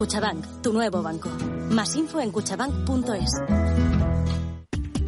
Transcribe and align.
Cuchabank, 0.00 0.62
tu 0.62 0.72
nuevo 0.72 1.02
banco. 1.02 1.28
Más 1.70 1.96
info 1.96 2.20
en 2.20 2.30
cuchabank.es. 2.30 3.32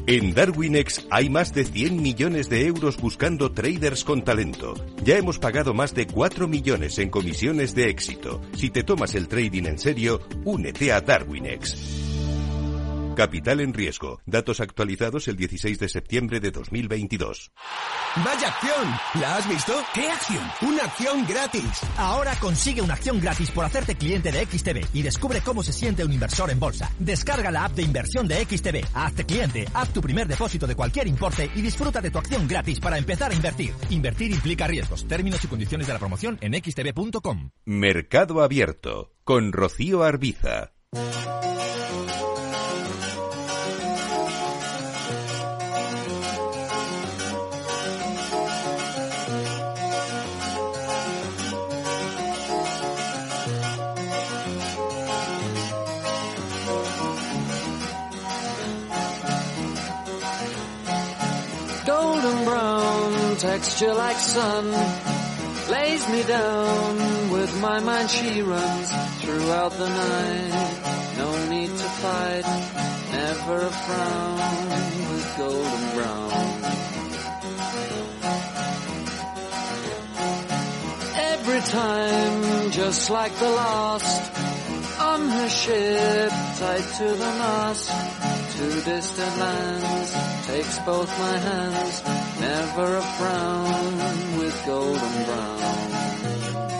En 0.09 0.35
Darwinex 0.35 1.07
hay 1.11 1.31
más 1.31 1.55
de 1.55 1.63
100 1.65 2.03
millones 2.03 2.49
de 2.49 2.67
euros 2.67 2.97
buscando 3.01 3.53
traders 3.53 4.03
con 4.03 4.25
talento. 4.25 4.75
Ya 5.05 5.17
hemos 5.17 5.39
pagado 5.39 5.75
más 5.75 5.95
de 5.95 6.09
4 6.09 6.49
millones 6.49 6.99
en 6.99 7.09
comisiones 7.09 7.73
de 7.77 7.89
éxito. 7.89 8.41
Si 8.57 8.71
te 8.71 8.83
tomas 8.83 9.15
el 9.15 9.29
trading 9.29 9.67
en 9.67 9.79
serio, 9.79 10.23
únete 10.45 10.91
a 10.93 11.01
Darwinex. 11.01 12.10
Capital 13.15 13.61
en 13.61 13.75
riesgo. 13.75 14.21
Datos 14.25 14.61
actualizados 14.61 15.29
el 15.29 15.37
16 15.37 15.79
de 15.79 15.89
septiembre 15.89 16.41
de 16.41 16.51
2022. 16.51 17.51
¡Vaya 18.25 18.49
acción! 18.49 19.21
¿La 19.21 19.37
has 19.37 19.49
visto? 19.49 19.73
¿Qué 19.95 20.09
acción? 20.09 20.43
¡Una 20.63 20.85
acción 20.85 21.27
gratis! 21.27 21.81
Ahora 21.97 22.35
consigue 22.41 22.83
una 22.83 22.95
acción 22.95 23.21
gratis 23.21 23.51
por 23.51 23.65
hacerte 23.65 23.97
cliente 23.97 24.33
de 24.33 24.47
XTB 24.47 24.95
y 24.95 25.03
descubre 25.03 25.41
cómo 25.41 25.63
se 25.63 25.73
siente 25.73 26.05
un 26.05 26.13
inversor 26.13 26.51
en 26.51 26.61
bolsa. 26.61 26.91
Descarga 26.99 27.51
la 27.51 27.65
app 27.65 27.73
de 27.73 27.83
inversión 27.83 28.27
de 28.29 28.45
XTB, 28.45 28.85
hazte 28.95 29.25
cliente, 29.25 29.67
haz 29.75 29.93
tu 29.93 30.01
primer 30.01 30.27
depósito 30.27 30.67
de 30.67 30.77
cualquier 30.77 31.07
importe 31.07 31.51
y 31.55 31.63
disfruta 31.63 32.01
de 32.01 32.11
tu 32.11 32.19
acción 32.19 32.47
gratis 32.47 32.81
para 32.81 32.99
empezar 32.99 33.33
a 33.33 33.35
invertir. 33.35 33.75
Invertir 33.91 34.31
implica 34.31 34.67
riesgos. 34.67 35.07
Términos 35.07 35.45
y 35.45 35.49
condiciones 35.49 35.87
de 35.87 35.93
la 35.93 35.99
promoción 35.99 36.39
en 36.41 36.55
xtb.com. 36.55 37.51
Mercado 37.65 38.43
Abierto 38.43 39.13
con 39.25 39.53
Rocío 39.53 40.03
Arbiza. 40.03 40.73
Texture 63.41 63.95
like 63.95 64.19
sun 64.19 64.71
lays 65.71 66.07
me 66.11 66.23
down 66.25 67.31
with 67.31 67.59
my 67.63 67.81
mind. 67.81 68.11
She 68.11 68.43
runs 68.43 68.91
throughout 69.23 69.73
the 69.73 69.89
night. 69.89 71.15
No 71.17 71.49
need 71.49 71.71
to 71.71 71.89
fight 72.03 72.45
never 73.13 73.63
a 73.63 73.71
frown 73.71 74.37
with 75.11 75.35
golden 75.39 75.85
brown. 75.95 76.33
Every 81.33 81.61
time 81.61 82.71
just 82.73 83.09
like 83.09 83.35
the 83.39 83.49
last 83.49 84.60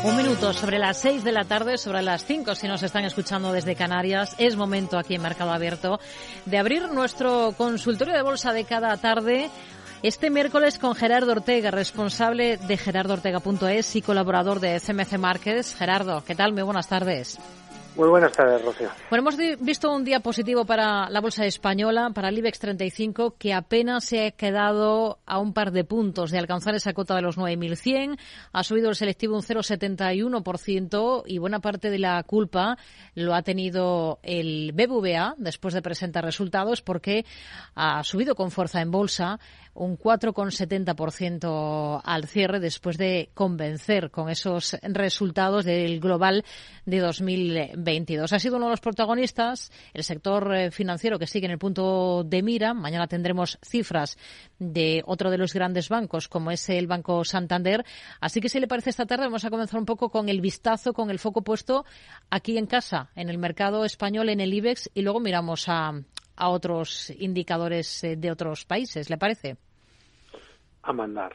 Un 0.05 0.17
minuto 0.17 0.53
sobre 0.53 0.79
las 0.79 0.99
6 0.99 1.25
de 1.25 1.33
la 1.33 1.43
tarde, 1.45 1.77
sobre 1.77 2.03
las 2.03 2.25
5 2.25 2.55
si 2.55 2.69
nos 2.69 2.85
están 2.85 3.05
escuchando 3.05 3.51
desde 3.51 3.75
Canarias. 3.75 4.37
Es 4.39 4.55
momento 4.55 4.97
aquí 4.97 5.17
en 5.17 5.23
Mercado 5.23 5.51
Abierto 5.51 5.99
de 6.47 6.59
abrir 6.59 6.89
nuestro 6.93 7.53
consultorio 7.59 8.15
de 8.15 8.23
bolsa 8.23 8.53
de 8.53 8.63
cada 8.63 8.97
tarde. 8.99 9.51
Este 10.05 10.31
miércoles 10.31 10.79
con 10.79 10.95
Gerardo 10.95 11.33
Ortega, 11.33 11.73
responsable 11.73 12.59
de 12.59 12.77
gerardortega.es 12.77 13.97
y 13.97 14.03
colaborador 14.03 14.61
de 14.61 14.79
CMC 14.79 15.19
Markets. 15.19 15.75
Gerardo, 15.75 16.23
¿qué 16.25 16.37
tal? 16.37 16.53
Muy 16.53 16.63
buenas 16.63 16.87
tardes. 16.87 17.41
Muy 17.97 18.09
buenas 18.09 18.33
tardes, 18.33 18.65
Rocío. 18.65 18.89
Bueno, 19.11 19.29
hemos 19.29 19.61
visto 19.61 19.93
un 19.93 20.05
día 20.05 20.21
positivo 20.21 20.65
para 20.65 21.11
la 21.11 21.21
bolsa 21.21 21.45
española, 21.45 22.11
para 22.15 22.29
el 22.29 22.39
IBEX 22.39 22.59
35, 22.61 23.37
que 23.37 23.53
apenas 23.53 24.05
se 24.05 24.27
ha 24.27 24.31
quedado 24.31 25.19
a 25.27 25.39
un 25.39 25.53
par 25.53 25.73
de 25.73 25.85
puntos 25.85 26.31
de 26.31 26.39
alcanzar 26.39 26.75
esa 26.75 26.93
cota 26.93 27.17
de 27.17 27.23
los 27.23 27.37
9.100. 27.37 28.19
Ha 28.53 28.63
subido 28.63 28.91
el 28.91 28.97
selectivo 28.97 29.35
un 29.35 29.43
0,71% 29.43 31.25
y 31.27 31.39
buena 31.39 31.61
parte 31.61 31.91
de 31.91 31.99
la 31.99 32.23
culpa 32.23 32.79
lo 33.15 33.35
ha 33.35 33.43
tenido 33.43 34.21
el 34.23 34.73
BBVA 34.73 35.35
después 35.37 35.75
de 35.75 35.83
presentar 35.83 36.25
resultados 36.25 36.83
porque 36.83 37.25
ha 37.75 38.03
subido 38.05 38.35
con 38.35 38.51
fuerza 38.51 38.81
en 38.81 38.91
bolsa 38.91 39.41
un 39.75 39.99
4,70% 39.99 42.01
al 42.05 42.27
cierre 42.27 42.61
después 42.61 42.99
de 42.99 43.31
convencer 43.35 44.11
con 44.11 44.29
esos 44.29 44.77
resultados 44.83 45.65
del 45.65 46.01
global 46.01 46.45
de 46.87 46.99
2022. 46.99 48.33
Ha 48.33 48.39
sido 48.39 48.57
uno 48.57 48.67
de 48.67 48.73
los 48.73 48.81
protagonistas 48.81 49.71
el 49.95 50.05
sector 50.05 50.55
eh, 50.55 50.71
financiero 50.71 51.19
que 51.19 51.27
sigue 51.27 51.47
en 51.47 51.53
el 51.53 51.59
punto 51.59 52.25
de 52.25 52.43
mira. 52.43 52.75
Mañana 52.75 53.07
tendremos 53.07 53.59
cifras 53.63 54.19
de 54.59 55.03
otro 55.07 55.31
de 55.31 55.39
los 55.39 55.55
grandes 55.55 55.89
bancos 55.89 56.29
como 56.29 56.51
es 56.51 56.69
el 56.69 56.87
Banco 56.87 57.25
Santander. 57.25 57.85
Así 58.21 58.41
que 58.41 58.49
si 58.49 58.61
le 58.61 58.69
parece 58.69 58.91
esta 58.91 59.07
tarde 59.07 59.25
vamos 59.25 59.45
a 59.45 59.51
comenzar 59.51 59.79
un 59.79 59.87
poco 59.87 60.11
con 60.11 60.29
el 60.29 60.41
vistazo, 60.41 60.93
con 60.93 61.11
el 61.11 61.19
foco 61.19 61.43
puesto 61.43 61.85
aquí 62.31 62.59
en 62.59 62.67
casa, 62.67 63.11
en 63.15 63.29
el 63.29 63.39
mercado 63.39 63.85
español, 63.85 64.29
en 64.29 64.41
el 64.41 64.53
IBEX 64.53 64.91
y 64.95 65.03
luego 65.03 65.21
miramos 65.21 65.69
a, 65.69 65.93
a 66.41 66.49
otros 66.49 67.11
indicadores 67.11 68.03
eh, 68.05 68.17
de 68.17 68.31
otros 68.31 68.65
países, 68.65 69.11
¿le 69.11 69.19
parece? 69.19 69.57
A 70.83 70.93
mandar. 70.93 71.33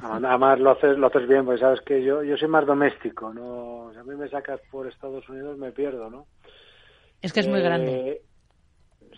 A 0.00 0.08
mandar. 0.08 0.32
Además 0.32 0.58
lo 0.60 0.70
haces, 0.72 0.98
lo 0.98 1.06
haces 1.06 1.28
bien, 1.28 1.44
porque 1.44 1.60
sabes 1.60 1.80
que 1.82 2.02
yo, 2.02 2.22
yo 2.22 2.36
soy 2.36 2.48
más 2.48 2.66
doméstico, 2.66 3.32
¿no? 3.32 3.90
Si 3.92 3.98
a 3.98 4.04
mí 4.04 4.14
me 4.16 4.28
sacas 4.28 4.60
por 4.70 4.86
Estados 4.88 5.28
Unidos 5.28 5.56
me 5.58 5.70
pierdo, 5.72 6.10
¿no? 6.10 6.26
Es 7.22 7.32
que 7.32 7.40
es 7.40 7.48
muy 7.48 7.60
Eh, 7.60 7.62
grande. 7.62 8.22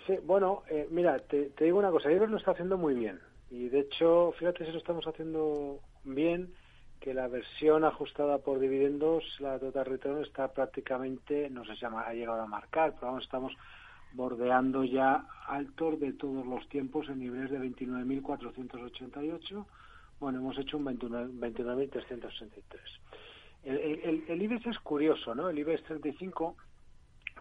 Sí, 0.07 0.19
bueno, 0.23 0.62
eh, 0.69 0.87
mira, 0.91 1.19
te, 1.19 1.47
te 1.56 1.65
digo 1.65 1.79
una 1.79 1.91
cosa, 1.91 2.09
Iberdrola 2.11 2.33
lo 2.33 2.39
está 2.39 2.51
haciendo 2.51 2.77
muy 2.77 2.95
bien. 2.95 3.19
Y 3.51 3.69
de 3.71 3.81
hecho, 3.81 4.33
fíjate 4.39 4.67
si 4.67 4.73
lo 4.73 4.79
estamos 4.79 5.06
haciendo 5.06 5.81
bien, 6.05 6.53
que 7.01 7.15
la 7.15 7.29
versión 7.29 7.85
ajustada 7.85 8.39
por 8.39 8.59
dividendos, 8.59 9.25
la 9.39 9.59
total 9.59 9.87
return, 9.87 10.23
está 10.23 10.49
prácticamente, 10.53 11.49
no 11.51 11.65
sé 11.65 11.77
si 11.77 11.85
ha 11.87 12.12
llegado 12.12 12.43
a 12.43 12.47
marcar, 12.47 12.93
pero 12.95 13.09
vamos, 13.09 13.25
estamos 13.25 13.53
bordeando 14.14 14.84
ya 14.84 15.26
altos 15.47 16.00
de 16.00 16.12
todos 16.12 16.47
los 16.47 16.69
tiempos 16.69 17.08
en 17.08 17.19
niveles 17.19 17.50
de 17.50 17.60
29.488. 17.60 19.66
Bueno, 20.20 20.38
hemos 20.38 20.56
hecho 20.58 20.78
un 20.78 20.84
29 20.84 21.32
29.363. 21.34 22.62
El, 23.64 24.25
el, 24.28 24.42
IBEX 24.42 24.66
es 24.66 24.78
curioso, 24.78 25.34
¿no? 25.34 25.48
El 25.48 25.58
IBEX 25.58 25.82
35, 25.84 26.56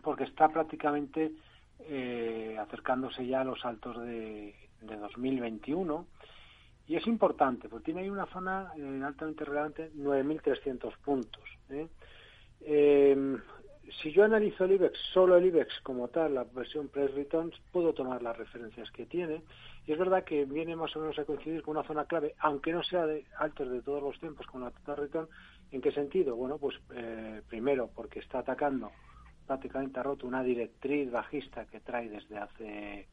porque 0.01 0.23
está 0.23 0.49
prácticamente 0.49 1.33
eh, 1.79 2.57
acercándose 2.59 3.27
ya 3.27 3.41
a 3.41 3.43
los 3.43 3.63
altos 3.65 4.01
de, 4.01 4.55
de 4.81 4.97
2021. 4.97 6.07
Y 6.87 6.95
es 6.95 7.05
importante, 7.07 7.69
porque 7.69 7.85
tiene 7.85 8.01
ahí 8.01 8.09
una 8.09 8.25
zona 8.27 8.71
eh, 8.77 9.01
altamente 9.05 9.45
relevante, 9.45 9.91
9.300 9.95 10.97
puntos. 10.97 11.43
Eh, 12.61 13.37
si 14.01 14.11
yo 14.11 14.23
analizo 14.23 14.65
el 14.65 14.73
IBEX, 14.73 14.97
solo 15.13 15.37
el 15.37 15.45
IBEX 15.45 15.81
como 15.81 16.07
tal, 16.07 16.35
la 16.35 16.43
versión 16.43 16.87
Price 16.87 17.13
Returns, 17.13 17.55
puedo 17.71 17.93
tomar 17.93 18.21
las 18.21 18.37
referencias 18.37 18.89
que 18.91 19.05
tiene. 19.05 19.43
Y 19.85 19.91
es 19.91 19.99
verdad 19.99 20.23
que 20.23 20.45
viene 20.45 20.75
más 20.75 20.95
o 20.95 20.99
menos 20.99 21.17
a 21.19 21.25
coincidir 21.25 21.61
con 21.61 21.77
una 21.77 21.87
zona 21.87 22.05
clave, 22.05 22.35
aunque 22.39 22.71
no 22.71 22.83
sea 22.83 23.05
de 23.05 23.25
altos 23.37 23.69
de 23.69 23.81
todos 23.81 24.01
los 24.01 24.19
tiempos 24.19 24.47
con 24.47 24.61
la 24.61 24.71
total 24.71 24.97
return. 24.97 25.27
¿En 25.71 25.81
qué 25.81 25.91
sentido? 25.91 26.35
Bueno, 26.35 26.57
pues 26.57 26.79
eh, 26.95 27.41
primero 27.49 27.89
porque 27.93 28.19
está 28.19 28.39
atacando, 28.39 28.91
prácticamente 29.45 29.99
ha 29.99 30.03
roto 30.03 30.27
una 30.27 30.43
directriz 30.43 31.11
bajista 31.11 31.65
que 31.65 31.79
trae 31.79 32.09
desde 32.09 32.37
hace, 32.37 33.07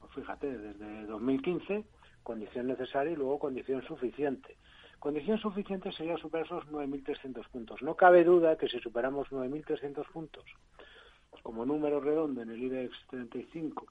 pues 0.00 0.12
fíjate, 0.14 0.56
desde 0.56 1.06
2015, 1.06 1.84
condición 2.22 2.68
necesaria 2.68 3.12
y 3.12 3.16
luego 3.16 3.38
condición 3.38 3.82
suficiente. 3.82 4.56
Condición 5.02 5.36
suficiente 5.38 5.90
sería 5.90 6.16
superar 6.16 6.46
esos 6.46 6.64
9.300 6.68 7.48
puntos. 7.48 7.82
No 7.82 7.96
cabe 7.96 8.22
duda 8.22 8.56
que 8.56 8.68
si 8.68 8.78
superamos 8.78 9.26
9.300 9.30 10.06
puntos 10.12 10.44
como 11.42 11.66
número 11.66 11.98
redondo 11.98 12.40
en 12.40 12.50
el 12.50 12.62
IBEX 12.62 12.94
35 13.10 13.84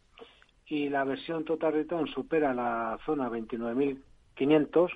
y 0.68 0.88
la 0.88 1.04
versión 1.04 1.44
Total 1.44 1.74
Return 1.74 2.08
supera 2.08 2.54
la 2.54 2.98
zona 3.06 3.30
29.500, 3.30 4.90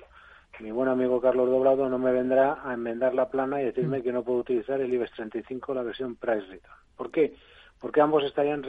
mi 0.60 0.70
buen 0.70 0.88
amigo 0.88 1.20
Carlos 1.20 1.50
Doblado 1.50 1.86
no 1.90 1.98
me 1.98 2.12
vendrá 2.12 2.62
a 2.64 2.72
enmendar 2.72 3.14
la 3.14 3.28
plana 3.28 3.60
y 3.60 3.66
decirme 3.66 4.02
que 4.02 4.10
no 4.10 4.24
puedo 4.24 4.38
utilizar 4.38 4.80
el 4.80 4.94
IBEX 4.94 5.12
35, 5.16 5.74
la 5.74 5.82
versión 5.82 6.16
Price 6.16 6.46
Return. 6.46 6.78
¿Por 6.96 7.10
qué? 7.10 7.34
Porque 7.78 8.00
ambos 8.00 8.24
estarían 8.24 8.64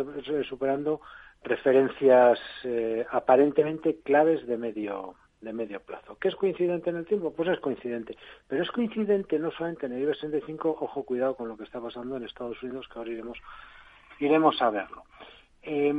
superando 0.50 1.00
referencias 1.44 2.39
eh, 2.66 3.06
aparentemente 3.10 4.01
claves 4.04 4.45
de 4.45 4.57
medio 4.57 5.16
de 5.42 5.54
medio 5.54 5.80
plazo. 5.81 6.18
¿Qué 6.19 6.30
es 6.30 6.36
coincidente 6.36 6.89
en 6.89 6.98
el 6.98 7.06
tiempo? 7.06 7.34
Pues 7.34 7.50
es 7.50 7.60
coincidente. 7.60 8.18
Pero 8.48 8.63
es 8.63 8.72
coincidente 8.72 9.38
no 9.39 9.51
solamente 9.51 9.86
en 9.86 9.94
el 9.94 10.01
IBEX 10.04 10.19
35, 10.19 10.78
ojo, 10.80 11.04
cuidado 11.04 11.36
con 11.36 11.48
lo 11.48 11.57
que 11.57 11.63
está 11.63 11.80
pasando 11.80 12.18
en 12.18 12.24
Estados 12.24 12.62
Unidos, 12.63 12.88
que 12.92 13.00
ahora 13.00 13.12
iremos, 13.12 13.38
iremos 14.19 14.62
a 14.62 14.69
verlo. 14.69 15.04
Eh, 15.62 15.94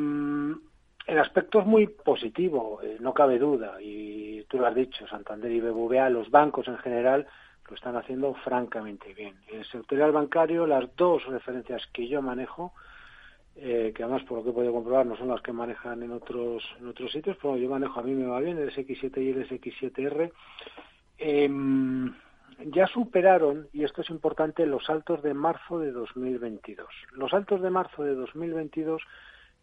el 1.08 1.18
aspecto 1.18 1.60
es 1.60 1.66
muy 1.66 1.86
positivo, 1.86 2.80
eh, 2.82 2.98
no 3.00 3.14
cabe 3.14 3.38
duda, 3.38 3.80
y 3.80 4.42
tú 4.44 4.58
lo 4.58 4.66
has 4.66 4.74
dicho, 4.74 5.06
Santander 5.06 5.50
y 5.50 5.58
BBVA, 5.58 6.10
los 6.10 6.30
bancos 6.30 6.68
en 6.68 6.76
general, 6.76 7.26
lo 7.66 7.74
están 7.74 7.96
haciendo 7.96 8.34
francamente 8.44 9.14
bien. 9.14 9.34
En 9.48 9.60
el 9.60 9.64
sectorial 9.64 10.12
bancario, 10.12 10.66
las 10.66 10.94
dos 10.96 11.24
referencias 11.24 11.86
que 11.94 12.08
yo 12.08 12.20
manejo, 12.20 12.74
eh, 13.60 13.92
que 13.94 14.02
además 14.02 14.22
por 14.24 14.38
lo 14.38 14.44
que 14.44 14.50
he 14.50 14.52
podido 14.52 14.72
comprobar 14.72 15.06
no 15.06 15.16
son 15.16 15.28
las 15.28 15.42
que 15.42 15.52
manejan 15.52 16.02
en 16.02 16.12
otros 16.12 16.62
en 16.80 16.88
otros 16.88 17.12
sitios, 17.12 17.36
pero 17.40 17.56
yo 17.56 17.68
manejo, 17.68 18.00
a 18.00 18.02
mí 18.02 18.14
me 18.14 18.26
va 18.26 18.40
bien 18.40 18.58
el 18.58 18.72
SX7 18.72 19.22
y 19.22 19.30
el 19.30 19.48
SX7R, 19.48 20.32
eh, 21.18 21.50
ya 22.66 22.86
superaron, 22.88 23.68
y 23.72 23.84
esto 23.84 24.02
es 24.02 24.10
importante, 24.10 24.66
los 24.66 24.88
altos 24.90 25.22
de 25.22 25.34
marzo 25.34 25.78
de 25.78 25.92
2022. 25.92 26.88
Los 27.12 27.32
altos 27.32 27.62
de 27.62 27.70
marzo 27.70 28.02
de 28.02 28.14
2022 28.14 29.02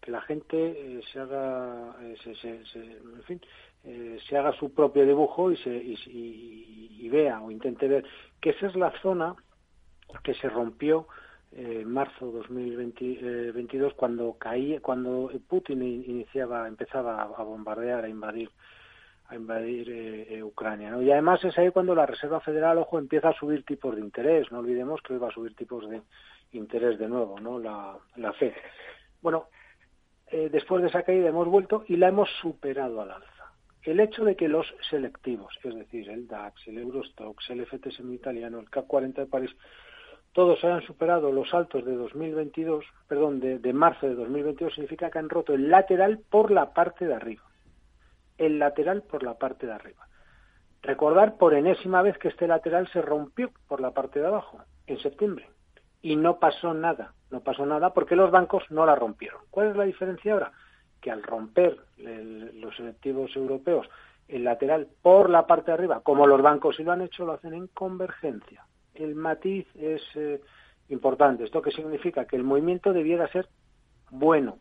que 0.01 0.11
la 0.11 0.21
gente 0.21 0.57
eh, 0.57 1.01
se 1.11 1.19
haga 1.19 1.95
eh, 2.01 2.15
eh, 3.83 4.19
se 4.27 4.37
haga 4.37 4.53
su 4.53 4.73
propio 4.73 5.05
dibujo 5.05 5.51
y, 5.51 5.57
se, 5.57 5.75
y, 5.75 6.97
y, 6.99 7.09
vea 7.09 7.41
o 7.41 7.51
intente 7.51 7.87
ver 7.87 8.05
que 8.39 8.51
esa 8.51 8.67
es 8.67 8.75
la 8.75 8.91
zona 9.01 9.35
que 10.23 10.33
se 10.35 10.49
rompió 10.49 11.07
en 11.55 11.89
marzo 11.89 12.31
2022 12.31 13.93
cuando 13.93 14.33
caía 14.37 14.81
cuando 14.81 15.31
Putin 15.47 15.81
iniciaba 15.81 16.67
empezaba 16.67 17.23
a 17.23 17.43
bombardear 17.43 18.03
a 18.03 18.09
invadir 18.09 18.51
a 19.27 19.35
invadir 19.35 19.89
eh, 19.89 20.43
Ucrania. 20.43 20.91
¿no? 20.91 21.01
Y 21.01 21.11
además 21.11 21.43
es 21.43 21.57
ahí 21.57 21.71
cuando 21.71 21.95
la 21.95 22.05
Reserva 22.05 22.39
Federal, 22.41 22.77
ojo, 22.77 22.99
empieza 22.99 23.29
a 23.29 23.33
subir 23.33 23.63
tipos 23.65 23.95
de 23.95 24.01
interés. 24.01 24.51
No 24.51 24.59
olvidemos 24.59 25.01
que 25.01 25.13
hoy 25.13 25.19
va 25.19 25.29
a 25.29 25.33
subir 25.33 25.55
tipos 25.55 25.89
de 25.89 26.01
interés 26.51 26.99
de 26.99 27.07
nuevo, 27.07 27.39
¿no? 27.39 27.57
La, 27.57 27.97
la 28.17 28.33
FED. 28.33 28.53
Bueno, 29.21 29.47
eh, 30.27 30.49
después 30.51 30.81
de 30.81 30.89
esa 30.89 31.03
caída 31.03 31.29
hemos 31.29 31.47
vuelto 31.47 31.85
y 31.87 31.95
la 31.95 32.09
hemos 32.09 32.29
superado 32.41 33.01
al 33.01 33.11
alza. 33.11 33.51
El 33.81 33.99
hecho 33.99 34.23
de 34.23 34.35
que 34.35 34.47
los 34.47 34.67
selectivos, 34.89 35.57
es 35.63 35.75
decir, 35.75 36.09
el 36.09 36.27
DAX, 36.27 36.67
el 36.67 36.79
Eurostox, 36.79 37.49
el 37.51 37.65
FTSE 37.65 38.03
italiano, 38.03 38.59
el 38.59 38.69
CAC 38.69 38.87
40 38.87 39.21
de 39.21 39.27
París, 39.27 39.51
todos 40.35 40.61
hayan 40.65 40.81
superado 40.81 41.31
los 41.31 41.53
altos 41.53 41.85
de 41.85 41.95
2022, 41.95 42.83
perdón, 43.07 43.39
de, 43.39 43.57
de 43.57 43.71
marzo 43.71 44.05
de 44.05 44.15
2022, 44.15 44.73
significa 44.73 45.09
que 45.09 45.17
han 45.17 45.29
roto 45.29 45.53
el 45.53 45.69
lateral 45.69 46.19
por 46.29 46.51
la 46.51 46.73
parte 46.73 47.07
de 47.07 47.13
arriba. 47.13 47.43
El 48.37 48.59
lateral 48.59 49.01
por 49.03 49.23
la 49.23 49.35
parte 49.35 49.65
de 49.65 49.71
arriba. 49.71 50.09
Recordar 50.81 51.37
por 51.37 51.53
enésima 51.53 52.01
vez 52.01 52.17
que 52.17 52.27
este 52.27 52.47
lateral 52.47 52.89
se 52.89 53.01
rompió 53.01 53.49
por 53.69 53.79
la 53.79 53.91
parte 53.91 54.19
de 54.19 54.27
abajo, 54.27 54.59
en 54.87 54.99
septiembre 54.99 55.47
y 56.01 56.17
no 56.17 56.37
pasó 56.37 56.73
nada. 56.73 57.13
No 57.31 57.39
pasó 57.39 57.65
nada 57.65 57.93
porque 57.93 58.17
los 58.17 58.29
bancos 58.29 58.63
no 58.69 58.85
la 58.85 58.93
rompieron. 58.93 59.41
¿Cuál 59.49 59.69
es 59.69 59.77
la 59.77 59.85
diferencia 59.85 60.33
ahora? 60.33 60.51
Que 60.99 61.11
al 61.11 61.23
romper 61.23 61.79
los 61.97 62.75
selectivos 62.75 63.33
europeos 63.37 63.87
el 64.27 64.43
lateral 64.43 64.89
por 65.01 65.29
la 65.29 65.47
parte 65.47 65.71
de 65.71 65.75
arriba, 65.75 66.01
como 66.01 66.27
los 66.27 66.41
bancos 66.41 66.75
sí 66.75 66.83
lo 66.83 66.91
han 66.91 67.01
hecho, 67.01 67.25
lo 67.25 67.31
hacen 67.31 67.53
en 67.53 67.67
convergencia. 67.67 68.65
El 68.95 69.15
matiz 69.15 69.67
es 69.75 70.01
eh, 70.15 70.41
importante. 70.89 71.43
¿Esto 71.43 71.61
qué 71.61 71.71
significa? 71.71 72.25
Que 72.25 72.35
el 72.35 72.43
movimiento 72.43 72.93
debiera 72.93 73.27
ser 73.31 73.47
bueno. 74.11 74.57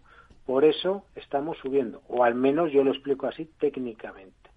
Por 0.46 0.64
eso 0.64 1.04
estamos 1.14 1.56
subiendo, 1.58 2.02
o 2.06 2.22
al 2.22 2.34
menos 2.34 2.70
yo 2.70 2.84
lo 2.84 2.90
explico 2.90 3.26
así 3.26 3.46
técnicamente. 3.58 4.50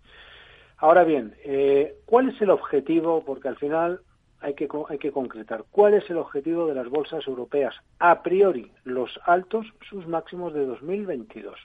Ahora 0.78 1.06
bien, 1.06 1.34
eh, 1.46 1.96
¿cuál 2.06 2.30
es 2.30 2.42
el 2.42 2.50
objetivo? 2.50 3.24
Porque 3.26 3.48
al 3.48 3.56
final 3.56 4.02
hay 4.42 4.54
que, 4.54 4.68
hay 4.90 4.98
que 4.98 5.12
concretar 5.12 5.64
cuál 5.72 5.94
es 5.94 6.10
el 6.10 6.18
objetivo 6.18 6.68
de 6.68 6.76
las 6.76 6.90
bolsas 6.90 7.26
europeas. 7.26 7.74
A 8.00 8.22
priori, 8.22 8.72
los 8.84 9.20
altos, 9.26 9.66
sus 9.90 10.08
máximos 10.08 10.54
de 10.54 10.66
2022. 10.66 11.58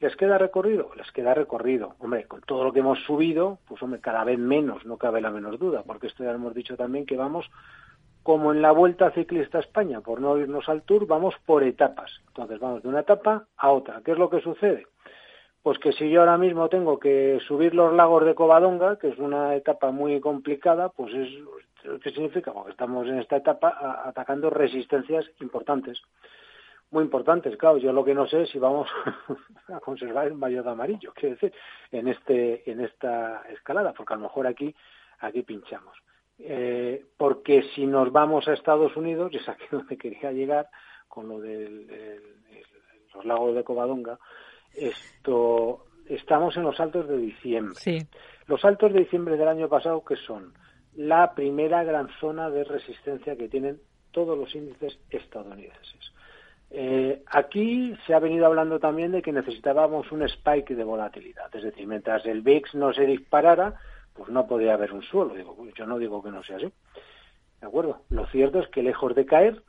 ¿Les 0.00 0.14
queda 0.16 0.36
recorrido? 0.36 0.90
Les 0.96 1.10
queda 1.12 1.32
recorrido. 1.32 1.94
Hombre, 2.00 2.24
con 2.24 2.42
todo 2.42 2.64
lo 2.64 2.72
que 2.72 2.80
hemos 2.80 2.98
subido, 3.04 3.58
pues 3.66 3.82
hombre, 3.82 4.00
cada 4.00 4.24
vez 4.24 4.38
menos, 4.38 4.84
no 4.84 4.98
cabe 4.98 5.20
la 5.20 5.30
menor 5.30 5.58
duda, 5.58 5.82
porque 5.86 6.08
esto 6.08 6.22
ya 6.22 6.32
hemos 6.32 6.54
dicho 6.54 6.76
también 6.76 7.06
que 7.06 7.16
vamos 7.16 7.50
como 8.22 8.52
en 8.52 8.60
la 8.60 8.72
Vuelta 8.72 9.12
Ciclista 9.12 9.58
a 9.58 9.60
España, 9.60 10.00
por 10.00 10.20
no 10.20 10.36
irnos 10.36 10.68
al 10.68 10.82
Tour, 10.82 11.06
vamos 11.06 11.34
por 11.46 11.62
etapas. 11.62 12.10
Entonces 12.26 12.58
vamos 12.58 12.82
de 12.82 12.88
una 12.88 13.00
etapa 13.00 13.46
a 13.56 13.70
otra. 13.70 14.02
¿Qué 14.04 14.12
es 14.12 14.18
lo 14.18 14.28
que 14.28 14.40
sucede? 14.40 14.86
Pues 15.62 15.78
que 15.78 15.92
si 15.92 16.10
yo 16.10 16.20
ahora 16.20 16.36
mismo 16.36 16.68
tengo 16.68 16.98
que 16.98 17.38
subir 17.46 17.74
los 17.74 17.94
lagos 17.94 18.24
de 18.24 18.34
Covadonga, 18.34 18.98
que 18.98 19.08
es 19.08 19.18
una 19.18 19.54
etapa 19.54 19.92
muy 19.92 20.20
complicada, 20.20 20.88
pues 20.88 21.14
es 21.14 21.28
¿qué 22.02 22.10
significa? 22.10 22.52
Porque 22.52 22.72
estamos 22.72 23.06
en 23.06 23.18
esta 23.18 23.36
etapa 23.36 24.02
atacando 24.04 24.50
resistencias 24.50 25.24
importantes, 25.40 26.02
muy 26.90 27.04
importantes. 27.04 27.56
Claro, 27.56 27.78
yo 27.78 27.92
lo 27.92 28.04
que 28.04 28.14
no 28.14 28.26
sé 28.26 28.42
es 28.42 28.50
si 28.50 28.58
vamos 28.58 28.88
a 29.68 29.80
conservar 29.80 30.28
el 30.28 30.34
mayor 30.34 30.64
de 30.64 30.70
amarillo, 30.70 31.12
quiero 31.14 31.34
decir, 31.34 31.52
en 31.90 32.08
este 32.08 32.70
en 32.70 32.80
esta 32.80 33.42
escalada, 33.50 33.92
porque 33.92 34.14
a 34.14 34.16
lo 34.16 34.24
mejor 34.24 34.46
aquí 34.46 34.74
aquí 35.20 35.42
pinchamos. 35.42 35.96
Eh, 36.38 37.02
porque 37.16 37.62
si 37.74 37.86
nos 37.86 38.12
vamos 38.12 38.46
a 38.46 38.52
Estados 38.52 38.96
Unidos, 38.96 39.30
y 39.32 39.38
es 39.38 39.48
aquí 39.48 39.64
donde 39.70 39.96
quería 39.96 40.32
llegar 40.32 40.68
con 41.08 41.28
lo 41.28 41.40
de 41.40 42.20
los 43.14 43.24
lagos 43.24 43.54
de 43.54 43.64
Covadonga, 43.64 44.18
esto, 44.74 45.86
estamos 46.06 46.56
en 46.56 46.64
los 46.64 46.78
altos 46.78 47.08
de 47.08 47.16
diciembre. 47.16 48.06
Los 48.46 48.64
altos 48.64 48.92
de 48.92 49.00
diciembre 49.00 49.36
del 49.36 49.48
año 49.48 49.68
pasado, 49.68 50.04
que 50.04 50.16
son 50.16 50.52
la 50.94 51.34
primera 51.34 51.82
gran 51.84 52.08
zona 52.20 52.50
de 52.50 52.64
resistencia 52.64 53.36
que 53.36 53.48
tienen 53.48 53.80
todos 54.10 54.36
los 54.36 54.54
índices 54.54 54.98
estadounidenses. 55.10 56.12
Eh, 56.70 57.22
aquí 57.26 57.94
se 58.06 58.14
ha 58.14 58.18
venido 58.18 58.46
hablando 58.46 58.78
también 58.78 59.12
de 59.12 59.22
que 59.22 59.32
necesitábamos 59.32 60.10
un 60.10 60.22
spike 60.22 60.74
de 60.74 60.84
volatilidad, 60.84 61.54
es 61.54 61.62
decir, 61.62 61.86
mientras 61.86 62.26
el 62.26 62.42
VIX 62.42 62.74
no 62.74 62.92
se 62.92 63.06
disparara, 63.06 63.74
pues 64.14 64.30
no 64.30 64.46
podía 64.46 64.74
haber 64.74 64.92
un 64.92 65.02
suelo. 65.02 65.34
Digo, 65.34 65.56
yo 65.74 65.86
no 65.86 65.98
digo 65.98 66.22
que 66.22 66.30
no 66.30 66.42
sea 66.42 66.56
así. 66.56 66.72
¿De 67.60 67.66
acuerdo? 67.66 68.02
Lo 68.10 68.26
cierto 68.26 68.60
es 68.60 68.68
que 68.68 68.82
lejos 68.82 69.14
de 69.14 69.26
caer, 69.26 69.62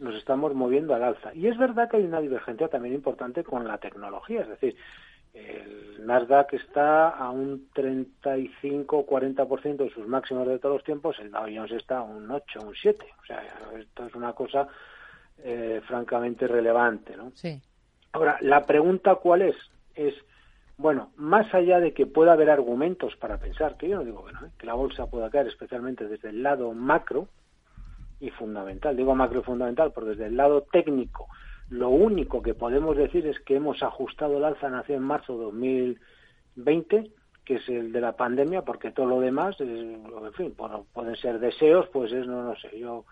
nos 0.00 0.14
estamos 0.14 0.54
moviendo 0.54 0.94
al 0.94 1.02
alza. 1.02 1.34
Y 1.34 1.46
es 1.46 1.56
verdad 1.56 1.88
que 1.88 1.98
hay 1.98 2.04
una 2.04 2.20
divergencia 2.20 2.68
también 2.68 2.94
importante 2.94 3.44
con 3.44 3.66
la 3.66 3.78
tecnología, 3.78 4.42
es 4.42 4.48
decir, 4.48 4.76
el 5.36 6.06
Nasdaq 6.06 6.54
está 6.54 7.10
a 7.10 7.30
un 7.30 7.68
35-40% 7.74 9.76
de 9.76 9.90
sus 9.90 10.06
máximos 10.06 10.48
de 10.48 10.58
todos 10.58 10.76
los 10.76 10.84
tiempos, 10.84 11.18
el 11.18 11.30
Dow 11.30 11.44
Jones 11.44 11.72
está 11.72 11.98
a 11.98 12.02
un 12.02 12.30
8, 12.30 12.60
un 12.62 12.74
7. 12.74 13.06
O 13.22 13.26
sea, 13.26 13.42
esto 13.78 14.06
es 14.06 14.14
una 14.14 14.32
cosa 14.32 14.66
eh, 15.38 15.80
francamente 15.86 16.46
relevante, 16.46 17.16
¿no? 17.16 17.32
Sí. 17.34 17.60
Ahora, 18.12 18.38
la 18.40 18.64
pregunta 18.64 19.16
cuál 19.16 19.42
es? 19.42 19.56
Es, 19.94 20.14
bueno, 20.76 21.10
más 21.16 21.52
allá 21.54 21.80
de 21.80 21.92
que 21.92 22.06
pueda 22.06 22.32
haber 22.32 22.50
argumentos 22.50 23.16
para 23.16 23.38
pensar, 23.38 23.76
que 23.76 23.88
yo 23.88 23.96
no 23.96 24.04
digo 24.04 24.24
que 24.24 24.32
no, 24.32 24.46
¿eh? 24.46 24.50
que 24.58 24.66
la 24.66 24.74
bolsa 24.74 25.06
pueda 25.06 25.30
caer, 25.30 25.46
especialmente 25.48 26.08
desde 26.08 26.30
el 26.30 26.42
lado 26.42 26.72
macro, 26.72 27.28
y 28.20 28.30
fundamental. 28.30 28.96
Digo 28.96 29.14
macro 29.14 29.40
y 29.40 29.44
fundamental, 29.44 29.92
porque 29.92 30.10
desde 30.10 30.26
el 30.26 30.36
lado 30.36 30.62
técnico, 30.62 31.28
lo 31.68 31.90
único 31.90 32.42
que 32.42 32.54
podemos 32.54 32.96
decir 32.96 33.26
es 33.26 33.38
que 33.40 33.56
hemos 33.56 33.82
ajustado 33.82 34.38
el 34.38 34.44
alza 34.44 34.68
nació 34.68 34.96
en 34.96 35.02
marzo 35.02 35.36
de 35.36 35.44
2020, 35.44 37.10
que 37.44 37.54
es 37.56 37.68
el 37.68 37.92
de 37.92 38.00
la 38.00 38.16
pandemia, 38.16 38.62
porque 38.62 38.90
todo 38.90 39.06
lo 39.06 39.20
demás, 39.20 39.56
en 39.60 40.32
fin, 40.36 40.54
pueden 40.92 41.16
ser 41.16 41.38
deseos, 41.38 41.88
pues 41.92 42.12
es, 42.12 42.26
no, 42.26 42.42
no 42.42 42.56
sé, 42.56 42.78
yo, 42.78 43.04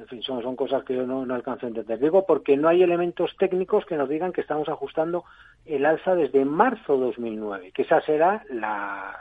en 0.00 0.06
fin, 0.06 0.22
son, 0.22 0.42
son 0.42 0.56
cosas 0.56 0.82
que 0.84 0.94
yo 0.94 1.06
no, 1.06 1.26
no 1.26 1.34
alcanzo 1.34 1.66
a 1.66 1.68
entender. 1.68 1.98
Digo 1.98 2.24
porque 2.24 2.56
no 2.56 2.68
hay 2.68 2.82
elementos 2.82 3.36
técnicos 3.38 3.84
que 3.84 3.96
nos 3.96 4.08
digan 4.08 4.32
que 4.32 4.40
estamos 4.40 4.68
ajustando 4.70 5.24
el 5.66 5.84
alza 5.84 6.14
desde 6.14 6.44
marzo 6.46 6.94
de 6.98 7.04
2009, 7.06 7.72
que 7.72 7.82
esa 7.82 8.00
será 8.00 8.42
la, 8.48 9.14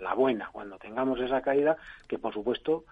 la 0.00 0.14
buena, 0.14 0.50
cuando 0.50 0.78
tengamos 0.78 1.20
esa 1.20 1.42
caída, 1.42 1.76
que 2.08 2.18
por 2.18 2.34
supuesto 2.34 2.84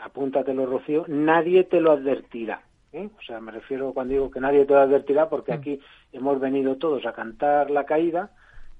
apúntatelo, 0.00 0.64
Rocío, 0.64 1.04
nadie 1.08 1.64
te 1.64 1.80
lo 1.80 1.92
advertirá. 1.92 2.62
¿eh? 2.92 3.10
O 3.18 3.22
sea, 3.22 3.38
me 3.40 3.52
refiero 3.52 3.92
cuando 3.92 4.14
digo 4.14 4.30
que 4.30 4.40
nadie 4.40 4.64
te 4.64 4.72
lo 4.72 4.80
advertirá, 4.80 5.28
porque 5.28 5.52
mm. 5.52 5.54
aquí 5.54 5.80
hemos 6.12 6.40
venido 6.40 6.76
todos 6.76 7.04
a 7.04 7.12
cantar 7.12 7.70
la 7.70 7.84
caída 7.84 8.30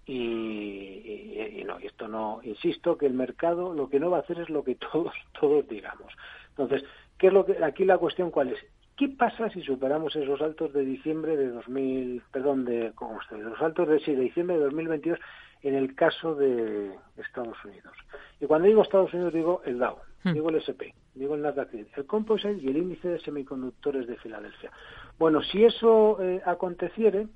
y, 0.07 1.59
y, 1.59 1.63
no, 1.65 1.79
esto 1.79 2.09
no, 2.09 2.41
insisto, 2.43 2.97
que 2.97 3.07
el 3.07 3.15
mercado 3.15 3.75
lo 3.75 3.89
que 3.89 4.01
no 4.01 4.11
va 4.11 4.17
a 4.17 4.21
hacer 4.21 4.41
es 4.41 4.49
lo 4.49 4.65
que 4.65 4.75
todos, 4.93 5.15
todos 5.39 5.69
digamos. 5.69 6.13
Entonces, 6.49 6.85
¿qué 7.23 7.29
es 7.29 7.33
lo 7.33 7.47
que, 7.47 7.63
aquí 7.63 7.85
la 7.85 7.99
cuestión 7.99 8.33
cuál 8.33 8.49
es? 8.49 8.59
¿Qué 8.97 9.09
pasa 9.09 9.49
si 9.51 9.63
superamos 9.63 10.15
esos 10.17 10.43
altos 10.43 10.73
de 10.73 10.85
diciembre 10.85 11.37
de 11.37 11.51
2000, 11.51 12.21
perdón, 12.33 12.65
de, 12.65 12.91
¿cómo 12.97 13.21
estoy? 13.21 13.41
Los 13.43 13.63
altos 13.63 13.89
de, 13.89 14.01
sí, 14.01 14.13
de 14.17 14.23
diciembre 14.23 14.57
de 14.57 14.65
2022 14.65 15.21
en 15.63 15.77
el 15.77 15.95
caso 15.95 16.35
de 16.35 16.91
Estados 17.17 17.65
Unidos. 17.65 17.95
Y 18.41 18.47
cuando 18.47 18.67
digo 18.67 18.83
Estados 18.83 19.15
Unidos 19.15 19.33
digo 19.33 19.63
el 19.65 19.79
Dow, 19.79 19.99
hmm. 20.25 20.33
digo 20.33 20.51
el 20.51 20.57
SP, 20.67 20.91
digo 21.15 21.37
el 21.37 21.43
Nasdaq, 21.43 21.73
el 21.73 22.07
Composite 22.07 22.59
y 22.61 22.67
el 22.67 22.77
índice 22.77 23.09
de 23.09 23.21
semiconductores 23.21 24.09
de 24.09 24.17
Filadelfia. 24.17 24.73
Bueno, 25.17 25.43
si 25.43 25.65
eso 25.65 26.21
eh, 26.21 26.43
aconteciere, 26.45 27.29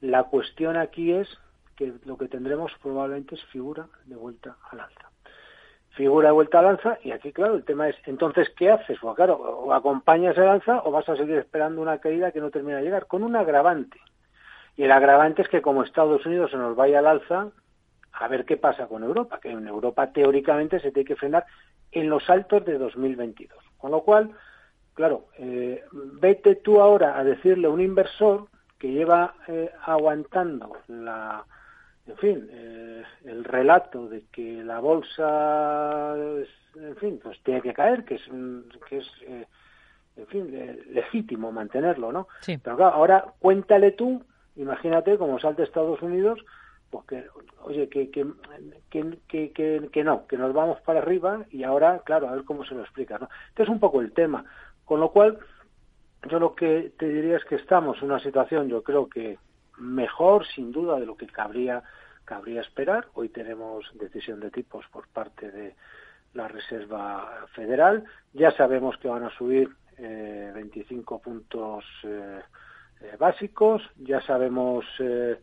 la 0.00 0.24
cuestión 0.24 0.78
aquí 0.78 1.12
es 1.12 1.28
que 1.76 1.92
lo 2.06 2.16
que 2.16 2.28
tendremos 2.28 2.72
probablemente 2.82 3.34
es 3.34 3.44
figura 3.52 3.88
de 4.06 4.16
vuelta 4.16 4.56
al 4.70 4.80
alza. 4.80 5.10
Figura 5.94 6.28
de 6.28 6.32
vuelta 6.32 6.58
al 6.58 6.66
alza, 6.66 6.98
y 7.04 7.12
aquí, 7.12 7.32
claro, 7.32 7.54
el 7.54 7.64
tema 7.64 7.88
es, 7.88 7.96
entonces, 8.06 8.50
¿qué 8.56 8.70
haces? 8.70 8.98
Pues 9.00 9.14
claro, 9.14 9.34
o 9.36 9.72
acompañas 9.72 10.36
el 10.36 10.48
alza 10.48 10.82
o 10.84 10.90
vas 10.90 11.08
a 11.08 11.16
seguir 11.16 11.38
esperando 11.38 11.80
una 11.80 11.98
caída 11.98 12.32
que 12.32 12.40
no 12.40 12.50
termina 12.50 12.78
de 12.78 12.82
llegar, 12.84 13.06
con 13.06 13.22
un 13.22 13.36
agravante. 13.36 14.00
Y 14.76 14.82
el 14.82 14.90
agravante 14.90 15.42
es 15.42 15.48
que 15.48 15.62
como 15.62 15.84
Estados 15.84 16.26
Unidos 16.26 16.50
se 16.50 16.56
nos 16.56 16.74
vaya 16.74 16.98
al 16.98 17.06
alza, 17.06 17.48
a 18.12 18.28
ver 18.28 18.44
qué 18.44 18.56
pasa 18.56 18.88
con 18.88 19.04
Europa, 19.04 19.38
que 19.40 19.50
en 19.50 19.68
Europa 19.68 20.12
teóricamente 20.12 20.80
se 20.80 20.90
tiene 20.90 21.06
que 21.06 21.16
frenar 21.16 21.46
en 21.92 22.08
los 22.10 22.28
altos 22.28 22.64
de 22.64 22.76
2022. 22.76 23.56
Con 23.78 23.92
lo 23.92 24.02
cual, 24.02 24.30
claro, 24.94 25.26
eh, 25.38 25.84
vete 25.92 26.56
tú 26.56 26.80
ahora 26.80 27.16
a 27.16 27.22
decirle 27.22 27.68
a 27.68 27.70
un 27.70 27.80
inversor 27.80 28.48
que 28.78 28.90
lleva 28.90 29.34
eh, 29.46 29.70
aguantando 29.84 30.76
la, 30.88 31.44
en 32.06 32.16
fin, 32.18 32.48
eh, 32.50 33.02
el 33.24 33.44
relato 33.44 34.08
de 34.08 34.24
que 34.30 34.62
la 34.62 34.80
bolsa, 34.80 36.14
en 36.76 36.96
fin, 36.96 37.20
pues 37.22 37.40
tiene 37.42 37.62
que 37.62 37.72
caer, 37.72 38.04
que 38.04 38.16
es, 38.16 38.22
que 38.88 38.98
es 38.98 39.10
en 40.16 40.26
fin, 40.28 40.78
legítimo 40.90 41.50
mantenerlo, 41.50 42.12
¿no? 42.12 42.28
Sí. 42.40 42.58
Pero 42.58 42.76
claro, 42.76 42.94
ahora 42.94 43.24
cuéntale 43.38 43.92
tú, 43.92 44.22
imagínate 44.56 45.18
como 45.18 45.38
salte 45.38 45.62
Estados 45.62 46.02
Unidos, 46.02 46.44
pues 46.90 47.06
que, 47.06 47.24
oye, 47.62 47.88
que, 47.88 48.10
que, 48.10 48.24
que, 48.90 49.18
que, 49.52 49.88
que, 49.90 50.04
no, 50.04 50.26
que 50.26 50.36
nos 50.36 50.52
vamos 50.52 50.80
para 50.82 51.00
arriba 51.00 51.44
y 51.50 51.64
ahora, 51.64 52.02
claro, 52.04 52.28
a 52.28 52.32
ver 52.32 52.44
cómo 52.44 52.64
se 52.64 52.74
lo 52.74 52.82
explica, 52.82 53.18
¿no? 53.18 53.28
Este 53.48 53.64
es 53.64 53.68
un 53.68 53.80
poco 53.80 54.00
el 54.00 54.12
tema. 54.12 54.44
Con 54.84 55.00
lo 55.00 55.10
cual, 55.10 55.38
yo 56.30 56.38
lo 56.38 56.54
que 56.54 56.92
te 56.96 57.08
diría 57.08 57.36
es 57.36 57.44
que 57.44 57.56
estamos 57.56 57.98
en 57.98 58.10
una 58.10 58.20
situación, 58.20 58.68
yo 58.68 58.82
creo 58.82 59.08
que 59.08 59.38
mejor, 59.78 60.46
sin 60.46 60.72
duda, 60.72 60.98
de 60.98 61.06
lo 61.06 61.16
que 61.16 61.26
cabría, 61.26 61.82
cabría 62.24 62.60
esperar. 62.60 63.08
Hoy 63.14 63.28
tenemos 63.28 63.90
decisión 63.94 64.40
de 64.40 64.50
tipos 64.50 64.86
por 64.88 65.08
parte 65.08 65.50
de 65.50 65.74
la 66.34 66.48
Reserva 66.48 67.46
Federal. 67.54 68.04
Ya 68.32 68.50
sabemos 68.52 68.96
que 68.98 69.08
van 69.08 69.24
a 69.24 69.30
subir 69.30 69.70
eh, 69.98 70.50
25 70.54 71.20
puntos 71.20 71.84
eh, 72.02 72.40
eh, 73.00 73.16
básicos. 73.18 73.82
Ya 73.98 74.20
sabemos, 74.22 74.84
eh, 74.98 75.38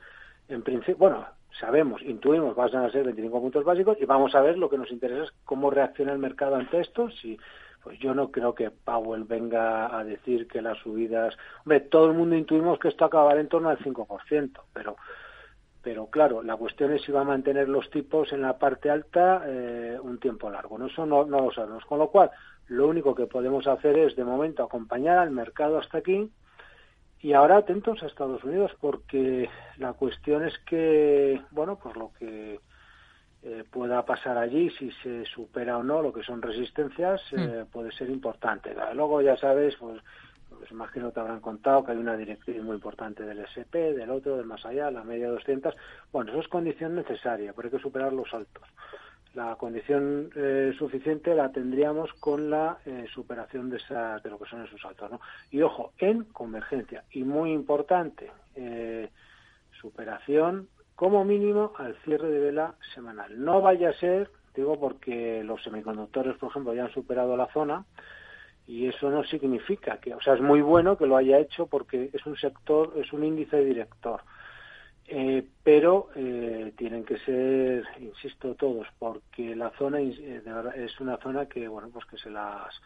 en 0.50 0.62
principio, 0.62 0.98
bueno, 0.98 1.26
sabemos, 1.60 2.02
intuimos, 2.02 2.56
van 2.56 2.76
a 2.76 2.92
ser 2.92 3.06
25 3.06 3.42
puntos 3.42 3.64
básicos 3.64 3.98
y 4.00 4.06
vamos 4.06 4.36
a 4.36 4.42
ver 4.42 4.58
lo 4.58 4.70
que 4.70 4.78
nos 4.78 4.92
interesa 4.92 5.24
es 5.24 5.32
cómo 5.46 5.70
reacciona 5.70 6.14
el 6.14 6.20
mercado 6.20 6.56
ante 6.56 6.80
esto. 6.80 7.10
Si, 7.10 7.38
pues 7.84 8.00
yo 8.00 8.14
no 8.14 8.32
creo 8.32 8.54
que 8.54 8.72
Powell 8.72 9.24
venga 9.24 9.98
a 9.98 10.04
decir 10.04 10.48
que 10.48 10.62
las 10.62 10.78
subidas. 10.80 11.36
Hombre, 11.66 11.82
todo 11.82 12.08
el 12.08 12.18
mundo 12.18 12.36
intuimos 12.36 12.80
que 12.80 12.90
esto 12.90 13.06
acabará 13.06 13.40
en 13.40 13.48
torno 13.48 13.70
al 13.70 13.80
5%, 13.80 14.62
pero. 14.74 14.96
Pero 15.84 16.06
claro, 16.12 16.44
la 16.44 16.58
cuestión 16.58 16.94
es 16.94 17.02
si 17.02 17.12
va 17.12 17.22
a 17.22 17.24
mantener 17.24 17.68
los 17.68 17.90
tipos 17.90 18.32
en 18.34 18.44
la 18.44 18.60
parte 18.60 18.92
alta 18.92 19.42
eh, 19.48 19.98
un 20.00 20.20
tiempo 20.20 20.48
largo. 20.48 20.78
¿no? 20.78 20.86
Eso 20.86 21.08
no, 21.08 21.26
no 21.26 21.42
lo 21.42 21.52
sabemos. 21.52 21.84
Con 21.86 21.98
lo 21.98 22.10
cual, 22.10 22.30
lo 22.68 22.88
único 22.88 23.16
que 23.16 23.26
podemos 23.26 23.66
hacer 23.66 23.98
es, 23.98 24.16
de 24.16 24.24
momento, 24.24 24.64
acompañar 24.64 25.18
al 25.18 25.32
mercado 25.32 25.80
hasta 25.80 25.98
aquí 25.98 26.30
y 27.20 27.34
ahora 27.34 27.58
atentos 27.58 28.02
a 28.02 28.08
Estados 28.08 28.44
Unidos 28.44 28.72
porque 28.80 29.50
la 29.78 29.94
cuestión 29.94 30.46
es 30.46 30.58
que, 30.68 31.42
bueno, 31.52 31.78
pues 31.82 31.96
lo 31.96 32.12
que 32.18 32.60
eh, 33.44 33.64
pueda 33.70 34.06
pasar 34.06 34.38
allí, 34.38 34.70
si 34.72 34.92
se 35.04 35.26
supera 35.26 35.78
o 35.78 35.84
no 35.84 36.02
lo 36.02 36.14
que 36.14 36.24
son 36.24 36.42
resistencias, 36.42 37.22
eh, 37.32 37.66
puede 37.72 37.92
ser 37.92 38.10
importante. 38.10 38.76
Luego 38.94 39.22
ya 39.22 39.36
sabes, 39.36 39.76
pues, 39.78 40.02
pues 40.50 40.70
imagino 40.70 41.12
te 41.12 41.20
habrán 41.20 41.40
contado 41.40 41.84
que 41.84 41.92
hay 41.92 41.98
una 41.98 42.16
directriz 42.16 42.62
muy 42.62 42.76
importante 42.76 43.24
del 43.24 43.40
SP, 43.42 43.94
del 43.94 44.12
otro, 44.12 44.38
del 44.38 44.46
más 44.46 44.64
allá, 44.66 44.92
la 44.92 45.04
media 45.04 45.30
200. 45.30 45.76
Bueno, 46.12 46.32
eso 46.32 46.42
es 46.42 46.48
condición 46.48 46.96
necesaria, 46.96 47.54
pero 47.54 47.68
hay 47.68 47.72
que 47.72 47.82
superar 47.82 48.14
los 48.14 48.32
altos. 48.34 48.64
La 49.34 49.56
condición 49.56 50.30
eh, 50.36 50.74
suficiente 50.78 51.34
la 51.34 51.52
tendríamos 51.52 52.12
con 52.20 52.50
la 52.50 52.80
eh, 52.86 53.06
superación 53.14 53.70
de, 53.70 53.78
esa, 53.78 54.20
de 54.20 54.30
lo 54.30 54.38
que 54.38 54.50
son 54.50 54.66
esos 54.66 54.82
saltos. 54.82 55.10
¿no? 55.10 55.22
Y 55.50 55.62
ojo, 55.62 55.94
en 55.98 56.26
convergencia. 56.26 57.06
Y 57.12 57.24
muy 57.24 57.54
importante, 57.54 58.30
eh, 58.56 59.10
superación 59.80 60.68
como 61.02 61.26
mínimo 61.26 61.74
al 61.80 61.96
cierre 62.04 62.30
de 62.30 62.38
vela 62.38 62.76
semanal. 62.94 63.44
No 63.44 63.60
vaya 63.60 63.90
a 63.90 63.94
ser, 63.94 64.30
digo 64.54 64.80
porque 64.80 65.44
los 65.44 65.64
semiconductores, 65.64 66.38
por 66.38 66.52
ejemplo, 66.52 66.76
ya 66.76 66.84
han 66.84 66.94
superado 66.94 67.36
la 67.36 67.48
zona 67.48 67.86
y 68.68 68.86
eso 68.86 69.10
no 69.10 69.24
significa 69.24 69.98
que, 69.98 70.14
o 70.14 70.22
sea, 70.22 70.36
es 70.36 70.42
muy 70.42 70.62
bueno 70.62 71.00
que 71.00 71.08
lo 71.08 71.18
haya 71.18 71.40
hecho 71.40 71.66
porque 71.66 72.12
es 72.14 72.24
un 72.28 72.38
sector, 72.38 72.94
es 72.98 73.12
un 73.14 73.24
índice 73.24 73.66
director 73.66 74.22
eh, 75.08 75.44
pero 75.64 76.10
eh, 76.14 76.72
tienen 76.78 77.04
que 77.04 77.18
ser, 77.18 77.84
insisto, 78.00 78.54
todos, 78.54 78.88
porque 79.00 79.56
la 79.56 79.72
zona 79.72 80.02
eh, 80.02 80.44
es 80.76 81.00
una 81.00 81.18
zona 81.18 81.48
que, 81.48 81.68
bueno, 81.68 81.90
pues 81.92 82.06
que 82.06 82.20
se 82.20 82.30
las, 82.30 82.80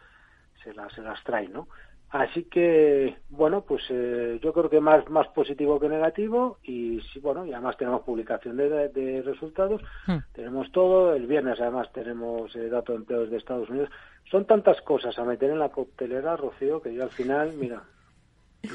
se 0.64 0.72
las, 0.72 0.90
se 0.94 1.02
las 1.02 1.22
trae, 1.22 1.48
¿no? 1.48 1.68
Así 2.10 2.44
que, 2.44 3.16
bueno, 3.28 3.62
pues 3.62 3.82
eh, 3.90 4.38
yo 4.40 4.52
creo 4.52 4.70
que 4.70 4.80
más, 4.80 5.08
más 5.10 5.26
positivo 5.28 5.80
que 5.80 5.88
negativo 5.88 6.58
y 6.62 7.00
sí, 7.12 7.18
bueno, 7.18 7.44
y 7.44 7.52
además 7.52 7.76
tenemos 7.76 8.02
publicación 8.02 8.56
de, 8.56 8.88
de 8.88 9.22
resultados, 9.22 9.82
Hmm. 10.06 10.18
tenemos 10.32 10.70
todo, 10.70 11.14
el 11.14 11.26
viernes 11.26 11.60
además 11.60 11.90
tenemos 11.92 12.54
eh, 12.54 12.68
dato 12.68 12.92
de 12.92 12.98
empleos 12.98 13.30
de 13.30 13.38
Estados 13.38 13.68
Unidos. 13.68 13.90
Son 14.30 14.44
tantas 14.46 14.80
cosas 14.82 15.18
a 15.18 15.24
meter 15.24 15.50
en 15.50 15.58
la 15.58 15.70
coctelera, 15.70 16.36
Rocío, 16.36 16.80
que 16.80 16.94
yo 16.94 17.02
al 17.02 17.10
final, 17.10 17.52
mira, 17.54 17.82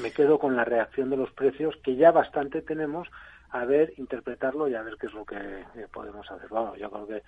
me 0.00 0.12
quedo 0.12 0.38
con 0.38 0.54
la 0.54 0.64
reacción 0.64 1.08
de 1.08 1.16
los 1.16 1.32
precios 1.32 1.74
que 1.82 1.96
ya 1.96 2.10
bastante 2.10 2.62
tenemos 2.62 3.08
a 3.50 3.64
ver, 3.66 3.92
interpretarlo 3.98 4.66
y 4.68 4.74
a 4.74 4.82
ver 4.82 4.96
qué 4.98 5.06
es 5.06 5.12
lo 5.12 5.24
que 5.26 5.36
eh, 5.36 5.86
podemos 5.92 6.30
hacer. 6.30 6.48
Vamos, 6.48 6.78
yo 6.78 6.90
creo 6.90 7.06
que 7.06 7.22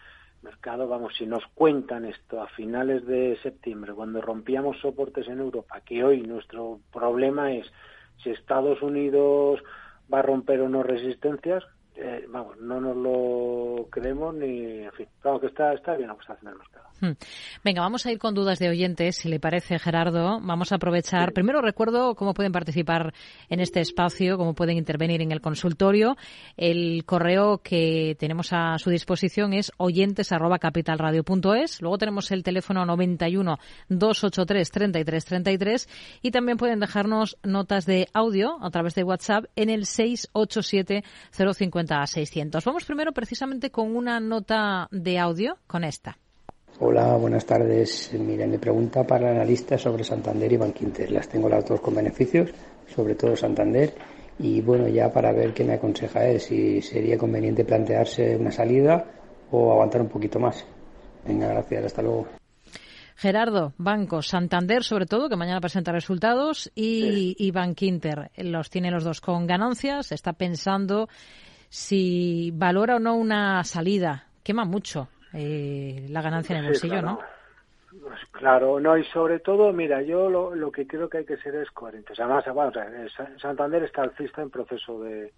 mercado, 0.44 0.86
vamos, 0.86 1.14
si 1.16 1.26
nos 1.26 1.42
cuentan 1.54 2.04
esto 2.04 2.40
a 2.40 2.46
finales 2.48 3.04
de 3.06 3.36
septiembre, 3.42 3.94
cuando 3.94 4.20
rompíamos 4.20 4.78
soportes 4.78 5.26
en 5.26 5.40
Europa, 5.40 5.80
que 5.80 6.04
hoy 6.04 6.22
nuestro 6.22 6.80
problema 6.92 7.52
es 7.52 7.66
si 8.22 8.30
Estados 8.30 8.80
Unidos 8.82 9.60
va 10.12 10.20
a 10.20 10.22
romper 10.22 10.60
o 10.60 10.68
no 10.68 10.82
resistencias, 10.82 11.64
eh, 11.96 12.24
vamos, 12.28 12.58
no 12.58 12.80
nos 12.80 12.96
lo 12.96 13.86
creemos 13.88 14.34
ni, 14.34 14.82
en 14.82 14.90
fin, 14.92 15.06
vamos, 15.22 15.40
que 15.40 15.46
está, 15.46 15.72
está 15.74 15.94
bien 15.94 16.08
lo 16.08 16.16
que 16.16 16.22
está 16.22 16.32
haciendo 16.32 16.50
el 16.50 16.58
mercado. 16.58 16.88
Hmm. 17.00 17.12
Venga, 17.62 17.82
vamos 17.82 18.04
a 18.06 18.10
ir 18.10 18.18
con 18.18 18.34
dudas 18.34 18.58
de 18.58 18.68
oyentes, 18.68 19.14
si 19.16 19.28
le 19.28 19.38
parece, 19.38 19.78
Gerardo. 19.78 20.40
Vamos 20.40 20.72
a 20.72 20.76
aprovechar. 20.76 21.32
Primero 21.32 21.60
recuerdo 21.60 22.16
cómo 22.16 22.34
pueden 22.34 22.50
participar 22.50 23.14
en 23.48 23.60
este 23.60 23.80
espacio, 23.80 24.36
cómo 24.38 24.54
pueden 24.54 24.76
intervenir 24.76 25.22
en 25.22 25.30
el 25.30 25.40
consultorio. 25.40 26.16
El 26.56 27.04
correo 27.04 27.58
que 27.58 28.16
tenemos 28.18 28.52
a 28.52 28.76
su 28.78 28.90
disposición 28.90 29.52
es 29.52 29.70
oyentes@capitalradio.es. 29.76 31.80
Luego 31.80 31.98
tenemos 31.98 32.32
el 32.32 32.42
teléfono 32.42 32.84
91 32.86 33.58
283 33.88 34.70
33 34.70 35.24
33 35.24 35.88
y 36.22 36.32
también 36.32 36.58
pueden 36.58 36.80
dejarnos 36.80 37.38
notas 37.44 37.86
de 37.86 38.08
audio 38.12 38.58
a 38.62 38.70
través 38.70 38.94
de 38.94 39.04
WhatsApp 39.04 39.44
en 39.54 39.70
el 39.70 39.86
687 39.86 41.04
050 41.30 41.83
600. 41.86 42.64
Vamos 42.64 42.84
primero 42.84 43.12
precisamente 43.12 43.70
con 43.70 43.94
una 43.96 44.20
nota 44.20 44.88
de 44.90 45.18
audio, 45.18 45.58
con 45.66 45.84
esta. 45.84 46.18
Hola, 46.80 47.16
buenas 47.16 47.46
tardes. 47.46 48.10
Mira, 48.18 48.46
mi 48.46 48.58
pregunta 48.58 49.06
para 49.06 49.30
el 49.30 49.36
analista 49.36 49.76
es 49.76 49.82
sobre 49.82 50.02
Santander 50.02 50.52
y 50.52 50.56
Bankinter. 50.56 51.10
Las 51.12 51.28
tengo 51.28 51.48
las 51.48 51.64
dos 51.64 51.80
con 51.80 51.94
beneficios, 51.94 52.50
sobre 52.92 53.14
todo 53.14 53.36
Santander. 53.36 53.94
Y 54.40 54.60
bueno, 54.60 54.88
ya 54.88 55.12
para 55.12 55.32
ver 55.32 55.54
qué 55.54 55.62
me 55.62 55.74
aconseja 55.74 56.26
él, 56.26 56.40
si 56.40 56.82
sería 56.82 57.16
conveniente 57.16 57.64
plantearse 57.64 58.36
una 58.36 58.50
salida 58.50 59.04
o 59.52 59.70
aguantar 59.70 60.00
un 60.00 60.08
poquito 60.08 60.40
más. 60.40 60.66
Venga, 61.24 61.46
gracias, 61.46 61.84
hasta 61.84 62.02
luego. 62.02 62.26
Gerardo, 63.16 63.72
Banco, 63.78 64.22
Santander 64.22 64.82
sobre 64.82 65.06
todo, 65.06 65.28
que 65.28 65.36
mañana 65.36 65.60
presenta 65.60 65.92
resultados, 65.92 66.70
y, 66.74 67.36
y 67.38 67.50
Bankinter. 67.52 68.32
Los 68.36 68.70
tiene 68.70 68.90
los 68.90 69.04
dos 69.04 69.20
con 69.20 69.46
ganancias. 69.46 70.10
Está 70.10 70.32
pensando 70.32 71.08
si 71.74 72.52
valora 72.54 72.94
o 72.94 72.98
no 73.00 73.16
una 73.16 73.64
salida. 73.64 74.26
Quema 74.44 74.64
mucho 74.64 75.08
eh, 75.32 76.06
la 76.08 76.22
ganancia 76.22 76.56
en 76.56 76.64
el 76.66 76.74
Sí, 76.76 76.88
bolsillo, 76.88 77.00
claro. 77.00 77.08
¿no? 77.08 78.00
Pues 78.00 78.20
claro, 78.30 78.78
no, 78.78 78.96
y 78.96 79.04
sobre 79.06 79.40
todo, 79.40 79.72
mira, 79.72 80.00
yo 80.02 80.30
lo, 80.30 80.54
lo 80.54 80.70
que 80.70 80.86
creo 80.86 81.08
que 81.08 81.18
hay 81.18 81.24
que 81.24 81.36
ser 81.38 81.56
es 81.56 81.68
coherente. 81.72 82.12
O 82.12 82.16
sea, 82.16 82.26
además, 82.26 82.44
bueno, 82.54 82.70
o 82.70 82.72
sea, 82.72 82.84
eh, 82.84 83.08
Sa- 83.16 83.38
Santander 83.40 83.82
está 83.82 84.02
alcista 84.02 84.40
en 84.40 84.50
proceso 84.50 85.00
de 85.02 85.32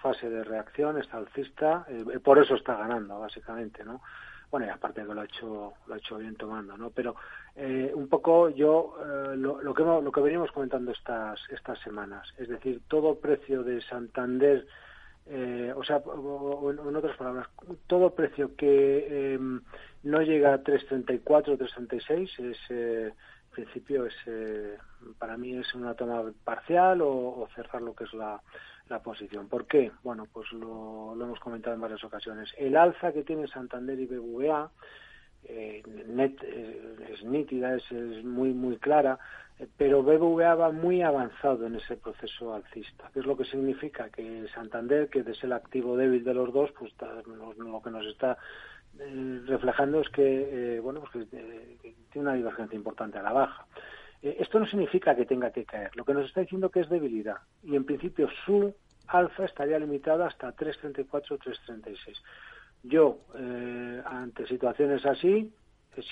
fase 0.00 0.30
de 0.30 0.44
reacción, 0.44 1.00
está 1.00 1.16
alcista, 1.16 1.84
eh, 1.88 2.20
por 2.22 2.38
eso 2.38 2.54
está 2.54 2.76
ganando, 2.76 3.18
básicamente, 3.18 3.84
¿no? 3.84 4.02
Bueno, 4.52 4.66
y 4.66 4.68
aparte 4.70 5.04
que 5.04 5.14
lo 5.14 5.20
ha 5.20 5.24
hecho, 5.24 5.72
lo 5.88 5.94
ha 5.94 5.98
hecho 5.98 6.18
bien 6.18 6.36
tomando, 6.36 6.76
¿no? 6.76 6.90
Pero 6.90 7.16
eh, 7.56 7.90
un 7.92 8.08
poco 8.08 8.50
yo 8.50 8.96
eh, 9.04 9.36
lo, 9.36 9.60
lo 9.60 9.74
que 9.74 9.82
lo 9.82 10.12
que 10.12 10.20
venimos 10.20 10.52
comentando 10.52 10.92
estas 10.92 11.40
estas 11.50 11.80
semanas, 11.80 12.32
es 12.38 12.48
decir, 12.48 12.82
todo 12.86 13.16
precio 13.18 13.64
de 13.64 13.80
Santander 13.80 14.64
eh, 15.28 15.72
o 15.74 15.82
sea, 15.84 15.96
o- 15.98 16.10
o- 16.10 16.70
en 16.70 16.96
otras 16.96 17.16
palabras, 17.16 17.48
todo 17.86 18.14
precio 18.14 18.54
que 18.56 19.06
eh, 19.34 19.38
no 20.04 20.22
llega 20.22 20.54
a 20.54 20.62
334 20.62 21.56
336 21.56 22.38
es, 22.38 22.58
eh, 22.70 23.06
en 23.08 23.50
principio, 23.64 24.06
es 24.06 24.14
eh, 24.26 24.76
para 25.18 25.36
mí 25.36 25.56
es 25.56 25.74
una 25.74 25.94
toma 25.94 26.22
parcial 26.44 27.00
o, 27.00 27.08
o 27.10 27.48
cerrar 27.54 27.82
lo 27.82 27.94
que 27.94 28.04
es 28.04 28.12
la, 28.14 28.40
la 28.88 29.02
posición. 29.02 29.48
¿Por 29.48 29.66
qué? 29.66 29.90
Bueno, 30.02 30.26
pues 30.32 30.52
lo, 30.52 31.14
lo 31.16 31.24
hemos 31.24 31.40
comentado 31.40 31.74
en 31.74 31.80
varias 31.80 32.04
ocasiones. 32.04 32.52
El 32.58 32.76
alza 32.76 33.12
que 33.12 33.22
tiene 33.24 33.46
Santander 33.48 33.98
y 33.98 34.06
BBVA 34.06 34.70
eh, 35.48 35.82
net, 36.08 36.34
eh, 36.42 36.96
es 37.12 37.24
nítida, 37.24 37.74
es, 37.76 37.90
es 37.92 38.24
muy 38.24 38.52
muy 38.52 38.76
clara. 38.78 39.18
Eh, 39.58 39.68
pero 39.76 40.02
BBVA 40.02 40.54
va 40.54 40.70
muy 40.70 41.02
avanzado 41.02 41.66
en 41.66 41.76
ese 41.76 41.96
proceso 41.96 42.54
alcista. 42.54 43.10
¿Qué 43.12 43.20
es 43.20 43.26
lo 43.26 43.36
que 43.36 43.44
significa? 43.44 44.10
Que 44.10 44.46
Santander, 44.54 45.08
que 45.08 45.20
es 45.20 45.44
el 45.44 45.52
activo 45.52 45.96
débil 45.96 46.24
de 46.24 46.34
los 46.34 46.52
dos, 46.52 46.70
pues 46.78 46.92
lo, 47.58 47.82
que 47.82 47.90
nos 47.90 48.06
está 48.06 48.38
eh, 48.98 49.40
reflejando 49.46 50.00
es 50.00 50.08
que, 50.10 50.80
bueno, 50.82 51.00
pues 51.00 51.28
que, 51.28 51.94
tiene 52.12 52.28
una 52.28 52.34
divergencia 52.34 52.76
importante 52.76 53.18
a 53.18 53.22
la 53.22 53.32
baja. 53.32 53.66
esto 54.22 54.58
no 54.58 54.66
significa 54.66 55.14
que 55.14 55.26
tenga 55.26 55.50
que 55.50 55.64
caer. 55.64 55.90
Lo 55.96 56.04
que 56.04 56.14
nos 56.14 56.26
está 56.26 56.40
diciendo 56.40 56.70
que 56.70 56.80
es 56.80 56.88
debilidad. 56.88 57.38
Y 57.62 57.76
en 57.76 57.84
principio 57.84 58.28
su 58.44 58.74
alfa 59.08 59.44
estaría 59.44 59.78
limitada 59.78 60.26
hasta 60.26 60.54
3.34 60.54 61.38
3.36. 61.38 62.16
Yo, 62.82 63.18
eh, 63.34 64.02
ante 64.04 64.46
situaciones 64.46 65.04
así, 65.06 65.52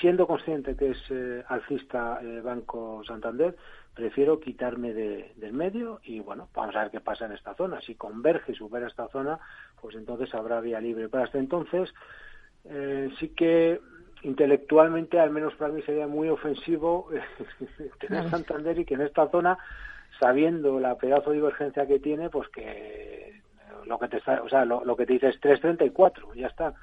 siendo 0.00 0.26
consciente 0.26 0.76
que 0.76 0.90
es 0.90 1.02
eh, 1.10 1.44
alcista 1.48 2.18
eh, 2.22 2.40
Banco 2.40 3.02
Santander, 3.06 3.56
prefiero 3.94 4.40
quitarme 4.40 4.92
del 4.92 5.52
medio 5.52 6.00
y 6.04 6.20
bueno, 6.20 6.48
vamos 6.54 6.74
a 6.74 6.82
ver 6.82 6.90
qué 6.90 7.00
pasa 7.00 7.26
en 7.26 7.32
esta 7.32 7.54
zona. 7.54 7.80
Si 7.80 7.94
converge 7.94 8.52
y 8.52 8.54
supera 8.54 8.88
esta 8.88 9.08
zona, 9.08 9.38
pues 9.80 9.94
entonces 9.94 10.34
habrá 10.34 10.60
vía 10.60 10.80
libre. 10.80 11.08
Pero 11.08 11.24
hasta 11.24 11.38
entonces 11.38 11.92
sí 13.18 13.28
que 13.28 13.78
intelectualmente, 14.22 15.20
al 15.20 15.30
menos 15.30 15.54
para 15.54 15.72
mí 15.72 15.82
sería 15.82 16.06
muy 16.06 16.28
ofensivo 16.28 17.08
tener 18.00 18.28
Santander 18.30 18.78
y 18.78 18.84
que 18.84 18.94
en 18.94 19.02
esta 19.02 19.28
zona, 19.28 19.58
sabiendo 20.18 20.80
la 20.80 20.96
pedazo 20.96 21.30
de 21.30 21.36
divergencia 21.36 21.86
que 21.86 22.00
tiene, 22.00 22.30
pues 22.30 22.48
que 22.48 23.42
lo 23.86 23.98
que 23.98 24.08
te 24.08 24.18
está, 24.18 24.42
o 24.42 24.48
sea, 24.48 24.64
lo, 24.64 24.96
que 24.96 25.06
te 25.06 25.14
dice 25.14 25.28
es 25.28 25.40
3.34, 25.40 26.34
ya 26.34 26.46
está. 26.46 26.74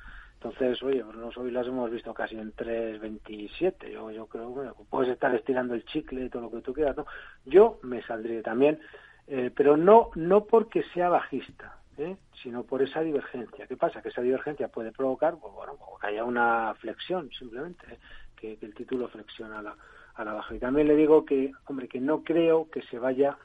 Entonces, 0.43 0.81
oye, 0.81 1.03
pues 1.03 1.37
hoy 1.37 1.51
las 1.51 1.67
hemos 1.67 1.91
visto 1.91 2.15
casi 2.15 2.35
en 2.35 2.51
3.27. 2.55 3.91
Yo, 3.91 4.09
yo 4.09 4.25
creo 4.25 4.55
que 4.55 4.83
puedes 4.89 5.11
estar 5.13 5.35
estirando 5.35 5.75
el 5.75 5.85
chicle 5.85 6.25
y 6.25 6.29
todo 6.29 6.41
lo 6.41 6.49
que 6.49 6.61
tú 6.61 6.73
quieras, 6.73 6.97
¿no? 6.97 7.05
Yo 7.45 7.77
me 7.83 8.01
saldría 8.01 8.41
también, 8.41 8.79
eh, 9.27 9.51
pero 9.55 9.77
no, 9.77 10.09
no 10.15 10.45
porque 10.45 10.81
sea 10.95 11.09
bajista, 11.09 11.77
¿eh? 11.99 12.17
sino 12.41 12.63
por 12.63 12.81
esa 12.81 13.01
divergencia. 13.01 13.67
¿Qué 13.67 13.77
pasa? 13.77 14.01
Que 14.01 14.09
esa 14.09 14.23
divergencia 14.23 14.67
puede 14.67 14.91
provocar, 14.91 15.37
pues, 15.39 15.53
bueno, 15.53 15.73
que 16.01 16.07
haya 16.07 16.23
una 16.23 16.73
flexión, 16.79 17.29
simplemente, 17.37 17.85
¿eh? 17.93 17.99
que, 18.35 18.57
que, 18.57 18.65
el 18.65 18.73
título 18.73 19.09
flexiona 19.09 19.59
a 19.59 19.61
la, 19.61 19.75
a 20.15 20.25
la 20.25 20.33
baja. 20.33 20.55
Y 20.55 20.59
también 20.59 20.87
le 20.87 20.95
digo 20.95 21.23
que, 21.23 21.51
hombre, 21.67 21.87
que 21.87 21.99
no 21.99 22.23
creo 22.23 22.67
que 22.71 22.81
se 22.81 22.97
vaya 22.97 23.37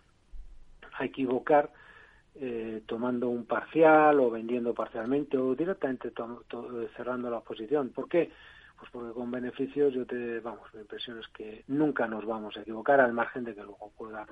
a 0.98 1.04
equivocar 1.04 1.70
eh, 2.38 2.82
tomando 2.86 3.28
un 3.28 3.46
parcial 3.46 4.20
o 4.20 4.30
vendiendo 4.30 4.74
parcialmente 4.74 5.38
o 5.38 5.54
directamente 5.54 6.12
cerrando 6.96 7.30
la 7.30 7.40
posición. 7.40 7.90
¿Por 7.90 8.08
qué? 8.08 8.30
Pues 8.78 8.90
porque 8.90 9.12
con 9.14 9.30
beneficios 9.30 9.94
yo 9.94 10.04
te, 10.06 10.40
vamos, 10.40 10.72
mi 10.74 10.80
impresión 10.80 11.18
es 11.18 11.26
que 11.28 11.64
nunca 11.68 12.06
nos 12.06 12.26
vamos 12.26 12.56
a 12.56 12.60
equivocar 12.60 13.00
al 13.00 13.12
margen 13.12 13.44
de 13.44 13.54
que 13.54 13.62
luego 13.62 13.90
pueda 13.96 14.26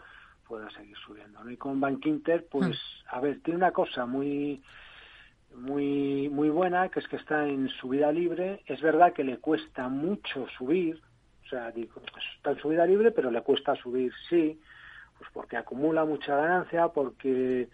pueda 0.46 0.70
seguir 0.70 0.96
subiendo. 0.98 1.50
Y 1.50 1.56
con 1.56 1.80
Bank 1.80 2.04
Inter, 2.04 2.46
pues, 2.50 2.68
hmm. 2.68 3.16
a 3.16 3.20
ver, 3.20 3.40
tiene 3.40 3.58
una 3.58 3.72
cosa 3.72 4.06
muy 4.06 4.62
muy 5.56 6.28
muy 6.30 6.50
buena, 6.50 6.88
que 6.88 7.00
es 7.00 7.08
que 7.08 7.16
está 7.16 7.46
en 7.46 7.68
subida 7.68 8.12
libre. 8.12 8.62
Es 8.66 8.80
verdad 8.80 9.12
que 9.12 9.24
le 9.24 9.38
cuesta 9.38 9.88
mucho 9.88 10.46
subir, 10.58 11.00
o 11.44 11.48
sea, 11.48 11.70
digo, 11.70 12.02
está 12.36 12.50
en 12.50 12.58
subida 12.58 12.84
libre, 12.86 13.12
pero 13.12 13.30
le 13.30 13.40
cuesta 13.42 13.74
subir, 13.76 14.12
sí, 14.28 14.60
pues 15.16 15.30
porque 15.32 15.56
acumula 15.56 16.04
mucha 16.04 16.36
ganancia, 16.36 16.88
porque 16.88 17.68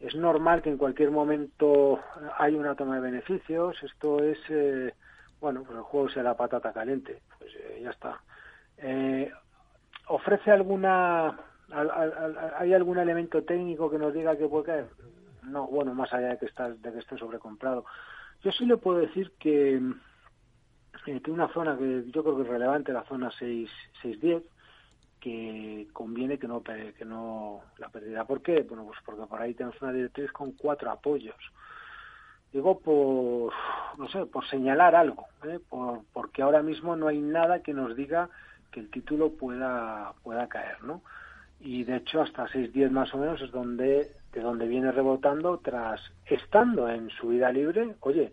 es 0.00 0.14
normal 0.14 0.62
que 0.62 0.70
en 0.70 0.78
cualquier 0.78 1.10
momento 1.10 2.00
hay 2.38 2.54
una 2.54 2.74
toma 2.74 2.94
de 2.94 3.02
beneficios. 3.02 3.76
Esto 3.82 4.24
es, 4.24 4.38
eh, 4.48 4.94
bueno, 5.40 5.62
pues 5.62 5.76
el 5.76 5.84
juego 5.84 6.08
sea 6.08 6.22
la 6.22 6.36
patata 6.36 6.72
caliente. 6.72 7.20
Pues 7.38 7.52
eh, 7.54 7.80
ya 7.82 7.90
está. 7.90 8.18
Eh, 8.78 9.30
¿Ofrece 10.08 10.50
alguna, 10.50 11.38
hay 12.58 12.72
algún 12.72 12.98
elemento 12.98 13.44
técnico 13.44 13.90
que 13.90 13.98
nos 13.98 14.14
diga 14.14 14.36
que 14.36 14.48
puede 14.48 14.64
caer? 14.64 14.86
No, 15.42 15.66
bueno, 15.66 15.94
más 15.94 16.12
allá 16.14 16.28
de 16.28 16.38
que, 16.38 16.46
está, 16.46 16.70
de 16.70 16.92
que 16.92 16.98
esté 16.98 17.18
sobrecomprado. 17.18 17.84
Yo 18.42 18.50
sí 18.52 18.64
le 18.64 18.78
puedo 18.78 18.98
decir 18.98 19.32
que 19.38 19.80
tiene 21.04 21.20
una 21.28 21.52
zona 21.52 21.76
que 21.76 22.04
yo 22.10 22.22
creo 22.22 22.36
que 22.36 22.42
es 22.42 22.48
relevante, 22.48 22.92
la 22.92 23.04
zona 23.04 23.30
6, 23.38 23.70
610, 24.02 24.42
que 25.20 25.88
conviene 25.92 26.38
que 26.38 26.48
no 26.48 26.62
que 26.62 27.04
no 27.04 27.60
la 27.78 27.88
perdiera. 27.88 28.24
¿Por 28.24 28.42
qué? 28.42 28.62
Bueno, 28.62 28.84
pues 28.84 28.98
porque 29.04 29.26
por 29.26 29.40
ahí 29.40 29.54
tenemos 29.54 29.80
una 29.82 29.92
directriz 29.92 30.32
con 30.32 30.52
cuatro 30.52 30.90
apoyos. 30.90 31.36
Digo 32.52 32.80
por, 32.80 33.52
no 33.96 34.08
sé, 34.08 34.26
por 34.26 34.44
señalar 34.48 34.96
algo, 34.96 35.26
¿eh? 35.44 35.60
por, 35.68 36.00
porque 36.12 36.42
ahora 36.42 36.62
mismo 36.62 36.96
no 36.96 37.06
hay 37.06 37.20
nada 37.20 37.62
que 37.62 37.72
nos 37.72 37.94
diga 37.94 38.28
que 38.72 38.80
el 38.80 38.90
título 38.90 39.32
pueda 39.34 40.14
pueda 40.24 40.48
caer, 40.48 40.82
¿no? 40.82 41.02
Y 41.60 41.84
de 41.84 41.96
hecho 41.96 42.22
hasta 42.22 42.48
6.10 42.48 42.90
más 42.90 43.14
o 43.14 43.18
menos 43.18 43.40
es 43.42 43.52
donde 43.52 44.10
de 44.32 44.40
donde 44.40 44.66
viene 44.66 44.92
rebotando 44.92 45.58
tras 45.58 46.00
estando 46.26 46.88
en 46.88 47.10
subida 47.10 47.52
libre, 47.52 47.96
oye, 48.00 48.32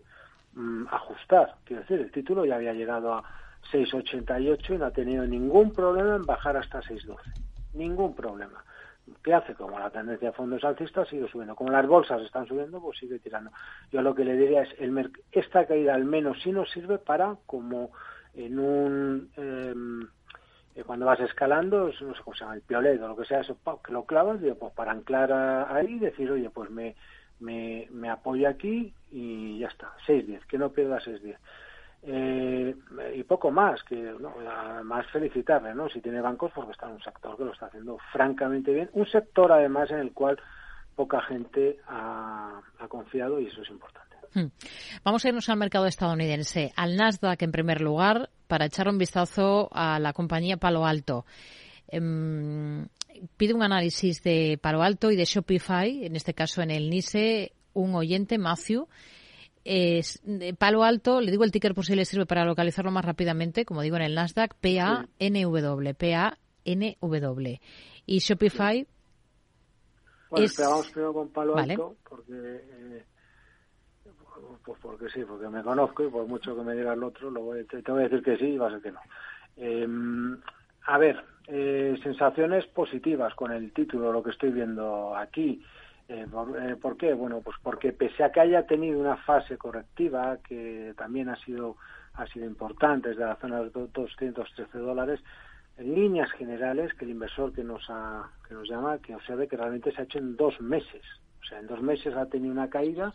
mm, 0.54 0.86
ajustar, 0.90 1.56
quiero 1.64 1.82
decir, 1.82 2.00
el 2.00 2.12
título 2.12 2.44
ya 2.44 2.56
había 2.56 2.72
llegado 2.72 3.14
a 3.14 3.24
6,88 3.72 4.74
y 4.74 4.78
no 4.78 4.86
ha 4.86 4.90
tenido 4.90 5.26
ningún 5.26 5.72
problema 5.72 6.16
en 6.16 6.26
bajar 6.26 6.56
hasta 6.56 6.80
6,12. 6.80 7.16
Ningún 7.74 8.14
problema. 8.14 8.64
¿Qué 9.22 9.32
hace? 9.32 9.54
Como 9.54 9.78
la 9.78 9.90
tendencia 9.90 10.28
de 10.28 10.34
fondos 10.34 10.64
alcistas 10.64 11.08
sigue 11.08 11.28
subiendo. 11.28 11.54
Como 11.54 11.70
las 11.70 11.86
bolsas 11.86 12.20
están 12.22 12.46
subiendo, 12.46 12.80
pues 12.80 12.98
sigue 12.98 13.18
tirando. 13.18 13.50
Yo 13.90 14.02
lo 14.02 14.14
que 14.14 14.24
le 14.24 14.36
diría 14.36 14.62
es, 14.62 14.74
el 14.78 15.10
esta 15.32 15.66
caída 15.66 15.94
al 15.94 16.04
menos 16.04 16.38
sí 16.42 16.52
nos 16.52 16.70
sirve 16.70 16.98
para, 16.98 17.36
como 17.46 17.90
en 18.34 18.58
un... 18.58 19.30
Em, 19.36 20.08
eh, 20.74 20.84
cuando 20.84 21.06
vas 21.06 21.18
escalando, 21.20 21.90
no 22.00 22.14
sé 22.14 22.22
cómo 22.22 22.36
se 22.36 22.44
llama, 22.44 22.54
el 22.54 22.62
piolet 22.62 23.02
o 23.02 23.08
lo 23.08 23.16
que 23.16 23.24
sea, 23.24 23.40
eso, 23.40 23.58
que 23.84 23.92
lo 23.92 24.04
clavas, 24.04 24.40
digo, 24.40 24.54
pues 24.54 24.72
para 24.74 24.92
anclar 24.92 25.32
ahí 25.32 25.94
y 25.94 25.98
decir, 25.98 26.30
oye, 26.30 26.50
pues 26.50 26.70
me, 26.70 26.94
me, 27.40 27.88
me 27.90 28.08
apoyo 28.08 28.48
aquí 28.48 28.94
y 29.10 29.58
ya 29.58 29.66
está, 29.66 29.92
6-10, 30.06 30.46
que 30.46 30.56
no 30.56 30.70
pierda 30.70 31.00
6-10. 31.00 31.36
Eh, 32.02 32.74
y 33.16 33.22
poco 33.24 33.50
más, 33.50 33.82
que 33.82 33.96
no, 33.96 34.34
más 34.84 35.06
felicitarle, 35.10 35.74
¿no? 35.74 35.88
Si 35.88 36.00
tiene 36.00 36.20
bancos, 36.20 36.52
porque 36.54 36.72
está 36.72 36.86
en 36.86 36.92
un 36.92 37.02
sector 37.02 37.36
que 37.36 37.44
lo 37.44 37.52
está 37.52 37.66
haciendo 37.66 37.98
francamente 38.12 38.72
bien, 38.72 38.90
un 38.92 39.06
sector 39.06 39.50
además 39.50 39.90
en 39.90 39.98
el 39.98 40.12
cual 40.12 40.38
poca 40.94 41.20
gente 41.22 41.78
ha, 41.86 42.60
confiado 42.88 43.40
y 43.40 43.46
eso 43.46 43.62
es 43.62 43.70
importante. 43.70 44.16
Hmm. 44.34 44.46
Vamos 45.04 45.24
a 45.24 45.28
irnos 45.28 45.48
al 45.48 45.58
mercado 45.58 45.86
estadounidense, 45.86 46.72
al 46.76 46.96
Nasdaq 46.96 47.42
en 47.42 47.52
primer 47.52 47.80
lugar, 47.80 48.30
para 48.46 48.66
echar 48.66 48.88
un 48.88 48.98
vistazo 48.98 49.68
a 49.72 49.98
la 49.98 50.12
compañía 50.12 50.56
Palo 50.56 50.86
Alto. 50.86 51.24
Em, 51.88 52.86
pide 53.36 53.54
un 53.54 53.62
análisis 53.62 54.22
de 54.22 54.58
Palo 54.60 54.82
Alto 54.82 55.10
y 55.10 55.16
de 55.16 55.24
Shopify, 55.24 56.04
en 56.04 56.16
este 56.16 56.34
caso 56.34 56.62
en 56.62 56.70
el 56.70 56.90
NISE, 56.90 57.52
un 57.74 57.94
oyente, 57.94 58.38
Matthew, 58.38 58.88
es 59.70 60.22
Palo 60.58 60.82
Alto, 60.82 61.20
le 61.20 61.30
digo 61.30 61.44
el 61.44 61.52
ticker 61.52 61.74
por 61.74 61.84
si 61.84 61.94
le 61.94 62.06
sirve 62.06 62.24
para 62.24 62.46
localizarlo 62.46 62.90
más 62.90 63.04
rápidamente, 63.04 63.66
como 63.66 63.82
digo 63.82 63.96
en 63.96 64.02
el 64.02 64.14
Nasdaq, 64.14 64.54
PANW, 64.54 65.94
PANW. 65.94 67.58
Y 68.06 68.18
Shopify 68.20 68.86
bueno, 70.30 70.46
es... 70.46 70.58
vamos 70.58 70.90
primero 70.90 71.12
con 71.12 71.28
Palo 71.28 71.56
Alto, 71.56 71.96
porque, 72.08 72.32
eh, 72.32 73.04
pues 74.64 74.78
porque 74.80 75.08
sí, 75.10 75.22
porque 75.26 75.48
me 75.48 75.62
conozco 75.62 76.04
y 76.04 76.08
por 76.08 76.26
mucho 76.26 76.54
que 76.56 76.62
me 76.62 76.74
diga 76.74 76.92
el 76.92 77.02
otro, 77.02 77.30
lo 77.30 77.42
voy, 77.42 77.64
te, 77.64 77.80
voy 77.90 78.00
a 78.00 78.08
decir 78.08 78.22
que 78.22 78.36
sí 78.36 78.44
y 78.44 78.58
va 78.58 78.68
a 78.68 78.70
ser 78.70 78.82
que 78.82 78.92
no. 78.92 79.00
Em, 79.56 80.38
a 80.86 80.98
ver, 80.98 81.22
eh, 81.46 81.98
sensaciones 82.02 82.66
positivas 82.66 83.34
con 83.34 83.52
el 83.52 83.72
título, 83.72 84.12
lo 84.12 84.22
que 84.22 84.30
estoy 84.30 84.50
viendo 84.50 85.16
aquí. 85.16 85.62
Eh, 86.08 86.26
eh, 86.26 86.76
por, 86.80 86.96
qué? 86.96 87.12
Bueno, 87.12 87.42
pues 87.42 87.56
porque 87.62 87.92
pese 87.92 88.24
a 88.24 88.32
que 88.32 88.40
haya 88.40 88.66
tenido 88.66 88.98
una 88.98 89.16
fase 89.18 89.58
correctiva, 89.58 90.38
que 90.38 90.94
también 90.96 91.28
ha 91.28 91.36
sido, 91.36 91.76
ha 92.14 92.26
sido 92.28 92.46
importante 92.46 93.10
desde 93.10 93.26
la 93.26 93.36
zona 93.36 93.62
de 93.62 93.70
213 93.70 94.78
dólares, 94.78 95.20
en 95.76 95.94
líneas 95.94 96.30
generales, 96.32 96.94
que 96.94 97.04
el 97.04 97.10
inversor 97.10 97.52
que 97.52 97.62
nos, 97.62 97.84
ha, 97.90 98.30
que 98.48 98.54
nos 98.54 98.68
llama, 98.68 98.98
que 98.98 99.14
observe 99.14 99.48
que 99.48 99.58
realmente 99.58 99.92
se 99.92 100.00
ha 100.00 100.04
hecho 100.04 100.18
en 100.18 100.34
dos 100.36 100.58
meses. 100.62 101.02
O 101.42 101.44
sea, 101.44 101.58
en 101.58 101.66
dos 101.66 101.82
meses 101.82 102.14
ha 102.16 102.26
tenido 102.26 102.52
una 102.52 102.70
caída 102.70 103.12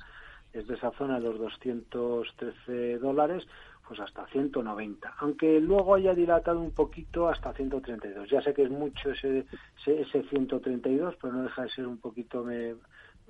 desde 0.54 0.76
esa 0.76 0.92
zona 0.92 1.20
de 1.20 1.26
los 1.26 1.40
213 1.40 3.00
dólares 3.00 3.44
pues 3.88 4.00
hasta 4.00 4.26
190, 4.28 5.16
aunque 5.20 5.60
luego 5.60 5.96
haya 5.96 6.14
dilatado 6.14 6.60
un 6.60 6.72
poquito 6.72 7.28
hasta 7.28 7.54
132. 7.54 8.30
Ya 8.30 8.42
sé 8.42 8.54
que 8.54 8.64
es 8.64 8.70
mucho 8.70 9.12
ese, 9.12 9.46
ese, 9.86 10.24
132, 10.24 11.16
pero 11.22 11.34
no 11.34 11.44
deja 11.44 11.64
de 11.64 11.70
ser 11.70 11.88
un 11.88 11.98
poquito, 11.98 12.44
me, 12.44 12.76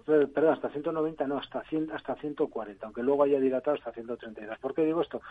perdón, 0.05 0.53
hasta 0.53 0.69
190, 0.69 1.25
no, 1.27 1.37
hasta, 1.37 1.63
100, 1.63 1.91
hasta 1.91 2.15
140, 2.15 2.85
aunque 2.85 3.03
luego 3.03 3.23
haya 3.23 3.39
dilatado 3.39 3.77
hasta 3.77 3.91
132. 3.91 4.59
¿Por 4.59 4.75
qué 4.75 4.85
digo 4.85 5.01
esto? 5.01 5.21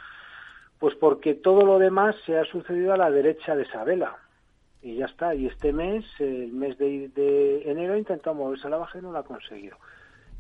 Pues 0.79 0.97
porque 0.97 1.35
todo 1.35 1.65
lo 1.65 1.79
demás 1.79 2.17
se 2.27 2.37
ha 2.37 2.45
sucedido 2.45 2.93
a 2.93 2.97
la 2.97 3.11
derecha 3.11 3.55
de 3.55 3.63
esa 3.63 3.85
vela. 3.85 4.17
Y 4.83 4.97
ya 4.97 5.07
está. 5.07 5.33
Y 5.33 5.47
este 5.47 5.73
mes, 5.73 6.05
el 6.19 6.53
mes 6.53 6.77
de, 6.77 7.09
de 7.11 7.71
enero, 7.71 7.97
intentó 7.97 8.35
moverse 8.35 8.67
a 8.67 8.71
la 8.71 8.79
baja 8.79 8.99
y 8.99 9.03
no 9.03 9.13
lo 9.13 9.19
ha 9.19 9.25
conseguido. 9.25 9.77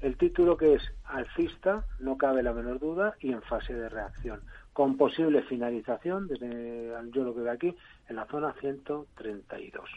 El 0.00 0.16
título 0.16 0.56
que 0.56 0.74
es 0.74 0.82
alcista, 1.04 1.84
no 2.00 2.18
cabe 2.18 2.42
la 2.42 2.52
menor 2.52 2.80
duda, 2.80 3.14
y 3.20 3.30
en 3.30 3.40
fase 3.42 3.72
de 3.72 3.88
reacción. 3.88 4.40
Con 4.72 4.96
posible 4.96 5.42
finalización, 5.42 6.28
desde 6.28 6.92
yo 7.10 7.24
lo 7.24 7.34
que 7.34 7.40
veo 7.40 7.52
aquí, 7.52 7.76
en 8.08 8.16
la 8.16 8.26
zona 8.26 8.54
132. 8.60 9.88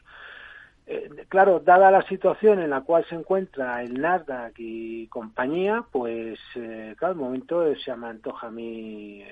Eh, 0.88 1.10
claro, 1.30 1.60
dada 1.60 1.90
la 1.90 2.04
situación 2.04 2.60
en 2.60 2.70
la 2.70 2.82
cual 2.82 3.06
se 3.10 3.16
encuentra 3.16 3.82
el 3.82 4.00
Nasdaq 4.00 4.54
y 4.58 5.08
compañía, 5.08 5.84
pues 5.92 6.40
eh, 6.56 6.96
claro, 6.98 7.14
el 7.14 7.20
momento 7.20 7.76
se 7.76 7.96
me 7.96 8.08
antoja 8.08 8.48
a 8.48 8.52
mí 8.52 9.24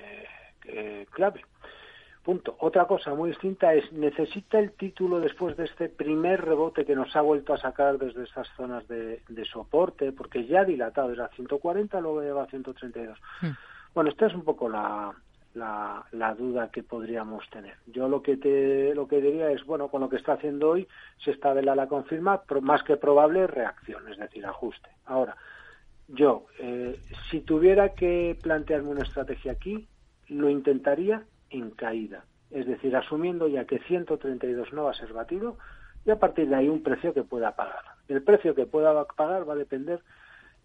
eh, 0.64 1.06
clave. 1.10 1.44
Punto. 2.24 2.56
Otra 2.60 2.86
cosa 2.86 3.14
muy 3.14 3.30
distinta 3.30 3.74
es, 3.74 3.92
¿necesita 3.92 4.58
el 4.58 4.72
título 4.72 5.20
después 5.20 5.58
de 5.58 5.64
este 5.64 5.90
primer 5.90 6.42
rebote 6.42 6.86
que 6.86 6.96
nos 6.96 7.14
ha 7.14 7.20
vuelto 7.20 7.52
a 7.52 7.58
sacar 7.58 7.98
desde 7.98 8.24
esas 8.24 8.48
zonas 8.56 8.88
de, 8.88 9.20
soporte? 9.52 10.10
Porque 10.10 10.46
ya 10.46 10.62
ha 10.62 10.64
dilatado, 10.64 11.12
era 11.12 11.28
140, 11.28 12.00
luego 12.00 12.22
lleva 12.22 12.44
a 12.44 12.46
132. 12.46 13.18
Hmm. 13.42 13.50
Bueno, 13.94 14.08
esta 14.08 14.26
es 14.26 14.34
un 14.34 14.42
poco 14.42 14.70
la, 14.70 15.14
la, 15.54 16.04
la, 16.12 16.34
duda 16.34 16.70
que 16.70 16.82
podríamos 16.82 17.48
tener. 17.50 17.76
Yo 17.86 18.08
lo 18.08 18.22
que 18.22 18.36
te 18.36 18.94
lo 18.94 19.08
que 19.08 19.20
diría 19.20 19.50
es, 19.50 19.64
bueno, 19.64 19.88
con 19.88 20.00
lo 20.00 20.08
que 20.08 20.16
está 20.16 20.34
haciendo 20.34 20.70
hoy, 20.70 20.86
si 21.18 21.30
esta 21.30 21.52
vela 21.52 21.74
la 21.74 21.88
confirma, 21.88 22.42
más 22.62 22.82
que 22.82 22.96
probable 22.96 23.46
reacción, 23.46 24.08
es 24.10 24.18
decir, 24.18 24.44
ajuste. 24.44 24.90
Ahora, 25.06 25.36
yo, 26.08 26.46
eh, 26.58 26.98
si 27.30 27.40
tuviera 27.40 27.90
que 27.90 28.36
plantearme 28.42 28.90
una 28.90 29.04
estrategia 29.04 29.52
aquí, 29.52 29.86
lo 30.28 30.50
intentaría 30.50 31.24
en 31.50 31.70
caída, 31.70 32.24
es 32.50 32.66
decir, 32.66 32.96
asumiendo 32.96 33.48
ya 33.48 33.64
que 33.64 33.78
132 33.80 34.72
no 34.72 34.84
va 34.84 34.90
a 34.90 34.94
ser 34.94 35.12
batido 35.12 35.56
y 36.04 36.10
a 36.10 36.18
partir 36.18 36.48
de 36.48 36.56
ahí 36.56 36.68
un 36.68 36.82
precio 36.82 37.14
que 37.14 37.22
pueda 37.22 37.56
pagar. 37.56 37.82
El 38.08 38.22
precio 38.22 38.54
que 38.54 38.66
pueda 38.66 39.04
pagar 39.04 39.48
va 39.48 39.54
a 39.54 39.56
depender 39.56 40.00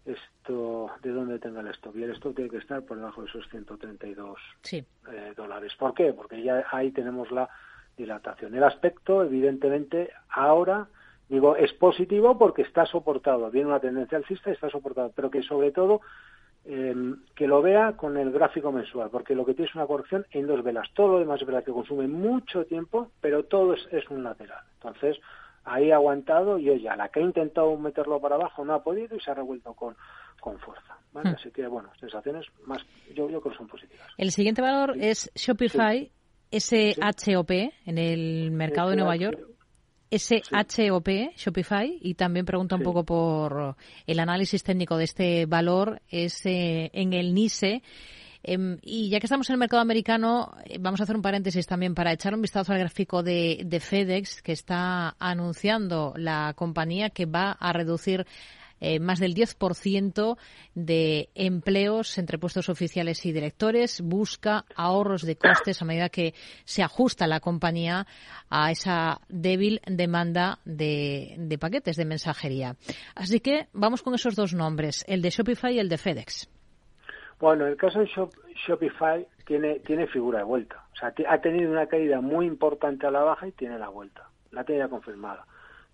esto 0.04 0.90
de 1.02 1.10
dónde 1.10 1.38
tenga 1.38 1.60
el 1.60 1.68
stock 1.68 1.94
y 1.96 2.02
el 2.02 2.12
stock 2.12 2.34
tiene 2.34 2.50
que 2.50 2.58
estar 2.58 2.82
por 2.82 2.96
debajo 2.96 3.22
de 3.22 3.28
esos 3.28 3.48
132 3.50 4.38
sí. 4.62 4.84
eh, 5.12 5.32
dólares. 5.36 5.72
¿Por 5.78 5.94
qué? 5.94 6.12
Porque 6.12 6.42
ya 6.42 6.64
ahí 6.70 6.90
tenemos 6.90 7.30
la 7.30 7.48
dilatación. 7.96 8.54
El 8.54 8.64
aspecto, 8.64 9.22
evidentemente, 9.22 10.10
ahora 10.30 10.88
digo 11.28 11.54
es 11.56 11.72
positivo 11.74 12.36
porque 12.36 12.62
está 12.62 12.86
soportado, 12.86 13.50
viene 13.50 13.68
una 13.68 13.80
tendencia 13.80 14.18
alcista 14.18 14.50
y 14.50 14.54
está 14.54 14.68
soportado, 14.68 15.12
pero 15.14 15.30
que 15.30 15.42
sobre 15.42 15.70
todo 15.70 16.00
eh, 16.64 17.14
que 17.34 17.46
lo 17.46 17.62
vea 17.62 17.92
con 17.96 18.16
el 18.16 18.32
gráfico 18.32 18.72
mensual, 18.72 19.10
porque 19.10 19.34
lo 19.34 19.46
que 19.46 19.54
tiene 19.54 19.68
es 19.68 19.74
una 19.74 19.86
corrección 19.86 20.26
en 20.32 20.46
dos 20.46 20.62
velas. 20.62 20.90
Todo 20.94 21.12
lo 21.12 21.18
demás 21.20 21.40
es 21.40 21.46
verdad 21.46 21.64
que 21.64 21.72
consume 21.72 22.08
mucho 22.08 22.64
tiempo, 22.66 23.10
pero 23.20 23.44
todo 23.44 23.74
es, 23.74 23.86
es 23.92 24.08
un 24.10 24.24
lateral. 24.24 24.62
Entonces, 24.74 25.18
ahí 25.64 25.90
ha 25.90 25.96
aguantado 25.96 26.58
y 26.58 26.70
oye, 26.70 26.88
a 26.88 26.96
la 26.96 27.08
que 27.08 27.20
ha 27.20 27.22
intentado 27.22 27.76
meterlo 27.76 28.20
para 28.20 28.36
abajo 28.36 28.64
no 28.64 28.74
ha 28.74 28.82
podido 28.82 29.16
y 29.16 29.20
se 29.20 29.30
ha 29.30 29.34
revuelto 29.34 29.74
con, 29.74 29.96
con 30.40 30.58
fuerza. 30.58 30.96
Hmm. 31.12 31.26
Así 31.26 31.50
que, 31.50 31.66
bueno, 31.66 31.90
sensaciones 31.98 32.46
más, 32.66 32.82
yo, 33.14 33.28
yo 33.28 33.40
creo 33.40 33.52
que 33.52 33.58
son 33.58 33.68
positivas. 33.68 34.06
El 34.16 34.30
siguiente 34.30 34.62
valor 34.62 34.94
es 34.98 35.30
Shopify, 35.34 36.10
SHOP, 36.52 37.50
en 37.50 37.98
el 37.98 38.50
mercado 38.50 38.90
de 38.90 38.96
Nueva 38.96 39.16
York. 39.16 39.40
SHOP, 40.10 41.08
Shopify, 41.36 41.98
y 42.00 42.14
también 42.14 42.44
pregunta 42.44 42.74
un 42.74 42.82
poco 42.82 43.04
por 43.04 43.76
el 44.06 44.18
análisis 44.18 44.64
técnico 44.64 44.96
de 44.96 45.04
este 45.04 45.46
valor, 45.46 46.02
es 46.08 46.44
eh, 46.46 46.90
en 46.92 47.12
el 47.12 47.32
NISE. 47.32 47.82
Em, 48.42 48.78
y 48.82 49.10
ya 49.10 49.20
que 49.20 49.26
estamos 49.26 49.48
en 49.50 49.54
el 49.54 49.58
mercado 49.58 49.82
americano, 49.82 50.54
eh, 50.64 50.78
vamos 50.80 51.00
a 51.00 51.04
hacer 51.04 51.16
un 51.16 51.22
paréntesis 51.22 51.66
también 51.66 51.94
para 51.94 52.12
echar 52.12 52.34
un 52.34 52.42
vistazo 52.42 52.72
al 52.72 52.78
gráfico 52.78 53.22
de, 53.22 53.80
FedEx, 53.80 54.42
que 54.42 54.52
está 54.52 55.14
anunciando 55.18 56.14
la 56.16 56.54
compañía 56.56 57.10
que 57.10 57.26
va 57.26 57.52
a 57.52 57.72
reducir 57.72 58.26
eh, 58.82 58.98
más 58.98 59.18
del 59.18 59.34
10% 59.34 60.38
de 60.74 61.28
empleos 61.34 62.16
entre 62.16 62.38
puestos 62.38 62.70
oficiales 62.70 63.26
y 63.26 63.32
directores, 63.32 64.00
busca 64.00 64.64
ahorros 64.74 65.20
de 65.20 65.36
costes 65.36 65.82
a 65.82 65.84
medida 65.84 66.08
que 66.08 66.32
se 66.64 66.82
ajusta 66.82 67.26
la 67.26 67.40
compañía 67.40 68.06
a 68.48 68.70
esa 68.70 69.20
débil 69.28 69.82
demanda 69.86 70.60
de, 70.64 71.34
de 71.38 71.58
paquetes 71.58 71.96
de 71.96 72.06
mensajería. 72.06 72.76
Así 73.14 73.40
que 73.40 73.68
vamos 73.74 74.00
con 74.00 74.14
esos 74.14 74.34
dos 74.34 74.54
nombres, 74.54 75.04
el 75.06 75.20
de 75.20 75.28
Shopify 75.28 75.74
y 75.74 75.78
el 75.78 75.90
de 75.90 75.98
FedEx. 75.98 76.48
Bueno, 77.40 77.66
el 77.66 77.76
caso 77.78 78.00
de 78.00 78.10
Shopify 78.54 79.26
tiene, 79.46 79.78
tiene 79.80 80.06
figura 80.06 80.38
de 80.38 80.44
vuelta. 80.44 80.84
O 80.92 80.96
sea, 80.96 81.14
ha 81.26 81.40
tenido 81.40 81.72
una 81.72 81.86
caída 81.86 82.20
muy 82.20 82.44
importante 82.44 83.06
a 83.06 83.10
la 83.10 83.22
baja 83.22 83.48
y 83.48 83.52
tiene 83.52 83.78
la 83.78 83.88
vuelta. 83.88 84.28
La 84.50 84.62
tiene 84.64 84.86
confirmada. 84.90 85.46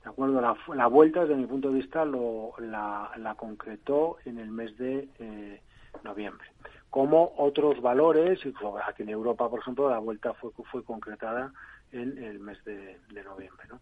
¿De 0.03 0.11
acuerdo? 0.11 0.41
La, 0.75 0.87
vuelta, 0.89 1.21
desde 1.21 1.37
mi 1.37 1.47
punto 1.47 1.69
de 1.69 1.75
vista, 1.75 2.05
lo, 2.05 2.53
la, 2.59 3.35
concretó 3.37 4.19
en 4.25 4.39
el 4.39 4.51
mes 4.51 4.77
de 4.77 5.09
eh, 5.21 5.61
noviembre. 6.03 6.49
Como 6.91 7.35
otros 7.37 7.81
valores, 7.81 8.41
aquí 8.85 9.05
en 9.05 9.11
Europa, 9.11 9.49
por 9.49 9.61
ejemplo, 9.61 9.89
la 9.89 9.99
vuelta 9.99 10.35
fue, 10.35 10.51
fue 10.71 10.83
concretada 10.83 11.53
en 11.93 12.19
el 12.19 12.41
mes 12.41 12.65
de, 12.65 12.99
noviembre. 13.25 13.67
¿no? 13.69 13.81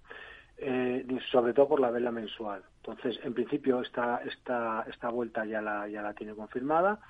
Eh, 0.59 1.07
sobre 1.31 1.55
todo 1.55 1.69
por 1.69 1.81
la 1.81 1.91
vela 1.91 2.11
mensual. 2.11 2.63
Entonces, 2.83 3.19
en 3.25 3.33
principio, 3.33 3.81
esta, 3.81 4.21
esta, 4.25 4.85
esta 4.87 5.09
vuelta 5.09 5.47
ya 5.47 5.63
la, 5.63 5.89
ya 5.89 6.03
la 6.03 6.13
tiene 6.13 6.35
confirmada 6.35 7.01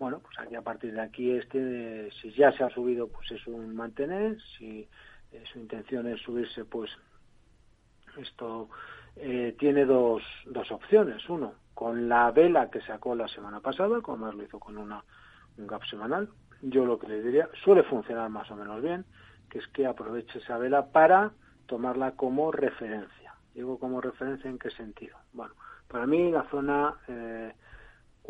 bueno, 0.00 0.20
pues 0.20 0.38
aquí 0.38 0.56
a 0.56 0.62
partir 0.62 0.94
de 0.94 1.02
aquí 1.02 1.30
este, 1.30 2.10
si 2.20 2.32
ya 2.32 2.50
se 2.52 2.64
ha 2.64 2.70
subido, 2.70 3.08
pues 3.08 3.30
es 3.32 3.46
un 3.46 3.76
mantener, 3.76 4.38
si 4.56 4.88
eh, 5.30 5.44
su 5.52 5.58
intención 5.58 6.08
es 6.08 6.18
subirse, 6.22 6.64
pues 6.64 6.90
esto 8.16 8.70
eh, 9.16 9.54
tiene 9.58 9.84
dos, 9.84 10.22
dos 10.46 10.72
opciones. 10.72 11.28
Uno, 11.28 11.52
con 11.74 12.08
la 12.08 12.30
vela 12.30 12.70
que 12.70 12.80
sacó 12.80 13.14
la 13.14 13.28
semana 13.28 13.60
pasada, 13.60 14.00
como 14.00 14.24
más 14.24 14.34
lo 14.34 14.42
hizo 14.42 14.58
con 14.58 14.78
una, 14.78 15.04
un 15.58 15.66
gap 15.66 15.84
semanal, 15.84 16.30
yo 16.62 16.86
lo 16.86 16.98
que 16.98 17.06
le 17.06 17.22
diría, 17.22 17.50
suele 17.62 17.82
funcionar 17.82 18.30
más 18.30 18.50
o 18.50 18.56
menos 18.56 18.80
bien, 18.80 19.04
que 19.50 19.58
es 19.58 19.68
que 19.68 19.86
aproveche 19.86 20.38
esa 20.38 20.56
vela 20.56 20.86
para 20.86 21.32
tomarla 21.66 22.12
como 22.12 22.52
referencia. 22.52 23.34
Digo 23.52 23.78
como 23.78 24.00
referencia 24.00 24.48
en 24.48 24.58
qué 24.58 24.70
sentido. 24.70 25.18
Bueno, 25.34 25.52
para 25.88 26.06
mí 26.06 26.30
la 26.30 26.44
zona 26.44 26.94
eh, 27.06 27.52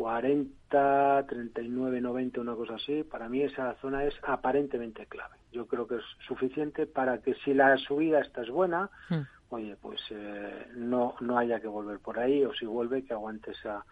40, 0.01 1.27
39, 1.27 2.01
90, 2.01 2.41
una 2.41 2.55
cosa 2.55 2.73
así, 2.73 3.03
para 3.03 3.29
mí 3.29 3.43
esa 3.43 3.75
zona 3.75 4.03
es 4.03 4.15
aparentemente 4.23 5.05
clave. 5.05 5.35
Yo 5.51 5.67
creo 5.67 5.85
que 5.85 5.97
es 5.97 6.03
suficiente 6.27 6.87
para 6.87 7.19
que 7.19 7.35
si 7.35 7.53
la 7.53 7.77
subida 7.77 8.19
esta 8.19 8.41
es 8.41 8.49
buena, 8.49 8.89
hmm. 9.09 9.21
oye, 9.49 9.77
pues 9.79 10.01
eh, 10.09 10.69
no, 10.73 11.13
no 11.19 11.37
haya 11.37 11.59
que 11.59 11.67
volver 11.67 11.99
por 11.99 12.17
ahí 12.17 12.43
o 12.43 12.51
si 12.51 12.65
vuelve 12.65 13.03
que 13.05 13.13
aguante 13.13 13.51
esa, 13.51 13.85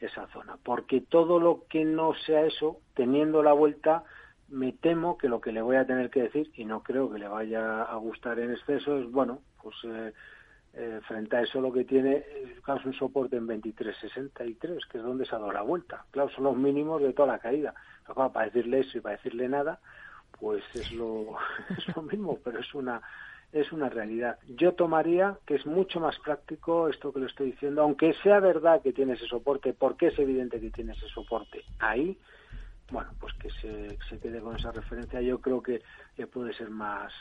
esa 0.00 0.26
zona. 0.28 0.56
Porque 0.64 1.02
todo 1.02 1.38
lo 1.38 1.66
que 1.68 1.84
no 1.84 2.14
sea 2.14 2.46
eso, 2.46 2.78
teniendo 2.94 3.42
la 3.42 3.52
vuelta, 3.52 4.04
me 4.48 4.72
temo 4.72 5.18
que 5.18 5.28
lo 5.28 5.42
que 5.42 5.52
le 5.52 5.60
voy 5.60 5.76
a 5.76 5.86
tener 5.86 6.08
que 6.08 6.22
decir, 6.22 6.50
y 6.54 6.64
no 6.64 6.82
creo 6.82 7.12
que 7.12 7.18
le 7.18 7.28
vaya 7.28 7.82
a 7.82 7.96
gustar 7.96 8.38
en 8.38 8.52
exceso, 8.52 8.96
es, 8.96 9.10
bueno, 9.10 9.40
pues... 9.62 9.76
Eh, 9.84 10.14
eh, 10.74 11.00
frente 11.06 11.36
a 11.36 11.42
eso 11.42 11.60
lo 11.60 11.72
que 11.72 11.84
tiene 11.84 12.16
eh, 12.16 12.56
es 12.66 12.84
un 12.84 12.94
soporte 12.94 13.36
en 13.36 13.48
23.63, 13.48 14.88
que 14.88 14.98
es 14.98 15.04
donde 15.04 15.24
se 15.24 15.34
ha 15.34 15.38
dado 15.38 15.52
la 15.52 15.62
vuelta. 15.62 16.04
Claro, 16.10 16.30
son 16.30 16.44
los 16.44 16.56
mínimos 16.56 17.02
de 17.02 17.12
toda 17.12 17.32
la 17.32 17.38
caída. 17.38 17.74
para 18.14 18.46
decirle 18.46 18.80
eso 18.80 18.98
y 18.98 19.00
para 19.00 19.16
decirle 19.16 19.48
nada, 19.48 19.80
pues 20.38 20.62
es 20.74 20.92
lo, 20.92 21.36
es 21.76 21.96
lo 21.96 22.02
mismo, 22.02 22.38
pero 22.42 22.60
es 22.60 22.74
una 22.74 23.02
es 23.52 23.72
una 23.72 23.88
realidad. 23.88 24.38
Yo 24.48 24.74
tomaría 24.74 25.36
que 25.44 25.56
es 25.56 25.66
mucho 25.66 25.98
más 25.98 26.18
práctico 26.20 26.88
esto 26.88 27.12
que 27.12 27.20
le 27.20 27.26
estoy 27.26 27.50
diciendo, 27.50 27.82
aunque 27.82 28.14
sea 28.22 28.38
verdad 28.38 28.80
que 28.80 28.92
tiene 28.92 29.14
ese 29.14 29.26
soporte, 29.26 29.72
porque 29.72 30.08
es 30.08 30.18
evidente 30.18 30.60
que 30.60 30.70
tiene 30.70 30.92
ese 30.92 31.08
soporte 31.08 31.64
ahí, 31.80 32.16
bueno, 32.90 33.10
pues 33.20 33.34
que 33.34 33.50
se, 33.50 33.98
se 34.08 34.18
quede 34.18 34.40
con 34.40 34.56
esa 34.56 34.72
referencia, 34.72 35.20
yo 35.20 35.40
creo 35.40 35.62
que, 35.62 35.82
puede 36.32 36.52
ser 36.54 36.70
más, 36.70 37.12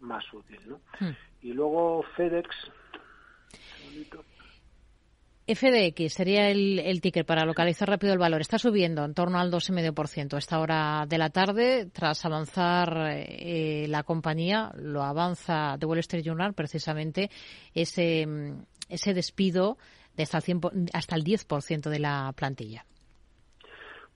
más 0.00 0.24
útil, 0.32 0.60
¿no? 0.66 0.80
Hmm. 0.98 1.14
Y 1.42 1.52
luego 1.52 2.04
FedEx, 2.16 2.48
FDX 5.48 6.12
sería 6.12 6.50
el, 6.50 6.80
el, 6.80 7.00
ticker 7.00 7.24
para 7.24 7.44
localizar 7.44 7.88
rápido 7.88 8.12
el 8.12 8.18
valor. 8.18 8.40
Está 8.40 8.58
subiendo 8.58 9.04
en 9.04 9.14
torno 9.14 9.38
al 9.38 9.52
2,5% 9.52 10.34
a 10.34 10.38
esta 10.38 10.58
hora 10.58 11.06
de 11.06 11.18
la 11.18 11.30
tarde. 11.30 11.86
Tras 11.92 12.24
avanzar 12.24 13.12
eh, 13.12 13.86
la 13.88 14.02
compañía, 14.02 14.72
lo 14.74 15.02
avanza 15.04 15.76
de 15.78 15.86
Wall 15.86 15.98
Street 15.98 16.24
Journal 16.24 16.52
precisamente 16.52 17.30
ese, 17.72 18.26
ese 18.88 19.14
despido 19.14 19.78
de 20.16 20.24
hasta 20.24 20.38
el, 20.38 20.60
hasta 20.92 21.14
el 21.14 21.22
10% 21.22 21.90
de 21.90 21.98
la 22.00 22.32
plantilla. 22.34 22.84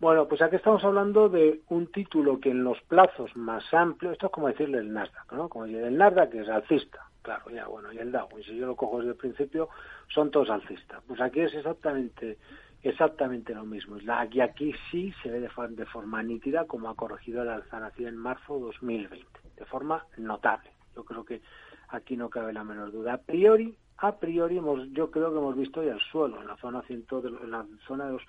Bueno, 0.01 0.27
pues 0.27 0.41
aquí 0.43 0.57
estamos 0.57 0.83
hablando 0.83 1.29
de 1.29 1.61
un 1.69 1.93
título 1.93 2.41
que 2.41 2.51
en 2.51 2.65
los 2.65 2.81
plazos 2.89 3.37
más 3.37 3.63
amplios, 3.73 4.15
esto 4.15 4.27
es 4.27 4.33
como 4.33 4.49
decirle 4.49 4.79
el 4.79 4.93
Nasdaq, 4.93 5.33
¿no? 5.33 5.49
Como 5.49 5.67
decir 5.67 5.83
el 5.83 5.97
Nasdaq 5.97 6.31
que 6.31 6.41
es 6.41 6.49
alcista, 6.49 7.10
Claro, 7.23 7.51
ya, 7.51 7.67
bueno, 7.67 7.93
y 7.93 7.99
el 7.99 8.13
Dow, 8.13 8.29
y 8.39 8.45
si 8.45 8.57
yo 8.57 8.67
lo 8.67 8.77
cojo 8.77 8.99
desde 8.99 9.11
el 9.11 9.17
principio, 9.17 9.69
son 10.09 10.31
todos 10.31 10.51
alcistas. 10.51 11.03
Pues 11.07 11.21
aquí 11.21 11.41
es 11.41 11.53
exactamente 11.55 12.39
exactamente 12.83 13.55
lo 13.55 13.65
mismo. 13.65 13.97
Aquí, 14.09 14.41
aquí 14.41 14.73
sí 14.91 15.13
se 15.23 15.31
ve 15.31 15.41
de, 15.41 15.51
de 15.71 15.87
forma 15.87 16.23
nítida 16.23 16.67
como 16.67 16.89
ha 16.89 16.97
corregido 16.97 17.45
la 17.45 17.57
alza 17.57 17.81
nacida 17.81 18.09
en 18.09 18.17
marzo 18.17 18.59
2020, 18.59 19.27
de 19.57 19.65
forma 19.67 20.05
notable. 20.17 20.71
Yo 20.97 21.05
creo 21.05 21.25
que 21.25 21.43
aquí 21.89 22.17
no 22.17 22.31
cabe 22.31 22.53
la 22.53 22.65
menor 22.65 22.91
duda. 22.91 23.15
A 23.15 23.19
priori, 23.19 23.77
a 23.99 24.17
priori 24.17 24.59
hemos, 24.59 24.91
yo 24.93 25.11
creo 25.11 25.31
que 25.31 25.39
hemos 25.39 25.57
visto 25.57 25.83
ya 25.83 25.93
el 25.93 26.01
suelo 26.01 26.41
en 26.41 26.49
la 26.49 26.57
zona, 26.57 26.83
ciento, 26.83 27.23
en 27.27 27.51
la 27.51 27.67
zona 27.87 28.07
de 28.07 28.13
los 28.13 28.23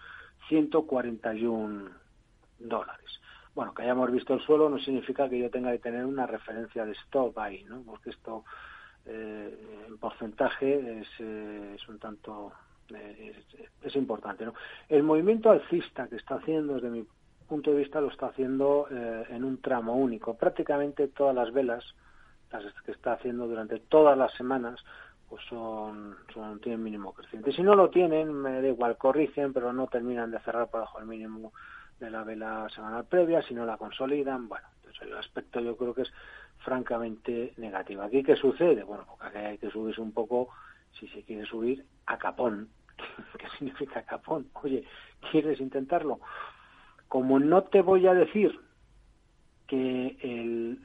141 0.49 1.89
dólares. 2.59 3.21
bueno, 3.55 3.73
que 3.73 3.83
hayamos 3.83 4.11
visto 4.11 4.33
el 4.33 4.41
suelo 4.41 4.69
no 4.69 4.79
significa 4.79 5.29
que 5.29 5.39
yo 5.39 5.49
tenga 5.49 5.71
que 5.71 5.79
tener 5.79 6.05
una 6.05 6.25
referencia 6.25 6.85
de 6.85 6.93
stop 6.93 7.37
ahí, 7.39 7.63
¿no? 7.63 7.81
Porque 7.83 8.11
esto 8.11 8.43
eh, 9.05 9.85
en 9.87 9.97
porcentaje 9.97 10.99
es, 10.99 11.07
eh, 11.19 11.75
es 11.75 11.87
un 11.87 11.99
tanto 11.99 12.51
eh, 12.93 13.33
es, 13.83 13.95
importante, 13.95 14.45
¿no? 14.45 14.53
El 14.89 15.03
movimiento 15.03 15.49
alcista 15.49 16.07
que 16.07 16.17
está 16.17 16.35
haciendo 16.35 16.75
desde 16.75 16.89
mi 16.89 17.05
punto 17.47 17.71
de 17.71 17.77
vista 17.77 18.01
lo 18.01 18.09
está 18.09 18.27
haciendo 18.27 18.87
eh, 18.91 19.25
en 19.29 19.43
un 19.43 19.61
tramo 19.61 19.95
único. 19.95 20.35
Prácticamente 20.35 21.07
todas 21.07 21.35
las 21.35 21.51
velas 21.51 21.83
las 22.51 22.65
que 22.83 22.91
está 22.91 23.13
haciendo 23.13 23.47
durante 23.47 23.79
todas 23.79 24.17
las 24.17 24.33
semanas 24.33 24.83
pues 25.29 25.41
son, 25.47 26.17
son 26.33 26.59
tienen 26.59 26.83
mínimo 26.83 27.13
creciente. 27.13 27.53
Si 27.53 27.61
no 27.61 27.75
lo 27.75 27.89
tienen, 27.89 28.33
me 28.33 28.61
da 28.61 28.67
igual, 28.67 28.97
corrigen, 28.97 29.53
pero 29.53 29.71
no 29.71 29.87
terminan 29.87 30.29
de 30.29 30.39
cerrar 30.41 30.69
por 30.69 30.81
debajo 30.81 30.99
del 30.99 31.07
mínimo 31.07 31.53
de 32.01 32.09
la 32.09 32.23
vela 32.23 32.67
semanal 32.75 33.05
previa, 33.05 33.41
si 33.41 33.53
no 33.53 33.65
la 33.65 33.77
consolidan, 33.77 34.49
bueno, 34.49 34.67
entonces 34.77 35.03
el 35.03 35.17
aspecto 35.17 35.61
yo 35.61 35.77
creo 35.77 35.93
que 35.93 36.01
es 36.01 36.11
francamente 36.63 37.53
negativo. 37.57 38.03
¿Aquí 38.03 38.23
qué 38.23 38.35
sucede? 38.35 38.83
Bueno, 38.83 39.05
porque 39.07 39.37
hay 39.37 39.57
que 39.57 39.69
subirse 39.69 40.01
un 40.01 40.11
poco, 40.11 40.49
si 40.99 41.07
se 41.09 41.23
quiere 41.23 41.45
subir, 41.45 41.85
a 42.05 42.17
capón. 42.17 42.69
¿Qué 43.37 43.47
significa 43.57 44.03
capón? 44.03 44.47
Oye, 44.61 44.83
¿quieres 45.31 45.59
intentarlo? 45.59 46.19
Como 47.07 47.39
no 47.39 47.63
te 47.63 47.81
voy 47.81 48.07
a 48.07 48.13
decir 48.13 48.59
que 49.67 50.17
el, 50.21 50.79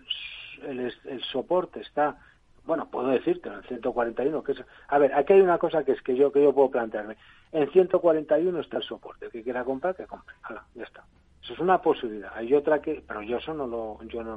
el, 0.63 0.93
el 1.05 1.23
soporte 1.25 1.81
está 1.81 2.19
bueno, 2.67 2.91
puedo 2.91 3.09
decirte, 3.09 3.49
en 3.49 3.63
141, 3.63 4.43
que 4.43 4.53
es, 4.53 4.65
a 4.89 4.99
ver, 4.99 5.15
aquí 5.15 5.35
hay 5.35 5.41
una 5.41 5.57
cosa 5.57 5.85
que 5.85 5.93
es 5.93 6.03
que 6.03 6.17
yo 6.17 6.33
que 6.33 6.43
yo 6.43 6.53
puedo 6.53 6.71
plantearme. 6.71 7.17
En 7.53 7.71
141 7.71 8.61
está 8.61 8.79
el 8.79 8.83
soporte, 8.83 9.27
el 9.27 9.31
que 9.31 9.45
quiera 9.45 9.65
comprar, 9.65 9.95
que 9.95 10.07
compre. 10.07 10.35
ya 10.75 10.83
está. 10.83 11.05
Eso 11.47 11.55
es 11.55 11.61
una 11.61 11.81
posibilidad. 11.81 12.33
Hay 12.35 12.53
otra 12.55 12.83
que, 12.83 13.05
pero 13.07 13.23
yo 13.23 13.37
eso 13.37 13.55
no 13.55 13.69
lo, 13.69 14.03
yo 14.09 14.25
no 14.25 14.37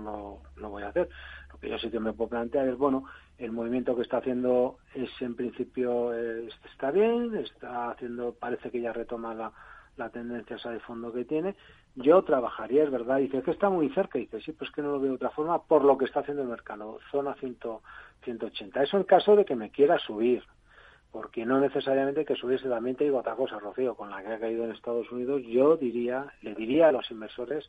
lo, 0.58 0.70
voy 0.70 0.84
a 0.84 0.90
hacer. 0.90 1.10
Lo 1.52 1.60
que 1.60 1.68
yo 1.68 1.80
sí 1.80 1.90
que 1.90 2.00
me 2.00 2.14
puedo 2.14 2.30
plantear 2.30 2.68
es, 2.68 2.78
bueno, 2.78 3.06
el 3.40 3.52
movimiento 3.52 3.96
que 3.96 4.04
está 4.04 4.18
haciendo 4.18 4.78
es 4.94 5.10
en 5.20 5.36
principio 5.36 6.14
está 6.14 6.92
bien, 6.92 7.34
está 7.34 7.90
haciendo, 7.90 8.36
parece 8.36 8.70
que 8.70 8.80
ya 8.80 8.94
retoma 8.94 9.34
la, 9.34 9.52
la 9.98 10.10
tendencia 10.12 10.58
esa 10.58 10.70
de 10.70 10.82
fondo 10.82 11.12
que 11.12 11.26
tiene. 11.26 11.56
Yo 11.96 12.22
trabajaría, 12.22 12.84
es 12.84 12.92
verdad, 12.92 13.18
dice 13.18 13.42
que 13.42 13.50
está 13.50 13.72
muy 13.72 13.90
cerca, 13.90 14.20
dice, 14.20 14.40
sí, 14.42 14.52
pues 14.52 14.70
que 14.70 14.84
no 14.84 14.92
lo 14.92 15.00
veo 15.00 15.10
de 15.10 15.16
otra 15.16 15.32
forma 15.32 15.64
por 15.64 15.84
lo 15.84 15.98
que 15.98 16.06
está 16.06 16.20
haciendo 16.20 16.44
el 16.44 16.50
mercado, 16.50 17.00
zona 17.10 17.34
100, 17.34 17.58
180. 18.24 18.84
Eso 18.84 18.98
en 18.98 19.04
caso 19.06 19.36
de 19.36 19.46
que 19.46 19.56
me 19.56 19.72
quiera 19.72 19.98
subir, 19.98 20.44
porque 21.12 21.46
no 21.46 21.60
necesariamente 21.60 22.26
que 22.26 22.36
subiese 22.36 22.70
también 22.70 22.96
te 22.96 23.06
digo 23.06 23.20
otra 23.20 23.36
cosa, 23.36 23.60
Rocío, 23.60 23.96
con 23.96 24.12
la 24.12 24.22
que 24.22 24.34
ha 24.34 24.40
caído 24.40 24.64
en 24.64 24.72
Estados 24.72 25.12
Unidos, 25.12 25.42
yo 25.48 25.76
diría, 25.76 26.34
le 26.42 26.54
diría 26.54 26.90
a 26.90 26.92
los 26.92 27.10
inversores 27.10 27.68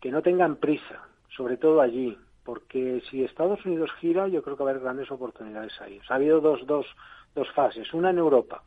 que 0.00 0.10
no 0.10 0.22
tengan 0.22 0.56
prisa, 0.56 1.02
sobre 1.36 1.56
todo 1.56 1.80
allí, 1.80 2.18
porque 2.44 3.02
si 3.08 3.22
Estados 3.22 3.64
Unidos 3.64 3.90
gira, 4.00 4.26
yo 4.26 4.42
creo 4.42 4.56
que 4.56 4.64
va 4.64 4.70
a 4.70 4.72
haber 4.72 4.82
grandes 4.82 5.10
oportunidades 5.10 5.80
ahí. 5.80 6.00
ha 6.08 6.14
habido 6.14 6.40
dos, 6.40 6.66
dos, 6.66 6.86
dos 7.34 7.48
fases, 7.52 7.92
una 7.94 8.10
en 8.10 8.18
Europa, 8.18 8.62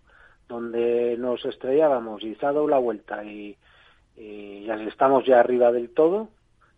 donde 0.48 1.18
nos 1.18 1.44
estrellábamos 1.44 2.24
y 2.24 2.36
se 2.36 2.46
ha 2.46 2.54
dado 2.54 2.68
la 2.68 2.78
vuelta 2.78 3.24
y, 3.26 3.58
y 4.16 4.64
ya 4.64 4.76
estamos 4.76 5.26
ya 5.26 5.42
arriba 5.42 5.72
del 5.72 5.90
todo, 5.90 6.30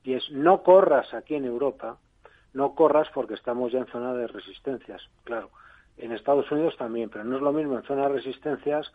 y 0.03 0.13
es 0.13 0.31
no 0.31 0.63
corras 0.63 1.13
aquí 1.13 1.35
en 1.35 1.45
Europa, 1.45 1.97
no 2.53 2.73
corras 2.73 3.09
porque 3.13 3.35
estamos 3.35 3.71
ya 3.71 3.79
en 3.79 3.87
zona 3.87 4.13
de 4.13 4.25
resistencias, 4.27 5.07
claro 5.23 5.51
en 5.97 6.11
Estados 6.11 6.49
Unidos 6.51 6.75
también, 6.77 7.09
pero 7.09 7.23
no 7.23 7.37
es 7.37 7.41
lo 7.41 7.53
mismo 7.53 7.77
en 7.77 7.83
zonas 7.83 8.11
resistencias 8.11 8.91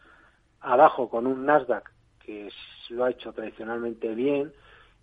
abajo 0.61 1.09
con 1.09 1.27
un 1.27 1.47
Nasdaq 1.47 1.91
que 2.21 2.51
lo 2.91 3.05
ha 3.05 3.11
hecho 3.11 3.33
tradicionalmente 3.33 4.15
bien 4.15 4.53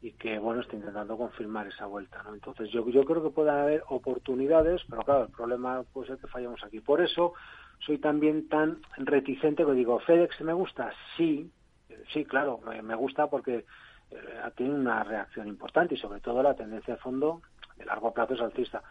y 0.01 0.11
que 0.11 0.37
bueno 0.37 0.61
está 0.61 0.75
intentando 0.75 1.17
confirmar 1.17 1.67
esa 1.67 1.87
vuelta, 1.87 2.21
¿no? 2.23 2.33
Entonces 2.33 2.69
yo 2.69 2.87
yo 2.89 3.03
creo 3.03 3.23
que 3.23 3.31
pueden 3.31 3.55
haber 3.55 3.83
oportunidades, 3.89 4.83
pero 4.89 5.01
claro 5.01 5.23
el 5.23 5.31
problema 5.31 5.83
puede 5.91 6.07
ser 6.07 6.17
que 6.17 6.27
fallamos 6.27 6.63
aquí. 6.63 6.79
Por 6.79 7.01
eso 7.01 7.33
soy 7.79 7.97
también 7.97 8.47
tan 8.47 8.79
reticente 8.97 9.65
que 9.65 9.71
digo 9.73 9.99
FedEx 9.99 10.41
me 10.41 10.53
gusta, 10.53 10.91
sí, 11.15 11.51
sí 12.13 12.25
claro 12.25 12.59
me, 12.83 12.95
gusta 12.95 13.27
porque 13.27 13.65
eh, 14.11 14.41
tiene 14.55 14.75
una 14.75 15.03
reacción 15.03 15.47
importante 15.47 15.95
y 15.95 15.97
sobre 15.97 16.19
todo 16.19 16.43
la 16.43 16.55
tendencia 16.55 16.93
de 16.93 16.99
fondo 16.99 17.41
de 17.75 17.85
largo 17.85 18.13
plazo 18.13 18.35
es 18.35 18.41
alcista 18.41 18.83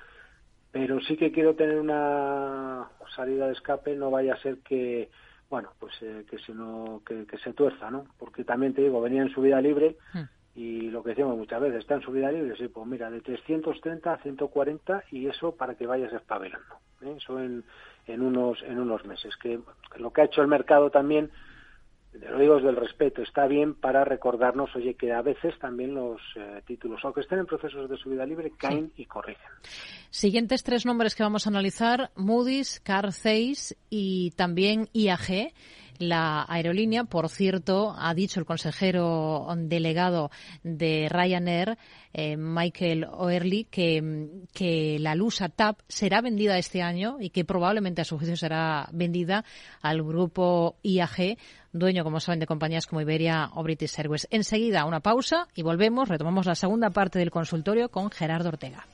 pero 0.76 1.00
sí 1.00 1.16
que 1.16 1.32
quiero 1.32 1.54
tener 1.54 1.78
una 1.78 2.86
salida 3.14 3.46
de 3.46 3.54
escape, 3.54 3.96
no 3.96 4.10
vaya 4.10 4.34
a 4.34 4.42
ser 4.42 4.58
que, 4.58 5.08
bueno, 5.48 5.70
pues 5.80 5.94
eh, 6.02 6.26
que, 6.28 6.38
se 6.38 6.52
no, 6.52 7.00
que, 7.06 7.26
se 7.38 7.54
tuerza, 7.54 7.90
¿no? 7.90 8.04
Porque 8.18 8.44
también 8.44 8.74
te 8.74 8.82
digo, 8.82 9.00
venía 9.00 9.22
en 9.22 9.30
subida 9.30 9.58
libre 9.62 9.96
hmm. 10.12 10.24
y 10.54 10.90
lo 10.90 11.02
que 11.02 11.10
decimos 11.10 11.34
muchas 11.34 11.62
veces, 11.62 11.78
está 11.78 11.94
en 11.94 12.02
subida 12.02 12.30
libre, 12.30 12.54
sí, 12.58 12.68
pues 12.68 12.86
mira, 12.86 13.10
de 13.10 13.22
330 13.22 14.12
a 14.12 14.18
140 14.18 15.04
y 15.12 15.28
eso 15.28 15.56
para 15.56 15.76
que 15.76 15.86
vayas 15.86 16.12
espabilando, 16.12 16.74
¿eh? 17.00 17.14
eso 17.16 17.40
en, 17.40 17.64
en, 18.06 18.20
unos, 18.20 18.62
en 18.62 18.78
unos 18.78 19.02
meses. 19.06 19.34
Que 19.38 19.58
lo 19.96 20.12
que 20.12 20.20
ha 20.20 20.24
hecho 20.24 20.42
el 20.42 20.48
mercado 20.48 20.90
también 20.90 21.30
lo 22.20 22.38
digo 22.38 22.56
desde 22.56 22.70
el 22.70 22.76
respeto, 22.76 23.22
está 23.22 23.46
bien 23.46 23.74
para 23.74 24.04
recordarnos, 24.04 24.74
oye, 24.76 24.94
que 24.94 25.12
a 25.12 25.22
veces 25.22 25.58
también 25.58 25.94
los 25.94 26.20
eh, 26.36 26.62
títulos, 26.66 27.00
aunque 27.04 27.20
estén 27.20 27.40
en 27.40 27.46
procesos 27.46 27.88
de 27.88 27.96
subida 27.96 28.26
libre, 28.26 28.52
caen 28.56 28.92
y 28.96 29.06
corrigen. 29.06 29.50
Siguientes 30.10 30.62
tres 30.62 30.86
nombres 30.86 31.14
que 31.14 31.22
vamos 31.22 31.46
a 31.46 31.50
analizar, 31.50 32.10
Moody's, 32.16 32.80
Car 32.80 33.10
y 33.90 34.30
también 34.32 34.88
IAG. 34.92 35.52
La 35.98 36.44
aerolínea, 36.48 37.04
por 37.04 37.28
cierto, 37.28 37.94
ha 37.98 38.14
dicho 38.14 38.40
el 38.40 38.46
consejero 38.46 39.46
delegado 39.56 40.30
de 40.62 41.08
Ryanair, 41.10 41.78
eh, 42.12 42.36
Michael 42.36 43.04
O'Earley, 43.04 43.64
que, 43.64 44.28
que 44.52 44.98
la 45.00 45.14
Lusa 45.14 45.48
TAP 45.48 45.80
será 45.88 46.20
vendida 46.20 46.58
este 46.58 46.82
año 46.82 47.16
y 47.20 47.30
que 47.30 47.44
probablemente 47.44 48.02
a 48.02 48.04
su 48.04 48.16
juicio 48.18 48.36
será 48.36 48.88
vendida 48.92 49.44
al 49.82 50.02
grupo 50.02 50.76
IAG 50.82 51.36
dueño, 51.72 52.04
como 52.04 52.20
saben, 52.20 52.40
de 52.40 52.46
compañías 52.46 52.86
como 52.86 53.00
Iberia 53.00 53.50
o 53.54 53.62
British 53.62 53.98
Airways. 53.98 54.26
Enseguida 54.30 54.84
una 54.84 55.00
pausa 55.00 55.48
y 55.54 55.62
volvemos, 55.62 56.08
retomamos 56.08 56.46
la 56.46 56.54
segunda 56.54 56.90
parte 56.90 57.18
del 57.18 57.30
consultorio 57.30 57.90
con 57.90 58.10
Gerardo 58.10 58.48
Ortega. 58.48 58.86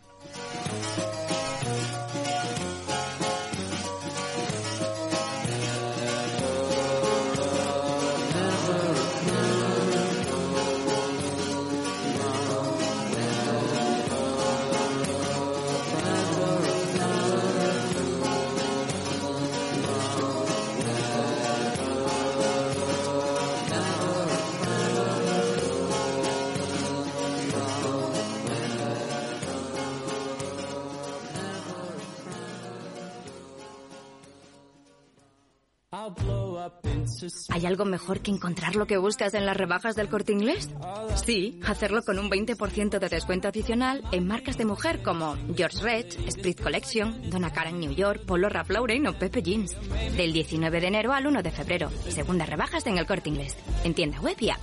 ¿Hay 37.50 37.66
algo 37.66 37.85
mejor 37.85 38.20
que 38.20 38.30
encontrar 38.30 38.76
lo 38.76 38.87
que 38.87 38.96
buscas 38.96 39.35
en 39.35 39.46
las 39.46 39.56
rebajas 39.56 39.94
del 39.94 40.08
corte 40.08 40.32
inglés? 40.32 40.70
Sí, 41.24 41.61
hacerlo 41.66 42.02
con 42.02 42.18
un 42.18 42.30
20% 42.30 42.98
de 42.98 43.08
descuento 43.08 43.48
adicional 43.48 44.02
en 44.12 44.26
marcas 44.26 44.58
de 44.58 44.64
mujer 44.64 45.02
como 45.02 45.37
George 45.56 45.82
Red, 45.82 46.06
Sprit 46.30 46.61
Collection, 46.61 47.30
Donna 47.30 47.52
Karan 47.52 47.78
New 47.78 47.94
York, 47.94 48.24
Polo 48.26 48.48
Ralph 48.48 48.70
Lauren 48.70 49.06
o 49.06 49.12
Pepe 49.12 49.42
Jeans. 49.42 49.76
Del 50.16 50.32
19 50.32 50.80
de 50.80 50.87
enero 50.87 51.12
al 51.12 51.26
1 51.26 51.42
de 51.42 51.50
febrero. 51.50 51.90
Segundas 52.08 52.48
rebajas 52.48 52.87
en 52.87 52.98
el 52.98 53.06
corte 53.06 53.28
inglés. 53.28 53.56
En 53.85 53.94
tienda 53.94 54.20
web 54.20 54.37
y 54.40 54.50
app. 54.50 54.62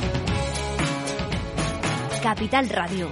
Capital 2.21 2.69
Radio. 2.69 3.09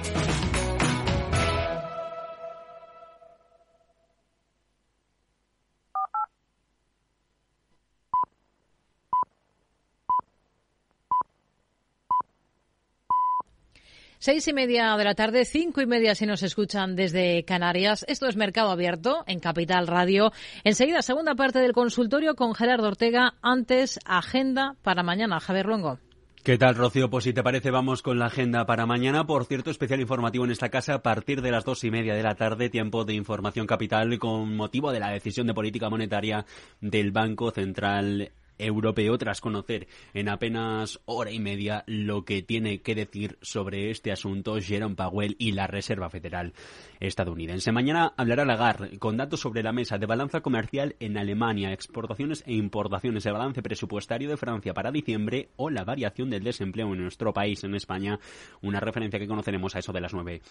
Seis 14.20 14.48
y 14.48 14.54
media 14.54 14.96
de 14.96 15.04
la 15.04 15.16
tarde, 15.16 15.44
cinco 15.46 15.82
y 15.82 15.88
media 15.88 16.14
si 16.14 16.28
nos 16.28 16.44
escuchan 16.44 16.96
desde 16.96 17.44
Canarias. 17.46 18.06
Esto 18.08 18.28
es 18.28 18.36
Mercado 18.36 18.70
Abierto 18.70 19.24
en 19.26 19.40
Capital 19.40 19.88
Radio. 19.88 20.32
Enseguida, 20.64 21.02
segunda 21.02 21.34
parte 21.34 21.58
del 21.58 21.74
consultorio 21.74 22.36
con 22.36 22.54
Gerardo 22.54 22.88
Ortega. 22.88 23.34
Antes, 23.42 24.00
agenda 24.06 24.76
para 24.84 25.02
mañana. 25.02 25.40
Javier 25.40 25.66
Luengo. 25.66 26.00
¿Qué 26.44 26.58
tal, 26.58 26.76
Rocío? 26.76 27.10
Pues 27.10 27.26
si 27.26 27.34
te 27.34 27.44
parece, 27.44 27.70
vamos 27.70 28.02
con 28.02 28.18
la 28.18 28.28
agenda 28.28 28.66
para 28.66 28.86
mañana. 28.86 29.28
Por 29.28 29.44
cierto, 29.44 29.72
especial 29.72 30.00
informativo 30.00 30.46
en 30.46 30.52
esta 30.52 30.70
casa 30.70 30.94
a 30.94 31.02
partir 31.04 31.42
de 31.42 31.52
las 31.52 31.66
dos 31.66 31.84
y 31.84 31.92
media 31.92 32.16
de 32.16 32.24
la 32.24 32.36
tarde, 32.36 32.70
tiempo 32.70 33.04
de 33.04 33.14
información 33.14 33.68
capital 33.68 34.18
con 34.20 34.56
motivo 34.56 34.94
de 34.94 35.02
la 35.02 35.12
decisión 35.12 35.48
de 35.48 35.54
política 35.54 35.90
monetaria 35.90 36.46
del 36.80 37.12
Banco 37.12 37.52
Central 37.52 38.32
europeo 38.60 39.18
tras 39.18 39.42
conocer 39.42 39.88
en 40.14 40.30
apenas 40.30 41.00
hora 41.06 41.32
y 41.32 41.40
media 41.40 41.84
lo 41.88 42.26
que 42.26 42.44
tiene 42.44 42.82
que 42.82 42.94
decir 42.94 43.38
sobre 43.42 43.90
este 43.90 44.12
asunto 44.12 44.60
Jerome 44.62 44.96
Powell 44.96 45.36
y 45.40 45.54
la 45.54 45.68
Reserva 45.68 46.10
Federal 46.10 46.54
estadounidense. 47.00 47.72
Mañana 47.72 48.14
hablará 48.18 48.46
Lagarde 48.46 49.00
con 49.00 49.18
datos 49.18 49.40
sobre 49.40 49.64
la 49.64 49.72
mesa 49.72 49.98
de 49.98 50.06
balanza 50.06 50.42
comercial 50.42 50.96
en 51.00 51.18
Alemania, 51.18 51.72
exportaciones 51.72 52.44
e 52.46 52.54
importaciones, 52.54 53.26
el 53.26 53.34
balance 53.34 53.62
presupuestario 53.62 54.30
de 54.30 54.38
Francia 54.38 54.74
para 54.74 54.92
diciembre 54.92 55.50
o 55.56 55.70
la 55.70 55.84
variación 55.84 56.30
del 56.30 56.44
desempleo 56.44 56.94
en 56.94 57.02
nuestro 57.02 57.34
país, 57.34 57.64
en 57.64 57.76
España, 57.76 58.20
una 58.62 58.80
referencia 58.80 59.20
que 59.20 59.28
conoceremos 59.28 59.76
a 59.76 59.80
eso 59.80 59.94
de 59.94 60.02
las 60.02 60.14
nueve 60.14 60.42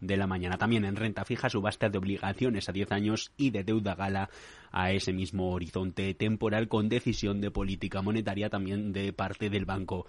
de 0.00 0.16
la 0.16 0.26
mañana. 0.26 0.58
También 0.58 0.84
en 0.84 0.96
renta 0.96 1.24
fija, 1.24 1.50
subasta 1.50 1.88
de 1.88 1.98
obligaciones 1.98 2.68
a 2.68 2.72
10 2.72 2.92
años 2.92 3.32
y 3.36 3.50
de 3.50 3.64
deuda 3.64 3.94
gala 3.94 4.30
a 4.70 4.92
ese 4.92 5.12
mismo 5.12 5.50
horizonte 5.52 6.14
temporal 6.14 6.68
con 6.68 6.88
decisión 6.88 7.40
de 7.40 7.50
política 7.58 8.02
monetaria 8.02 8.48
también 8.48 8.92
de 8.92 9.12
parte 9.12 9.50
del 9.50 9.64
Banco 9.64 10.06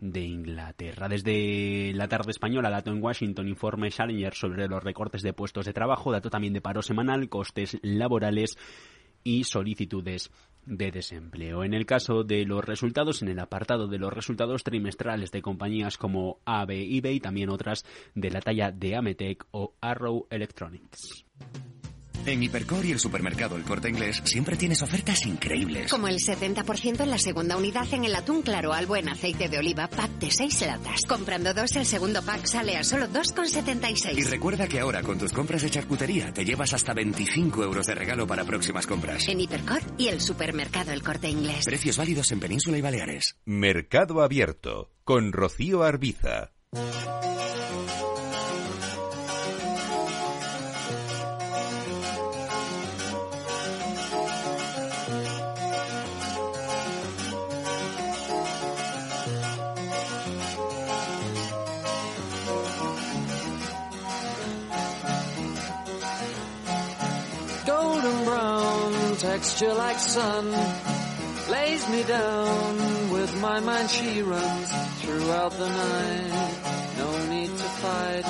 de 0.00 0.22
Inglaterra. 0.22 1.10
Desde 1.10 1.92
la 1.92 2.08
tarde 2.08 2.30
española, 2.30 2.70
dato 2.70 2.90
en 2.90 3.02
Washington, 3.02 3.48
informe 3.48 3.90
Challenger 3.90 4.32
sobre 4.32 4.66
los 4.66 4.82
recortes 4.82 5.20
de 5.20 5.34
puestos 5.34 5.66
de 5.66 5.74
trabajo, 5.74 6.10
dato 6.10 6.30
también 6.30 6.54
de 6.54 6.62
paro 6.62 6.80
semanal, 6.80 7.28
costes 7.28 7.76
laborales 7.82 8.56
y 9.24 9.44
solicitudes 9.44 10.30
de 10.64 10.90
desempleo. 10.90 11.64
En 11.64 11.74
el 11.74 11.84
caso 11.84 12.24
de 12.24 12.46
los 12.46 12.64
resultados, 12.64 13.20
en 13.20 13.28
el 13.28 13.40
apartado 13.40 13.88
de 13.88 13.98
los 13.98 14.10
resultados 14.10 14.64
trimestrales 14.64 15.30
de 15.32 15.42
compañías 15.42 15.98
como 15.98 16.38
AB, 16.46 16.70
eBay 16.70 17.16
y 17.16 17.20
también 17.20 17.50
otras 17.50 17.84
de 18.14 18.30
la 18.30 18.40
talla 18.40 18.70
de 18.70 18.96
Ametec 18.96 19.44
o 19.50 19.74
Arrow 19.82 20.26
Electronics. 20.30 21.26
En 22.26 22.42
Hipercor 22.42 22.84
y 22.84 22.90
el 22.90 22.98
supermercado 22.98 23.56
El 23.56 23.62
Corte 23.62 23.88
Inglés 23.88 24.20
siempre 24.24 24.56
tienes 24.56 24.82
ofertas 24.82 25.24
increíbles. 25.26 25.90
Como 25.90 26.08
el 26.08 26.18
70% 26.18 27.02
en 27.02 27.10
la 27.10 27.18
segunda 27.18 27.56
unidad 27.56 27.86
en 27.92 28.04
el 28.04 28.14
atún 28.16 28.42
claro 28.42 28.72
al 28.72 28.86
buen 28.86 29.08
aceite 29.08 29.48
de 29.48 29.58
oliva 29.58 29.86
pack 29.86 30.10
de 30.18 30.30
6 30.30 30.60
latas. 30.62 31.02
Comprando 31.06 31.54
dos, 31.54 31.76
el 31.76 31.86
segundo 31.86 32.22
pack 32.22 32.46
sale 32.46 32.76
a 32.76 32.82
solo 32.82 33.06
2,76. 33.06 34.18
Y 34.18 34.24
recuerda 34.24 34.66
que 34.66 34.80
ahora 34.80 35.02
con 35.02 35.18
tus 35.18 35.32
compras 35.32 35.62
de 35.62 35.70
charcutería 35.70 36.32
te 36.32 36.44
llevas 36.44 36.74
hasta 36.74 36.92
25 36.94 37.62
euros 37.62 37.86
de 37.86 37.94
regalo 37.94 38.26
para 38.26 38.44
próximas 38.44 38.86
compras. 38.86 39.28
En 39.28 39.40
Hipercor 39.40 39.82
y 39.96 40.08
el 40.08 40.20
supermercado 40.20 40.90
El 40.90 41.04
Corte 41.04 41.28
Inglés. 41.28 41.64
Precios 41.64 41.96
válidos 41.96 42.32
en 42.32 42.40
Península 42.40 42.76
y 42.76 42.82
Baleares. 42.82 43.36
Mercado 43.44 44.20
Abierto 44.20 44.90
con 45.04 45.32
Rocío 45.32 45.84
Arbiza. 45.84 46.50
Texture 69.18 69.72
like 69.72 69.98
sun 69.98 70.50
lays 71.50 71.88
me 71.88 72.02
down 72.02 73.10
with 73.10 73.40
my 73.40 73.58
mind 73.60 73.88
she 73.88 74.20
runs 74.20 74.70
throughout 75.00 75.52
the 75.52 75.68
night 75.68 76.32
no 76.98 77.26
need 77.30 77.48
to 77.48 77.68
fight 77.80 78.24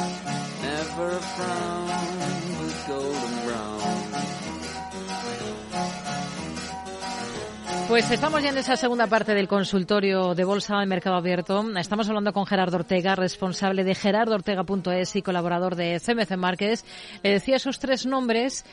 never 0.62 1.08
a 1.10 1.20
frown 1.34 1.88
with 2.60 2.84
golden 2.86 3.46
brown 3.46 4.26
Pues 7.88 8.10
estamos 8.10 8.42
ya 8.42 8.50
en 8.50 8.58
esa 8.58 8.76
segunda 8.76 9.06
parte 9.06 9.32
del 9.32 9.46
consultorio 9.46 10.34
de 10.34 10.42
Bolsa 10.42 10.80
de 10.80 10.86
Mercado 10.86 11.14
Abierto. 11.14 11.64
Estamos 11.78 12.08
hablando 12.08 12.32
con 12.32 12.44
Gerardo 12.44 12.78
Ortega, 12.78 13.14
responsable 13.14 13.84
de 13.84 13.94
gerardoortega.es 13.94 15.14
y 15.14 15.22
colaborador 15.22 15.76
de 15.76 16.00
CMC 16.00 16.36
Márquez. 16.36 16.84
Le 17.22 17.30
decía 17.30 17.56
esos 17.56 17.78
tres 17.78 18.04
nombres 18.04 18.64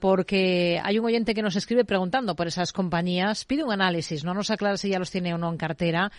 porque 0.00 0.80
hay 0.82 0.98
un 0.98 1.04
oyente 1.04 1.34
que 1.34 1.42
nos 1.42 1.56
escribe 1.56 1.84
preguntando 1.84 2.34
por 2.34 2.46
esas 2.46 2.72
compañías. 2.72 3.44
Pide 3.44 3.62
un 3.62 3.72
análisis, 3.72 4.24
no 4.24 4.34
nos 4.34 4.50
aclara 4.50 4.76
si 4.76 4.88
ya 4.88 4.98
los 4.98 5.10
tiene 5.10 5.34
o 5.34 5.38
no 5.38 5.50
en 5.50 5.56
cartera. 5.56 6.10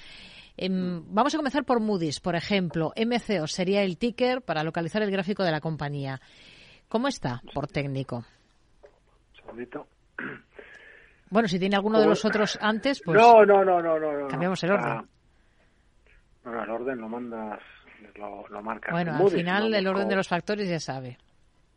Em, 0.56 1.04
vamos 1.08 1.34
a 1.34 1.38
comenzar 1.38 1.66
por 1.66 1.80
Moody's, 1.80 2.20
por 2.20 2.36
ejemplo. 2.36 2.94
MCO 2.96 3.48
sería 3.48 3.84
el 3.84 3.98
ticker 3.98 4.42
para 4.42 4.64
localizar 4.64 5.02
el 5.02 5.12
gráfico 5.12 5.44
de 5.44 5.52
la 5.52 5.60
compañía. 5.60 6.22
¿Cómo 6.88 7.08
está 7.08 7.42
por 7.54 7.68
técnico? 7.68 8.24
Segundito. 9.36 9.88
Bueno, 11.30 11.48
si 11.48 11.58
tiene 11.58 11.78
alguno 11.78 12.00
de 12.00 12.08
los 12.08 12.26
otros 12.26 12.60
antes, 12.62 13.02
pues 13.04 13.18
no, 13.20 13.46
no, 13.46 13.64
no, 13.64 13.82
no, 13.82 13.98
no, 13.98 14.12
no. 14.20 14.28
cambiamos 14.28 14.62
el 14.64 14.72
orden. 14.72 14.92
Ah, 14.92 15.06
no, 16.44 16.52
no, 16.52 16.64
el 16.64 16.70
orden 16.70 17.00
lo 17.00 17.08
mandas, 17.08 17.60
lo, 18.16 18.46
lo 18.50 18.62
marcas. 18.62 18.92
Bueno, 18.92 19.12
en 19.12 19.16
al 19.16 19.24
Moody's, 19.24 19.38
final 19.38 19.74
el 19.74 19.88
orden 19.88 20.10
de 20.10 20.16
los 20.18 20.28
factores 20.28 20.68
ya 20.68 20.80
sabe. 20.82 21.18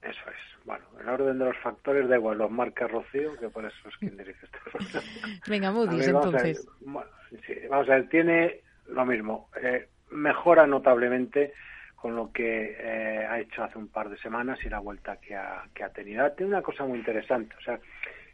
Eso 0.03 0.21
es. 0.29 0.54
Bueno, 0.65 0.85
el 1.01 1.09
orden 1.09 1.39
de 1.39 1.45
los 1.47 1.57
factores 1.59 2.09
da 2.09 2.17
igual, 2.17 2.39
los 2.39 2.51
marca 2.51 2.89
Rocío, 2.89 3.37
que 3.39 3.49
por 3.49 3.65
eso 3.65 3.89
es 3.89 3.97
quien 3.99 4.17
dirige 4.17 4.47
este 4.47 4.59
programa. 4.65 5.01
Venga, 5.49 5.71
Moody's, 5.71 6.07
ver, 6.07 6.13
vamos 6.15 6.35
a 6.35 6.39
ver. 6.39 6.47
entonces. 6.47 6.69
Bueno, 6.81 7.11
sí, 7.47 7.55
vamos 7.69 7.89
a 7.89 7.95
ver, 7.95 8.09
tiene 8.09 8.61
lo 8.89 9.05
mismo. 9.05 9.51
eh, 9.63 9.89
mejora 10.11 10.67
notablemente 10.67 11.53
con 11.97 12.15
lo 12.17 12.31
que 12.33 12.77
eh, 12.79 13.27
ha 13.27 13.41
hecho 13.41 13.65
hace 13.65 13.79
un 13.79 13.89
par 13.89 14.09
de 14.11 14.19
semanas 14.19 14.59
y 14.65 14.69
la 14.69 14.79
vuelta 14.79 15.17
que 15.17 15.35
ha, 15.35 15.65
que 15.75 15.85
ha 15.85 15.89
tenido. 15.89 16.25
Ah, 16.25 16.31
Tiene 16.35 16.53
una 16.53 16.63
cosa 16.63 16.85
muy 16.85 16.99
interesante. 16.99 17.55
O 17.57 17.63
sea, 17.63 17.81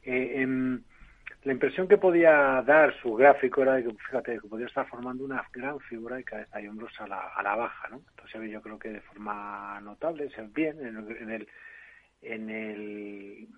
eh, 0.02 0.42
em, 0.42 0.82
la 1.44 1.52
impresión 1.52 1.86
que 1.88 1.96
podía 1.96 2.62
dar 2.66 2.92
su 3.00 3.14
gráfico 3.14 3.62
era 3.62 3.74
de 3.74 3.84
que, 3.84 3.90
fíjate, 3.92 4.40
que 4.40 4.48
podía 4.48 4.66
estar 4.66 4.86
formando 4.88 5.24
una 5.24 5.42
gran 5.52 5.78
figura 5.80 6.18
y 6.18 6.24
cabeza 6.24 6.60
y 6.60 6.66
hombros 6.66 6.92
a 7.00 7.06
la, 7.06 7.28
a 7.28 7.42
la 7.42 7.54
baja, 7.54 7.88
¿no? 7.88 8.02
Entonces 8.10 8.50
yo 8.50 8.60
creo 8.60 8.78
que 8.78 8.90
de 8.90 9.00
forma 9.02 9.80
notable, 9.80 10.28
ve 10.36 10.48
bien 10.52 10.84
en 10.84 10.96
el, 10.96 11.16
en 11.16 11.30
el 11.30 11.48
en 12.22 12.50
el 12.50 13.48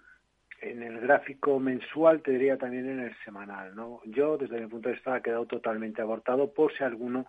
en 0.62 0.82
el 0.82 1.00
gráfico 1.00 1.58
mensual, 1.58 2.22
te 2.22 2.30
diría 2.30 2.56
también 2.56 2.88
en 2.88 3.00
el 3.00 3.14
semanal, 3.24 3.74
¿no? 3.74 4.00
Yo, 4.04 4.38
desde 4.38 4.60
mi 4.60 4.68
punto 4.68 4.88
de 4.88 4.94
vista, 4.94 5.14
ha 5.14 5.20
quedado 5.20 5.44
totalmente 5.44 6.00
abortado 6.00 6.52
por 6.52 6.72
si 6.72 6.84
alguno 6.84 7.26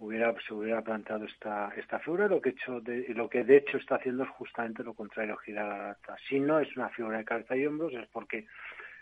hubiera 0.00 0.34
se 0.46 0.52
hubiera 0.52 0.82
planteado 0.82 1.24
esta 1.24 1.72
esta 1.76 2.00
figura. 2.00 2.26
Lo 2.26 2.40
que 2.40 2.50
he 2.50 2.52
hecho 2.52 2.80
de, 2.80 3.06
lo 3.14 3.28
que 3.28 3.44
de 3.44 3.58
hecho 3.58 3.76
está 3.78 3.96
haciendo 3.96 4.24
es 4.24 4.30
justamente 4.30 4.82
lo 4.82 4.94
contrario 4.94 5.36
girar 5.36 5.70
a 5.70 5.78
la 5.78 5.90
alta. 5.90 6.16
Si 6.28 6.40
no 6.40 6.58
es 6.58 6.76
una 6.76 6.88
figura 6.90 7.18
de 7.18 7.24
cabeza 7.24 7.56
y 7.56 7.66
hombros 7.66 7.92
es 7.94 8.08
porque 8.08 8.46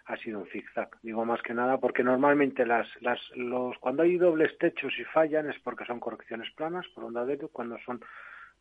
ha 0.06 0.16
sido 0.18 0.40
un 0.40 0.46
zigzag. 0.48 0.90
Digo 1.02 1.24
más 1.24 1.40
que 1.42 1.54
nada 1.54 1.78
porque 1.78 2.02
normalmente 2.02 2.66
las 2.66 2.86
las 3.00 3.18
los 3.36 3.78
cuando 3.78 4.02
hay 4.02 4.18
dobles 4.18 4.56
techos 4.58 4.92
y 4.98 5.04
fallan 5.04 5.48
es 5.48 5.58
porque 5.60 5.86
son 5.86 6.00
correcciones 6.00 6.50
planas 6.52 6.86
por 6.88 7.04
onda 7.04 7.24
de 7.24 7.38
cuando 7.38 7.78
son 7.86 8.04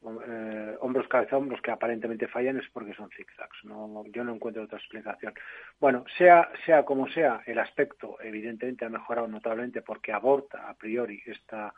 eh, 0.04 0.78
hombros 0.80 1.08
cabeza 1.08 1.38
hombros 1.38 1.62
que 1.62 1.70
aparentemente 1.70 2.28
fallan 2.28 2.58
es 2.58 2.68
porque 2.74 2.94
son 2.94 3.10
zigzags 3.12 3.64
no 3.64 4.04
yo 4.08 4.24
no 4.24 4.34
encuentro 4.34 4.64
otra 4.64 4.80
explicación. 4.80 5.34
Bueno 5.80 6.06
sea 6.18 6.50
sea 6.66 6.84
como 6.84 7.08
sea 7.08 7.42
el 7.46 7.60
aspecto 7.60 8.18
evidentemente 8.22 8.86
ha 8.86 8.90
mejorado 8.90 9.28
notablemente 9.28 9.82
porque 9.82 10.12
aborta 10.12 10.70
a 10.70 10.74
priori 10.74 11.22
esta 11.26 11.74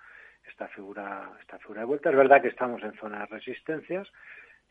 esta 0.48 0.68
figura 0.70 1.32
esta 1.42 1.60
figura 1.60 1.82
de 1.82 1.88
vuelta. 1.88 2.10
Es 2.10 2.16
verdad 2.16 2.42
que 2.42 2.48
estamos 2.48 2.82
en 2.84 2.94
zona 2.94 3.20
de 3.20 3.26
resistencias 3.26 4.08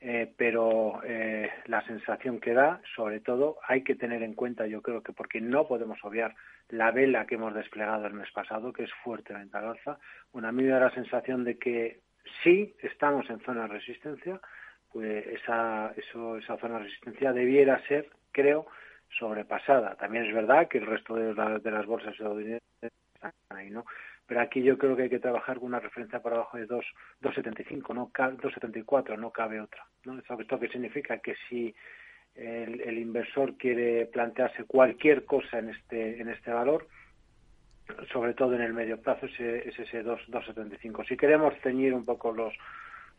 eh, 0.00 0.32
pero 0.36 1.00
eh, 1.04 1.48
la 1.66 1.84
sensación 1.86 2.40
que 2.40 2.54
da 2.54 2.80
sobre 2.96 3.20
todo 3.20 3.58
hay 3.68 3.84
que 3.84 3.94
tener 3.94 4.22
en 4.22 4.34
cuenta 4.34 4.66
yo 4.66 4.80
creo 4.80 5.02
que 5.02 5.12
porque 5.12 5.40
no 5.40 5.68
podemos 5.68 5.98
obviar 6.02 6.34
la 6.70 6.90
vela 6.90 7.26
que 7.26 7.34
hemos 7.34 7.54
desplegado 7.54 8.06
el 8.06 8.14
mes 8.14 8.30
pasado 8.32 8.72
que 8.72 8.84
es 8.84 8.90
fuertemente 9.04 9.56
al 9.58 9.68
alza 9.68 9.98
bueno, 10.32 10.48
a 10.48 10.52
mí 10.52 10.62
me 10.64 10.70
da 10.70 10.80
la 10.80 10.94
sensación 10.94 11.44
de 11.44 11.58
que 11.58 12.00
si 12.42 12.74
estamos 12.82 13.28
en 13.30 13.40
zona 13.40 13.62
de 13.62 13.68
resistencia, 13.68 14.40
pues 14.92 15.26
esa, 15.26 15.92
eso, 15.96 16.36
esa 16.36 16.56
zona 16.58 16.78
de 16.78 16.84
resistencia 16.84 17.32
debiera 17.32 17.80
ser, 17.86 18.10
creo, 18.30 18.66
sobrepasada. 19.18 19.96
También 19.96 20.26
es 20.26 20.34
verdad 20.34 20.68
que 20.68 20.78
el 20.78 20.86
resto 20.86 21.14
de, 21.14 21.34
la- 21.34 21.58
de 21.58 21.70
las 21.70 21.86
bolsas 21.86 22.12
estadounidenses 22.12 22.62
están 23.14 23.32
ahí, 23.50 23.70
¿no? 23.70 23.84
Pero 24.26 24.40
aquí 24.40 24.62
yo 24.62 24.78
creo 24.78 24.96
que 24.96 25.02
hay 25.04 25.10
que 25.10 25.18
trabajar 25.18 25.58
con 25.58 25.68
una 25.68 25.80
referencia 25.80 26.20
por 26.20 26.32
abajo 26.32 26.56
de 26.56 26.66
2,75, 26.66 27.94
no 27.94 28.10
2,74, 28.12 29.18
no 29.18 29.30
cabe 29.30 29.60
otra, 29.60 29.84
¿no? 30.04 30.18
¿Esto 30.18 30.58
qué 30.60 30.68
significa? 30.68 31.18
Que 31.18 31.34
si 31.48 31.74
el, 32.34 32.80
el, 32.80 32.98
inversor 32.98 33.56
quiere 33.56 34.06
plantearse 34.06 34.64
cualquier 34.64 35.24
cosa 35.24 35.58
en 35.58 35.70
este, 35.70 36.20
en 36.20 36.28
este 36.28 36.50
valor, 36.50 36.86
sobre 38.12 38.34
todo 38.34 38.54
en 38.54 38.62
el 38.62 38.72
medio 38.72 39.00
plazo, 39.00 39.26
es, 39.26 39.38
es 39.40 39.78
ese 39.78 40.04
2,75. 40.04 41.06
Si 41.06 41.16
queremos 41.16 41.54
ceñir 41.62 41.94
un 41.94 42.04
poco 42.04 42.32
los, 42.32 42.54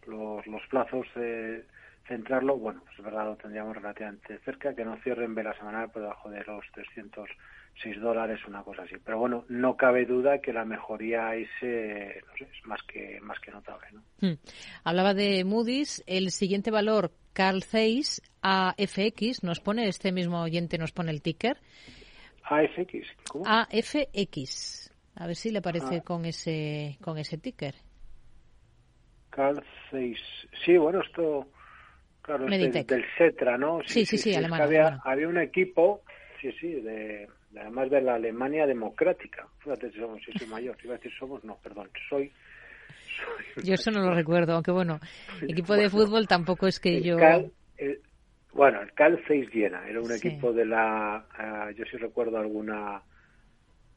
los, 0.08 0.46
los 0.48 0.62
plazos, 0.70 1.08
eh, 1.16 1.64
centrarlo, 2.08 2.58
bueno, 2.58 2.82
pues 2.86 2.98
es 2.98 3.06
verdad, 3.06 3.26
lo 3.26 3.36
tendríamos 3.36 3.76
relativamente 3.76 4.40
cerca, 4.40 4.76
que 4.76 4.86
no 4.86 4.98
cierren 4.98 5.36
vela 5.36 5.56
semanal 5.58 5.90
por 5.90 6.02
debajo 6.02 6.30
de 6.30 6.44
los 6.44 6.66
306 6.74 8.02
dólares, 8.02 8.40
una 8.48 8.64
cosa 8.64 8.84
así. 8.84 8.96
Pero 9.04 9.20
bueno, 9.20 9.46
no 9.50 9.78
cabe 9.78 10.06
duda 10.06 10.40
que 10.40 10.54
la 10.54 10.66
mejoría 10.66 11.36
es, 11.36 11.50
no 11.62 12.38
sé, 12.38 12.48
es 12.52 12.66
más 12.66 12.82
que, 12.84 13.20
más 13.22 13.40
que 13.40 13.52
notable. 13.52 13.88
¿no? 13.92 14.02
Hmm. 14.20 14.38
Hablaba 14.84 15.14
de 15.14 15.44
Moody's, 15.46 16.04
el 16.08 16.32
siguiente 16.32 16.72
valor, 16.72 17.12
Carl 17.34 17.64
Zeiss, 17.64 18.22
AFX, 18.42 19.44
nos 19.44 19.60
pone, 19.60 19.88
este 19.88 20.12
mismo 20.12 20.42
oyente 20.42 20.78
nos 20.78 20.92
pone 20.92 21.12
el 21.12 21.22
ticker. 21.22 21.58
AFX, 22.44 23.08
¿cómo? 23.30 23.46
AFX. 23.48 24.92
A 25.16 25.28
ver 25.28 25.36
si 25.36 25.52
le 25.52 25.62
parece 25.62 25.98
Ah. 25.98 26.02
con 26.02 26.26
ese 26.26 26.98
con 27.02 27.18
ese 27.18 27.38
ticker. 27.38 27.76
Carl 29.30 29.64
Zeiss. 29.90 30.20
Sí, 30.66 30.78
bueno, 30.78 31.02
esto, 31.02 31.48
claro, 32.22 32.48
es 32.48 32.74
del, 32.88 33.06
Cetra, 33.18 33.58
¿no? 33.58 33.80
Sí, 33.86 34.06
sí, 34.06 34.18
sí, 34.18 34.36
alemán, 34.36 34.62
había, 34.62 35.00
había 35.04 35.28
un 35.28 35.40
equipo, 35.40 36.02
sí, 36.40 36.52
sí, 36.60 36.68
de, 36.82 37.28
de- 37.50 37.60
además 37.60 37.90
de 37.90 38.02
la 38.02 38.16
Alemania 38.16 38.68
democrática. 38.68 39.48
Fíjate 39.60 39.92
si 39.92 40.00
somos, 40.00 40.22
si 40.24 40.32
soy 40.38 40.48
mayor, 40.48 40.78
iba 40.84 40.94
a 40.96 40.98
decir 40.98 41.12
somos, 41.18 41.44
no, 41.44 41.58
perdón, 41.58 41.90
soy. 42.10 42.32
Yo 43.64 43.74
eso 43.76 43.90
no 43.92 44.02
lo 44.02 44.14
recuerdo, 44.14 44.54
aunque 44.54 44.72
bueno, 44.72 45.00
equipo 45.48 45.74
de 45.76 45.90
fútbol 45.90 46.28
tampoco 46.28 46.68
es 46.68 46.80
que 46.80 46.98
el 46.98 47.04
yo 47.04 47.18
Cal- 47.18 47.52
el- 47.78 48.02
bueno, 48.54 48.82
el 48.82 48.94
Cal 48.94 49.24
Zeiss 49.28 49.50
Jena, 49.50 49.88
era 49.88 50.02
un 50.02 50.10
Sí. 50.12 50.16
equipo 50.18 50.54
de 50.54 50.66
la, 50.66 51.28
ah, 51.38 51.72
yo 51.76 51.86
sí 51.86 51.98
recuerdo 51.98 52.38
alguna 52.38 53.04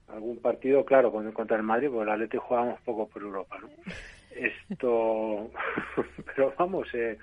algún 0.09 0.41
partido, 0.41 0.85
claro, 0.85 1.11
con- 1.11 1.33
contra 1.33 1.57
el 1.57 1.65
Madrid, 1.65 1.89
porque 1.89 2.05
el 2.05 2.11
Atleti 2.11 2.37
jugábamos 2.37 2.81
poco 2.83 3.09
por 3.09 3.23
Europa, 3.23 3.59
¿no? 3.61 3.71
Esto, 4.31 5.51
pero 6.37 6.55
vamos, 6.59 6.89
eh, 6.95 7.19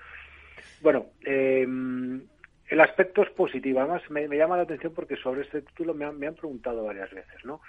bueno, 0.79 1.11
eh, 1.25 1.61
el 1.63 2.81
aspecto 2.81 3.23
es 3.23 3.29
positivo. 3.31 3.79
Además, 3.79 4.01
me, 4.09 4.27
me 4.27 4.35
llama 4.37 4.57
la 4.57 4.63
atención 4.63 4.93
porque 4.93 5.15
sobre 5.15 5.41
este 5.43 5.61
título 5.61 5.93
me 5.93 6.05
han, 6.05 6.17
me 6.19 6.27
han 6.27 6.35
preguntado 6.35 6.83
varias 6.83 7.09
veces, 7.11 7.43
¿no? 7.45 7.61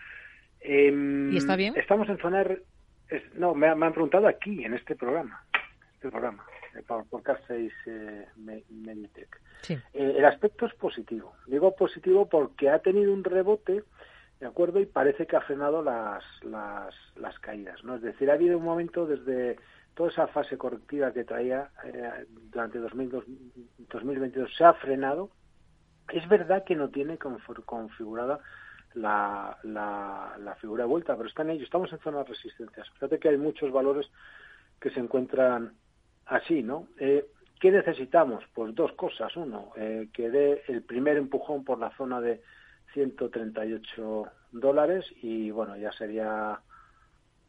Em, 0.61 1.31
¿Y 1.33 1.37
está 1.37 1.57
bien? 1.57 1.75
Estamos 1.77 2.09
en 2.09 2.19
zona... 2.19 2.43
Es- 3.09 3.35
no, 3.35 3.55
me, 3.55 3.69
han- 3.69 3.79
me 3.79 3.87
han 3.87 3.93
preguntado 3.93 4.27
aquí, 4.27 4.65
en 4.65 4.75
este 4.75 4.97
programa, 4.97 5.45
este 5.95 6.09
programa, 6.11 6.45
eh, 6.77 6.83
K6 6.87 7.73
eh, 7.87 8.29
Me- 8.37 8.65
Meditech. 8.71 9.41
Sí. 9.63 9.75
Eh, 9.93 10.15
el 10.19 10.25
aspecto 10.25 10.67
es 10.67 10.75
positivo. 10.75 11.35
Digo 11.47 11.75
positivo 11.75 12.29
porque 12.29 12.71
ha 12.71 12.79
tenido 12.81 13.13
un 13.13 13.25
rebote, 13.25 13.85
¿de 14.41 14.47
acuerdo? 14.47 14.81
Y 14.81 14.87
parece 14.87 15.27
que 15.27 15.37
ha 15.37 15.41
frenado 15.41 15.83
las, 15.83 16.25
las, 16.43 16.95
las 17.17 17.39
caídas, 17.39 17.83
¿no? 17.85 17.97
Es 17.97 18.03
decir, 18.03 18.31
ha 18.31 18.35
habido 18.35 18.59
un 18.59 18.65
momento 18.65 19.07
desde 19.07 19.59
toda 19.95 20.11
esa 20.11 20.27
fase 20.27 20.59
correctiva 20.59 21.13
que 21.13 21.25
traía 21.25 21.71
eh, 21.85 22.27
durante 22.51 22.79
2002 22.79 23.25
2022 23.91 24.55
se 24.57 24.65
ha 24.65 24.75
frenado. 24.75 25.31
Es 26.13 26.29
verdad 26.29 26.65
que 26.65 26.75
no 26.75 26.91
tiene 26.91 27.17
configurada 27.17 28.41
la, 28.95 29.57
la, 29.63 30.37
la 30.39 30.55
figura 30.57 30.85
de 30.85 30.89
vuelta, 30.89 31.17
pero 31.17 31.29
está 31.29 31.43
en 31.43 31.51
ello. 31.51 31.65
Estamos 31.65 31.93
en 31.93 31.99
zona 32.01 32.19
de 32.19 32.25
resistencias. 32.25 32.89
Fíjate 32.91 33.19
que 33.19 33.29
hay 33.31 33.37
muchos 33.39 33.73
valores 33.73 34.11
que 34.81 34.91
se 34.91 35.01
encuentran 35.01 35.73
así, 36.27 36.63
¿no? 36.63 36.89
Eh, 36.99 37.27
¿Qué 37.61 37.71
necesitamos? 37.71 38.45
Pues 38.55 38.75
dos 38.75 38.93
cosas. 38.93 39.35
Uno, 39.37 39.73
eh, 39.77 40.09
que 40.13 40.31
dé 40.31 40.63
el 40.69 40.83
primer 40.83 41.17
empujón 41.17 41.65
por 41.65 41.79
la 41.79 41.91
zona 41.97 42.21
de 42.21 42.43
138 42.93 44.27
dólares 44.53 45.05
y, 45.23 45.51
bueno, 45.51 45.77
ya 45.77 45.93
sería 45.93 46.61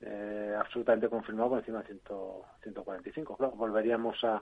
eh, 0.01 0.55
absolutamente 0.57 1.09
confirmado 1.09 1.49
por 1.49 1.59
encima 1.59 1.79
de 1.79 1.87
100 1.87 1.99
145. 2.63 3.37
Claro, 3.37 3.53
volveríamos 3.55 4.23
a, 4.23 4.41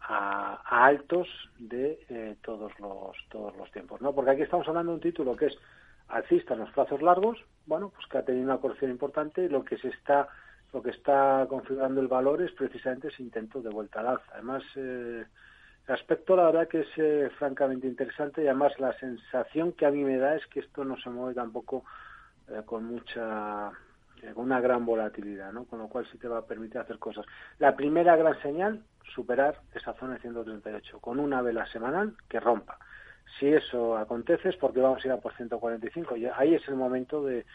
a, 0.00 0.62
a 0.64 0.86
altos 0.86 1.28
de 1.58 2.00
eh, 2.08 2.36
todos 2.42 2.72
los 2.78 3.16
todos 3.28 3.56
los 3.56 3.70
tiempos, 3.72 4.00
¿no? 4.00 4.14
Porque 4.14 4.32
aquí 4.32 4.42
estamos 4.42 4.66
hablando 4.68 4.92
de 4.92 4.96
un 4.96 5.02
título 5.02 5.36
que 5.36 5.46
es 5.46 5.58
alcista 6.08 6.54
en 6.54 6.60
los 6.60 6.70
plazos 6.70 7.00
largos, 7.02 7.38
bueno, 7.66 7.90
pues 7.94 8.06
que 8.06 8.18
ha 8.18 8.24
tenido 8.24 8.44
una 8.44 8.58
corrección 8.58 8.90
importante 8.90 9.44
y 9.44 9.48
lo 9.48 9.64
que 9.64 9.78
se 9.78 9.88
está 9.88 10.28
lo 10.72 10.82
que 10.82 10.90
está 10.90 11.46
configurando 11.48 12.00
el 12.00 12.08
valor 12.08 12.42
es 12.42 12.52
precisamente 12.52 13.08
ese 13.08 13.22
intento 13.22 13.60
de 13.60 13.70
vuelta 13.70 14.00
al 14.00 14.08
alza. 14.08 14.32
Además, 14.34 14.62
eh, 14.76 15.24
el 15.86 15.94
aspecto 15.94 16.36
la 16.36 16.46
verdad 16.46 16.68
que 16.68 16.80
es 16.80 16.88
eh, 16.98 17.30
francamente 17.38 17.86
interesante 17.86 18.44
y 18.44 18.46
además 18.46 18.78
la 18.78 18.92
sensación 18.98 19.72
que 19.72 19.86
a 19.86 19.90
mí 19.90 20.04
me 20.04 20.18
da 20.18 20.36
es 20.36 20.46
que 20.46 20.60
esto 20.60 20.84
no 20.84 20.96
se 20.96 21.10
mueve 21.10 21.34
tampoco 21.34 21.84
eh, 22.48 22.62
con 22.64 22.84
mucha 22.84 23.72
eh, 24.22 24.32
con 24.34 24.44
una 24.44 24.60
gran 24.60 24.84
volatilidad, 24.84 25.52
¿no? 25.52 25.64
Con 25.64 25.78
lo 25.78 25.88
cual 25.88 26.06
sí 26.12 26.18
te 26.18 26.28
va 26.28 26.38
a 26.38 26.46
permitir 26.46 26.78
hacer 26.78 26.98
cosas. 26.98 27.24
La 27.58 27.74
primera 27.74 28.16
gran 28.16 28.40
señal, 28.42 28.82
superar 29.14 29.60
esa 29.74 29.94
zona 29.94 30.14
de 30.14 30.20
138 30.20 31.00
con 31.00 31.18
una 31.18 31.42
vela 31.42 31.66
semanal 31.66 32.14
que 32.28 32.38
rompa. 32.38 32.78
Si 33.38 33.48
eso 33.48 33.96
acontece 33.96 34.50
es 34.50 34.56
porque 34.56 34.80
vamos 34.80 35.02
a 35.02 35.08
ir 35.08 35.12
a 35.12 35.16
por 35.16 35.34
145 35.34 36.16
y 36.16 36.26
ahí 36.26 36.54
es 36.54 36.68
el 36.68 36.76
momento 36.76 37.24
de 37.24 37.46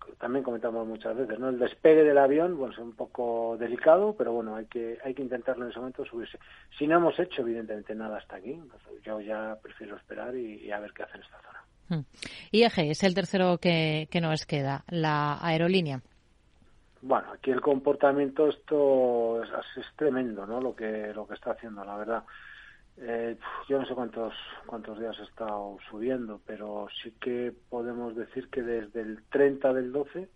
lo 0.00 0.06
que 0.06 0.12
también 0.16 0.44
comentamos 0.44 0.86
muchas 0.86 1.16
veces, 1.16 1.38
¿no? 1.38 1.48
El 1.48 1.58
despegue 1.58 2.02
del 2.02 2.18
avión, 2.18 2.56
bueno, 2.56 2.72
es 2.72 2.78
un 2.78 2.94
poco 2.94 3.56
delicado, 3.58 4.14
pero 4.16 4.32
bueno, 4.32 4.56
hay 4.56 4.66
que 4.66 4.98
hay 5.04 5.14
que 5.14 5.22
intentarlo 5.22 5.64
en 5.64 5.70
ese 5.70 5.78
momento 5.78 6.04
subirse. 6.04 6.38
Si 6.78 6.86
no 6.86 6.96
hemos 6.96 7.18
hecho 7.18 7.42
evidentemente 7.42 7.94
nada 7.94 8.18
hasta 8.18 8.36
aquí, 8.36 8.58
yo 9.04 9.20
ya 9.20 9.56
prefiero 9.62 9.96
esperar 9.96 10.34
y, 10.34 10.64
y 10.64 10.70
a 10.70 10.80
ver 10.80 10.92
qué 10.92 11.02
hace 11.02 11.16
en 11.16 11.22
esta 11.22 11.40
zona. 11.40 11.64
Hmm. 11.88 12.04
IAG 12.52 12.78
es 12.78 13.02
el 13.04 13.14
tercero 13.14 13.58
que, 13.58 14.08
que 14.10 14.20
nos 14.20 14.44
queda, 14.46 14.84
la 14.88 15.38
aerolínea. 15.40 16.00
Bueno, 17.02 17.32
aquí 17.32 17.50
el 17.50 17.60
comportamiento 17.60 18.48
esto 18.48 19.42
es, 19.42 19.50
es 19.76 19.86
tremendo, 19.96 20.46
¿no? 20.46 20.60
Lo 20.60 20.74
que 20.74 21.12
lo 21.14 21.26
que 21.26 21.34
está 21.34 21.52
haciendo, 21.52 21.84
la 21.84 21.96
verdad. 21.96 22.24
Eh, 22.98 23.36
yo 23.68 23.78
no 23.78 23.86
sé 23.86 23.94
cuántos 23.94 24.32
cuántos 24.64 24.98
días 24.98 25.18
ha 25.20 25.24
estado 25.24 25.76
subiendo, 25.90 26.40
pero 26.46 26.86
sí 27.02 27.12
que 27.20 27.52
podemos 27.68 28.16
decir 28.16 28.48
que 28.48 28.62
desde 28.62 29.02
el 29.02 29.22
30 29.28 29.74
del 29.74 29.92
12 29.92 30.28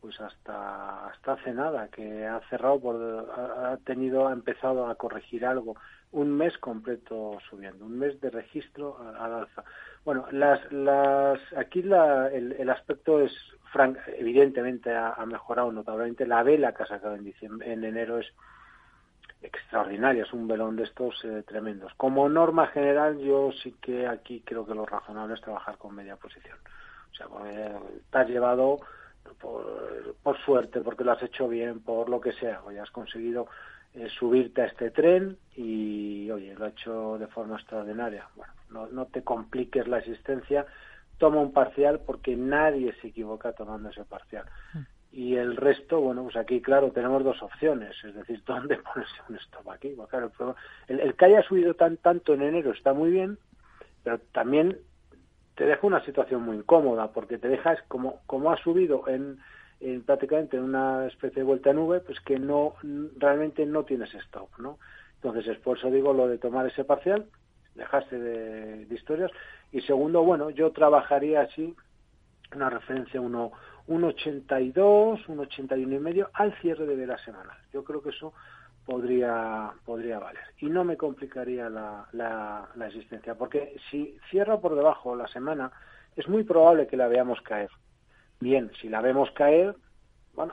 pues 0.00 0.20
hasta 0.20 1.06
hasta 1.06 1.32
hace 1.32 1.52
nada 1.52 1.88
que 1.88 2.26
ha 2.26 2.40
cerrado 2.50 2.80
por 2.80 2.96
ha, 2.96 3.78
tenido 3.84 4.28
ha 4.28 4.32
empezado 4.32 4.86
a 4.86 4.94
corregir 4.96 5.46
algo. 5.46 5.76
Un 6.12 6.36
mes 6.36 6.56
completo 6.58 7.38
subiendo 7.48 7.86
un 7.86 7.98
mes 7.98 8.20
de 8.20 8.30
registro 8.30 8.98
al 8.98 9.32
alza. 9.32 9.64
Bueno 10.04 10.26
las 10.32 10.60
las 10.72 11.38
aquí 11.56 11.82
la, 11.82 12.28
el, 12.28 12.52
el 12.52 12.68
aspecto 12.68 13.20
es 13.20 13.32
frank, 13.72 13.96
evidentemente 14.18 14.92
ha, 14.92 15.12
ha, 15.12 15.24
mejorado 15.24 15.72
notablemente. 15.72 16.26
La 16.26 16.42
vela 16.42 16.74
que 16.74 16.82
ha 16.82 16.86
sacado 16.86 17.14
en 17.14 17.24
diciembre 17.24 17.72
en 17.72 17.84
enero 17.84 18.18
es 18.18 18.26
extraordinaria 19.42 20.24
es 20.24 20.32
un 20.32 20.46
velón 20.46 20.76
de 20.76 20.84
estos 20.84 21.24
eh, 21.24 21.42
tremendos 21.46 21.92
como 21.96 22.28
norma 22.28 22.66
general 22.68 23.18
yo 23.18 23.50
sí 23.62 23.74
que 23.80 24.06
aquí 24.06 24.42
creo 24.44 24.66
que 24.66 24.74
lo 24.74 24.86
razonable 24.86 25.34
es 25.34 25.40
trabajar 25.40 25.78
con 25.78 25.94
media 25.94 26.16
posición 26.16 26.58
o 27.10 27.14
sea 27.14 27.26
te 28.10 28.18
has 28.18 28.28
llevado 28.28 28.78
por, 29.40 30.14
por, 30.22 30.38
suerte, 30.38 30.80
porque 30.80 31.04
lo 31.04 31.12
has 31.12 31.22
hecho 31.22 31.48
bien, 31.48 31.80
por 31.80 32.08
lo 32.08 32.20
que 32.20 32.32
sea, 32.32 32.62
hoy 32.64 32.78
has 32.78 32.90
conseguido 32.90 33.46
eh, 33.94 34.08
subirte 34.18 34.62
a 34.62 34.66
este 34.66 34.90
tren 34.90 35.36
y, 35.56 36.30
oye, 36.30 36.54
lo 36.54 36.64
ha 36.64 36.68
hecho 36.68 37.18
de 37.18 37.26
forma 37.28 37.56
extraordinaria. 37.56 38.26
Bueno, 38.36 38.52
no, 38.70 38.86
no 38.88 39.06
te 39.06 39.22
compliques 39.22 39.86
la 39.88 39.98
existencia, 39.98 40.66
toma 41.18 41.40
un 41.40 41.52
parcial 41.52 42.00
porque 42.06 42.36
nadie 42.36 42.94
se 43.00 43.08
equivoca 43.08 43.52
tomando 43.52 43.90
ese 43.90 44.04
parcial. 44.04 44.44
Y 45.12 45.34
el 45.36 45.56
resto, 45.56 46.00
bueno, 46.00 46.22
pues 46.22 46.36
aquí, 46.36 46.60
claro, 46.60 46.92
tenemos 46.92 47.24
dos 47.24 47.42
opciones, 47.42 47.96
es 48.04 48.14
decir, 48.14 48.42
¿dónde 48.46 48.76
ponerse 48.76 49.14
un 49.28 49.36
stop 49.36 49.68
aquí? 49.70 49.94
Bueno, 49.94 50.08
claro, 50.08 50.56
el, 50.86 51.00
el, 51.00 51.14
que 51.14 51.24
haya 51.24 51.42
subido 51.42 51.74
tan 51.74 51.96
tanto 51.96 52.34
en 52.34 52.42
enero 52.42 52.70
está 52.70 52.92
muy 52.92 53.10
bien, 53.10 53.38
pero 54.02 54.18
también 54.32 54.78
te 55.60 55.66
deja 55.66 55.86
una 55.86 56.02
situación 56.06 56.42
muy 56.42 56.56
incómoda 56.56 57.08
porque 57.12 57.36
te 57.36 57.48
dejas 57.48 57.78
como 57.86 58.20
como 58.24 58.50
ha 58.50 58.56
subido 58.56 59.06
en, 59.08 59.38
en, 59.80 60.02
prácticamente 60.02 60.56
en 60.56 60.62
una 60.62 61.06
especie 61.06 61.40
de 61.40 61.44
vuelta 61.44 61.68
en 61.68 61.76
nube 61.76 62.00
pues 62.00 62.18
que 62.20 62.38
no 62.38 62.76
realmente 63.18 63.66
no 63.66 63.84
tienes 63.84 64.14
stop 64.14 64.48
no 64.58 64.78
entonces 65.16 65.46
es 65.48 65.58
por 65.58 65.76
eso 65.76 65.90
digo 65.90 66.14
lo 66.14 66.28
de 66.28 66.38
tomar 66.38 66.66
ese 66.66 66.84
parcial 66.84 67.26
dejarse 67.74 68.18
de, 68.18 68.86
historias 68.90 69.30
y 69.70 69.82
segundo 69.82 70.22
bueno 70.22 70.48
yo 70.48 70.70
trabajaría 70.70 71.42
así 71.42 71.74
una 72.54 72.70
referencia 72.70 73.20
uno 73.90 74.10
1.82 74.10 75.26
1.81 75.26 75.80
y 75.80 75.98
medio 75.98 76.30
al 76.32 76.52
cierre 76.60 76.86
de 76.86 77.06
la 77.06 77.18
semanal 77.18 77.56
yo 77.72 77.84
creo 77.84 78.02
que 78.02 78.10
eso 78.10 78.32
podría 78.86 79.70
podría 79.84 80.18
valer 80.18 80.42
y 80.58 80.66
no 80.66 80.84
me 80.84 80.96
complicaría 80.96 81.68
la, 81.68 82.08
la, 82.12 82.68
la, 82.74 82.86
existencia 82.88 83.34
porque 83.34 83.76
si 83.90 84.16
cierra 84.30 84.58
por 84.58 84.74
debajo 84.74 85.14
la 85.14 85.28
semana 85.28 85.70
es 86.16 86.26
muy 86.28 86.44
probable 86.44 86.86
que 86.86 86.96
la 86.96 87.08
veamos 87.08 87.40
caer 87.42 87.70
bien, 88.40 88.70
si 88.80 88.88
la 88.88 89.00
vemos 89.00 89.30
caer, 89.32 89.76
bueno, 90.34 90.52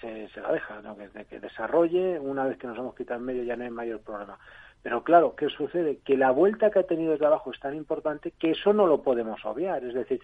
se, 0.00 0.28
se, 0.28 0.40
la 0.40 0.52
deja, 0.52 0.82
¿no? 0.82 0.96
que, 0.96 1.40
desarrolle, 1.40 2.18
una 2.18 2.44
vez 2.44 2.58
que 2.58 2.66
nos 2.66 2.76
hemos 2.76 2.94
quitado 2.94 3.20
en 3.20 3.26
medio 3.26 3.42
ya 3.44 3.56
no 3.56 3.64
hay 3.64 3.70
mayor 3.70 4.00
problema. 4.00 4.38
Pero 4.82 5.02
claro, 5.02 5.34
¿qué 5.36 5.48
sucede? 5.48 5.98
Que 6.04 6.16
la 6.16 6.30
vuelta 6.30 6.70
que 6.70 6.80
ha 6.80 6.86
tenido 6.86 7.12
el 7.12 7.18
trabajo 7.18 7.50
es 7.50 7.60
tan 7.60 7.74
importante 7.74 8.32
que 8.32 8.52
eso 8.52 8.72
no 8.72 8.86
lo 8.86 9.02
podemos 9.02 9.44
obviar. 9.44 9.84
Es 9.84 9.94
decir, 9.94 10.20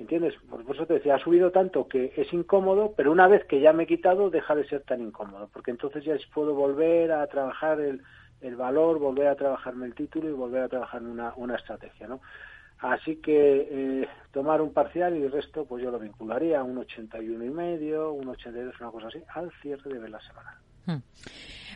¿entiendes? 0.00 0.34
Por 0.48 0.62
eso 0.74 0.86
te 0.86 0.94
decía, 0.94 1.16
ha 1.16 1.18
subido 1.18 1.50
tanto 1.50 1.86
que 1.86 2.12
es 2.16 2.32
incómodo, 2.32 2.94
pero 2.96 3.12
una 3.12 3.28
vez 3.28 3.44
que 3.44 3.60
ya 3.60 3.72
me 3.72 3.84
he 3.84 3.86
quitado, 3.86 4.30
deja 4.30 4.54
de 4.54 4.66
ser 4.66 4.82
tan 4.82 5.02
incómodo, 5.02 5.48
porque 5.52 5.70
entonces 5.70 6.04
ya 6.04 6.14
puedo 6.32 6.54
volver 6.54 7.12
a 7.12 7.26
trabajar 7.26 7.80
el, 7.80 8.02
el 8.40 8.56
valor, 8.56 8.98
volver 8.98 9.28
a 9.28 9.36
trabajarme 9.36 9.86
el 9.86 9.94
título 9.94 10.28
y 10.28 10.32
volver 10.32 10.62
a 10.62 10.68
trabajar 10.68 11.02
una, 11.02 11.34
una 11.36 11.56
estrategia, 11.56 12.08
¿no? 12.08 12.20
Así 12.78 13.16
que 13.16 13.68
eh, 13.70 14.08
tomar 14.32 14.62
un 14.62 14.72
parcial 14.72 15.14
y 15.14 15.22
el 15.22 15.30
resto, 15.30 15.66
pues 15.66 15.84
yo 15.84 15.90
lo 15.90 15.98
vincularía 15.98 16.60
a 16.60 16.64
un 16.64 16.78
81 16.78 17.44
y 17.44 17.50
medio, 17.50 18.12
un 18.12 18.28
82, 18.28 18.80
una 18.80 18.90
cosa 18.90 19.08
así, 19.08 19.18
al 19.34 19.52
cierre 19.60 19.98
de 19.98 20.08
la 20.08 20.20
semana. 20.20 20.58
Hmm. 20.86 21.02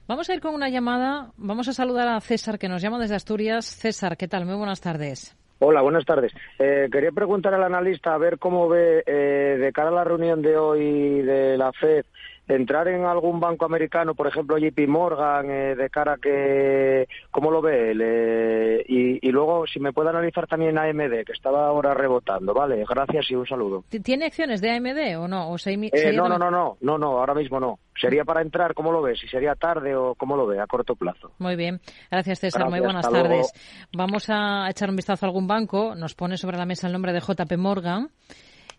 Vamos 0.08 0.30
a 0.30 0.34
ir 0.34 0.40
con 0.40 0.54
una 0.54 0.70
llamada. 0.70 1.30
Vamos 1.36 1.68
a 1.68 1.74
saludar 1.74 2.08
a 2.08 2.20
César, 2.20 2.58
que 2.58 2.70
nos 2.70 2.80
llama 2.80 2.98
desde 2.98 3.16
Asturias. 3.16 3.66
César, 3.66 4.16
¿qué 4.16 4.28
tal? 4.28 4.46
Muy 4.46 4.56
buenas 4.56 4.80
tardes. 4.80 5.36
Hola, 5.60 5.82
buenas 5.82 6.04
tardes. 6.04 6.32
Eh, 6.58 6.88
quería 6.90 7.12
preguntar 7.12 7.54
al 7.54 7.62
analista 7.62 8.14
a 8.14 8.18
ver 8.18 8.38
cómo 8.38 8.68
ve 8.68 9.02
eh, 9.06 9.56
de 9.58 9.72
cara 9.72 9.88
a 9.88 9.92
la 9.92 10.04
reunión 10.04 10.42
de 10.42 10.56
hoy 10.56 11.22
de 11.22 11.56
la 11.56 11.72
FED 11.72 12.04
entrar 12.48 12.88
en 12.88 13.04
algún 13.04 13.40
banco 13.40 13.64
americano, 13.64 14.14
por 14.14 14.26
ejemplo 14.26 14.58
JP 14.58 14.88
Morgan, 14.88 15.50
eh, 15.50 15.74
de 15.74 15.90
cara 15.90 16.14
a 16.14 16.16
que, 16.18 17.08
¿cómo 17.30 17.50
lo 17.50 17.62
ve 17.62 17.90
él? 17.90 18.00
Eh, 18.02 18.84
y, 18.86 19.30
luego, 19.30 19.66
si 19.66 19.80
me 19.80 19.92
puede 19.92 20.10
analizar 20.10 20.46
también 20.46 20.78
AMD, 20.78 21.24
que 21.24 21.32
estaba 21.32 21.66
ahora 21.66 21.94
rebotando, 21.94 22.54
¿vale? 22.54 22.84
Gracias 22.88 23.30
y 23.30 23.34
un 23.34 23.46
saludo. 23.46 23.84
¿Tiene 24.02 24.26
acciones 24.26 24.60
de 24.60 24.70
AMD 24.70 25.18
o 25.18 25.28
no? 25.28 25.50
¿O 25.50 25.56
eh, 25.56 26.12
no, 26.12 26.28
no, 26.28 26.38
no, 26.38 26.50
no, 26.50 26.76
no, 26.80 26.98
no, 26.98 27.18
ahora 27.18 27.34
mismo 27.34 27.58
no. 27.58 27.78
Sería 27.98 28.24
para 28.24 28.42
entrar, 28.42 28.74
¿cómo 28.74 28.92
lo 28.92 29.02
ve? 29.02 29.16
Si 29.16 29.26
sería 29.28 29.54
tarde 29.54 29.94
o 29.96 30.14
cómo 30.14 30.36
lo 30.36 30.46
ve 30.46 30.60
a 30.60 30.66
corto 30.66 30.94
plazo. 30.94 31.32
Muy 31.38 31.56
bien. 31.56 31.80
Gracias, 32.10 32.40
César. 32.40 32.68
Muy 32.68 32.80
buenas 32.80 33.08
tardes. 33.08 33.52
Vamos 33.92 34.26
a 34.28 34.68
echar 34.68 34.90
un 34.90 34.96
vistazo 34.96 35.24
a 35.24 35.28
algún 35.28 35.46
banco. 35.46 35.94
Nos 35.94 36.14
pone 36.14 36.36
sobre 36.36 36.58
la 36.58 36.66
mesa 36.66 36.86
el 36.86 36.92
nombre 36.92 37.12
de 37.12 37.20
JP 37.20 37.56
Morgan 37.56 38.10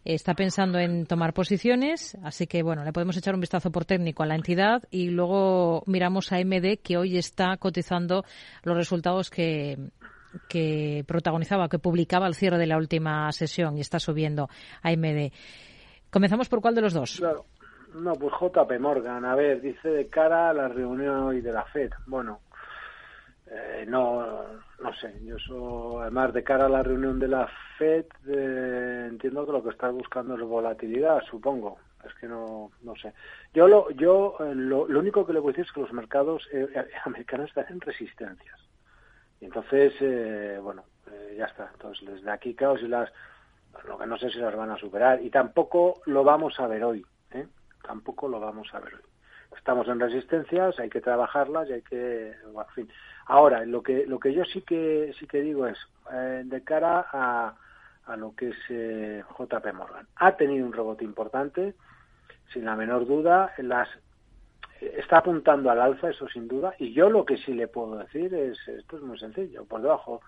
está 0.06 0.36
pensando 0.36 0.80
en 0.80 1.06
tomar 1.08 1.34
posiciones, 1.34 2.18
así 2.24 2.46
que 2.48 2.64
bueno, 2.64 2.84
le 2.84 2.94
podemos 2.94 3.18
echar 3.18 3.34
un 3.34 3.42
vistazo 3.42 3.72
por 3.72 3.86
técnico 3.86 4.24
a 4.24 4.28
la 4.28 4.36
entidad 4.36 4.84
y 4.92 5.10
luego 5.10 5.84
miramos 5.88 6.32
a 6.32 6.38
MD 6.38 6.78
que 6.82 6.98
hoy 6.98 7.18
está 7.18 7.58
cotizando 7.58 8.24
los 8.64 8.78
resultados 8.78 9.30
que 9.30 9.78
que 10.50 11.06
protagonizaba, 11.08 11.70
que 11.70 11.80
publicaba 11.80 12.26
al 12.26 12.36
cierre 12.36 12.58
de 12.58 12.68
la 12.68 12.78
última 12.78 13.32
sesión 13.32 13.78
y 13.78 13.82
está 13.82 14.00
subiendo 14.00 14.50
a 14.84 14.92
MD. 14.92 15.32
Comenzamos 16.12 16.50
por 16.50 16.62
cuál 16.62 16.76
de 16.76 16.82
los 16.82 16.94
dos. 16.94 17.18
Claro. 17.18 17.46
No, 17.96 18.12
pues 18.14 18.34
JP 18.40 18.80
Morgan. 18.80 19.24
A 19.24 19.36
ver, 19.36 19.62
dice 19.62 19.88
de 19.88 20.08
cara 20.08 20.50
a 20.50 20.54
la 20.54 20.68
reunión 20.68 21.24
hoy 21.24 21.40
de 21.40 21.54
la 21.54 21.64
FED. 21.64 21.92
Bueno, 22.08 22.42
eh, 23.48 23.86
no, 23.88 24.44
no 24.82 24.94
sé, 24.96 25.14
yo 25.24 25.38
eso, 25.38 26.02
además 26.02 26.34
de 26.34 26.44
cara 26.44 26.66
a 26.66 26.70
la 26.70 26.84
reunión 26.84 27.20
de 27.20 27.28
la 27.28 27.50
FED, 27.78 28.06
eh, 28.28 29.08
entiendo 29.10 29.46
que 29.46 29.52
lo 29.52 29.64
que 29.64 29.70
estás 29.70 29.94
buscando 29.94 30.36
es 30.36 30.42
volatilidad, 30.42 31.22
supongo. 31.30 31.78
Es 32.06 32.14
que 32.16 32.28
no, 32.28 32.72
no 32.82 32.96
sé. 32.96 33.14
Yo 33.54 33.68
lo, 33.68 33.90
yo 33.92 34.36
eh, 34.40 34.54
lo, 34.54 34.84
único 34.84 35.26
que 35.26 35.34
le 35.34 35.40
voy 35.40 35.50
a 35.50 35.54
decir 35.54 35.66
es 35.66 35.72
que 35.72 35.82
los 35.82 35.92
mercados 35.92 36.48
americanos 37.06 37.50
están 37.50 37.66
en 37.70 37.82
resistencias. 37.82 38.60
Y 39.42 39.46
entonces, 39.46 39.94
bueno, 40.62 40.84
ya 41.36 41.46
está. 41.46 41.70
Entonces, 41.74 42.08
desde 42.08 42.32
aquí, 42.32 42.54
claro, 42.54 42.78
si 42.78 42.88
las, 42.88 43.12
lo 43.88 43.98
que 43.98 44.06
no 44.06 44.18
sé 44.18 44.30
si 44.30 44.38
las 44.38 44.56
van 44.56 44.70
a 44.70 44.78
superar. 44.78 45.22
Y 45.22 45.30
tampoco 45.30 46.02
lo 46.06 46.24
vamos 46.24 46.60
a 46.60 46.68
ver 46.68 46.84
hoy. 46.84 47.06
¿eh? 47.32 47.48
Tampoco 47.82 48.28
lo 48.28 48.40
vamos 48.40 48.72
a 48.74 48.80
ver 48.80 48.94
hoy 48.96 49.15
estamos 49.58 49.88
en 49.88 50.00
resistencias, 50.00 50.80
hay 50.80 50.90
que 50.90 51.02
trabajarlas 51.02 51.70
y 51.70 51.74
hay 51.74 51.82
que, 51.82 52.34
fin. 52.74 52.90
Ahora, 53.28 53.66
lo 53.66 53.82
que 53.82 54.06
lo 54.06 54.20
que 54.20 54.34
yo 54.34 54.46
sí 54.46 54.62
que 54.62 55.14
sí 55.20 55.28
que 55.28 55.42
digo 55.42 55.68
es 55.68 55.78
eh, 56.12 56.44
de 56.46 56.64
cara 56.64 57.08
a, 57.12 57.56
a 58.06 58.18
lo 58.18 58.36
que 58.36 58.50
es 58.50 58.58
eh, 58.70 59.24
JP 59.38 59.74
Morgan. 59.74 60.08
Ha 60.18 60.36
tenido 60.38 60.66
un 60.66 60.74
rebote 60.74 61.04
importante, 61.04 61.76
sin 62.54 62.66
la 62.66 62.76
menor 62.76 63.06
duda, 63.08 63.54
las 63.58 63.90
está 64.82 65.20
apuntando 65.20 65.70
al 65.70 65.82
alza, 65.82 66.10
eso 66.10 66.28
sin 66.28 66.48
duda, 66.48 66.76
y 66.78 66.94
yo 66.94 67.10
lo 67.10 67.26
que 67.26 67.38
sí 67.38 67.54
le 67.54 67.68
puedo 67.68 67.98
decir 67.98 68.34
es, 68.34 68.58
esto 68.68 68.98
es 68.98 69.04
muy 69.04 69.18
sencillo, 69.18 69.66
por 69.66 69.82
debajo, 69.82 70.22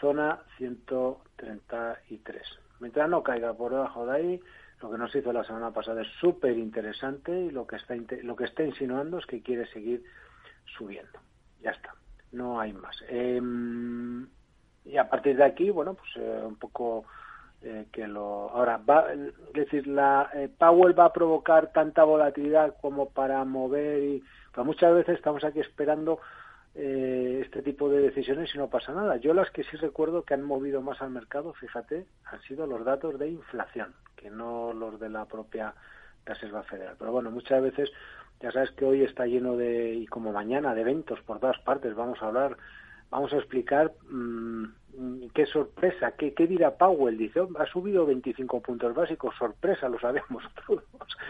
zona 0.00 0.38
133. 0.58 2.42
Mientras 2.80 3.08
no 3.08 3.22
caiga 3.22 3.54
por 3.54 3.72
debajo 3.72 4.06
de 4.06 4.16
ahí, 4.16 4.40
lo 4.80 4.90
que 4.90 4.98
nos 4.98 5.14
hizo 5.14 5.32
la 5.32 5.44
semana 5.44 5.70
pasada 5.70 6.02
es 6.02 6.08
súper 6.20 6.56
interesante 6.58 7.32
y 7.32 7.50
lo 7.50 7.66
que, 7.66 7.76
está, 7.76 7.94
lo 8.22 8.36
que 8.36 8.44
está 8.44 8.62
insinuando 8.62 9.18
es 9.18 9.26
que 9.26 9.42
quiere 9.42 9.66
seguir 9.72 10.04
subiendo. 10.76 11.18
Ya 11.62 11.70
está, 11.70 11.94
no 12.32 12.60
hay 12.60 12.72
más. 12.72 12.96
Em, 13.08 14.26
y 14.84 14.96
a 14.98 15.08
partir 15.08 15.36
de 15.36 15.44
aquí, 15.44 15.70
bueno, 15.70 15.94
pues 15.94 16.10
eh, 16.16 16.42
un 16.44 16.56
poco 16.56 17.04
eh, 17.62 17.86
que 17.90 18.06
lo... 18.06 18.50
Ahora, 18.50 18.76
va, 18.78 19.12
es 19.12 19.32
decir, 19.54 19.86
la 19.86 20.30
eh, 20.34 20.48
Powell 20.58 20.98
va 20.98 21.06
a 21.06 21.12
provocar 21.12 21.72
tanta 21.72 22.04
volatilidad 22.04 22.76
como 22.80 23.10
para 23.10 23.44
mover 23.44 24.02
y... 24.02 24.24
Pues 24.52 24.66
muchas 24.66 24.94
veces 24.94 25.16
estamos 25.16 25.44
aquí 25.44 25.60
esperando 25.60 26.18
eh, 26.78 27.40
este 27.42 27.62
tipo 27.62 27.88
de 27.88 28.02
decisiones 28.02 28.54
y 28.54 28.58
no 28.58 28.68
pasa 28.68 28.92
nada. 28.92 29.16
Yo 29.16 29.32
las 29.32 29.50
que 29.50 29.64
sí 29.64 29.78
recuerdo 29.78 30.24
que 30.24 30.34
han 30.34 30.42
movido 30.42 30.82
más 30.82 31.00
al 31.00 31.10
mercado, 31.10 31.54
fíjate, 31.54 32.06
han 32.26 32.42
sido 32.42 32.66
los 32.66 32.84
datos 32.84 33.18
de 33.18 33.28
inflación, 33.28 33.94
que 34.14 34.30
no 34.30 34.74
los 34.74 35.00
de 35.00 35.08
la 35.08 35.24
propia 35.24 35.74
Reserva 36.26 36.62
Federal. 36.64 36.96
Pero 36.98 37.12
bueno, 37.12 37.30
muchas 37.30 37.62
veces 37.62 37.90
ya 38.40 38.52
sabes 38.52 38.72
que 38.72 38.84
hoy 38.84 39.02
está 39.02 39.26
lleno 39.26 39.56
de, 39.56 39.94
y 39.94 40.06
como 40.06 40.32
mañana, 40.32 40.74
de 40.74 40.82
eventos 40.82 41.18
por 41.22 41.40
todas 41.40 41.58
partes. 41.60 41.94
Vamos 41.94 42.22
a 42.22 42.26
hablar, 42.26 42.58
vamos 43.10 43.32
a 43.32 43.36
explicar 43.36 43.92
mmm, 44.10 44.66
qué 45.34 45.46
sorpresa, 45.46 46.12
qué, 46.12 46.34
qué 46.34 46.46
dirá 46.46 46.76
Powell. 46.76 47.16
Dice, 47.16 47.40
oh, 47.40 47.48
ha 47.58 47.66
subido 47.66 48.04
25 48.04 48.60
puntos 48.60 48.94
básicos, 48.94 49.34
sorpresa, 49.36 49.88
lo 49.88 49.98
sabemos 49.98 50.44
todos. 50.66 50.84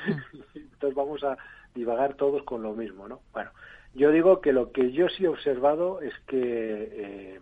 Mm. 0.09 0.59
Entonces 0.59 0.95
vamos 0.97 1.23
a 1.23 1.37
divagar 1.73 2.15
todos 2.15 2.43
con 2.43 2.63
lo 2.63 2.73
mismo, 2.73 3.07
¿no? 3.07 3.21
Bueno, 3.33 3.51
yo 3.97 4.11
digo 4.11 4.41
que 4.41 4.53
lo 4.53 4.73
que 4.73 4.93
yo 4.93 5.09
sí 5.09 5.25
he 5.25 5.29
observado 5.29 6.01
es 6.03 6.13
que 6.27 6.39
eh, 6.93 7.41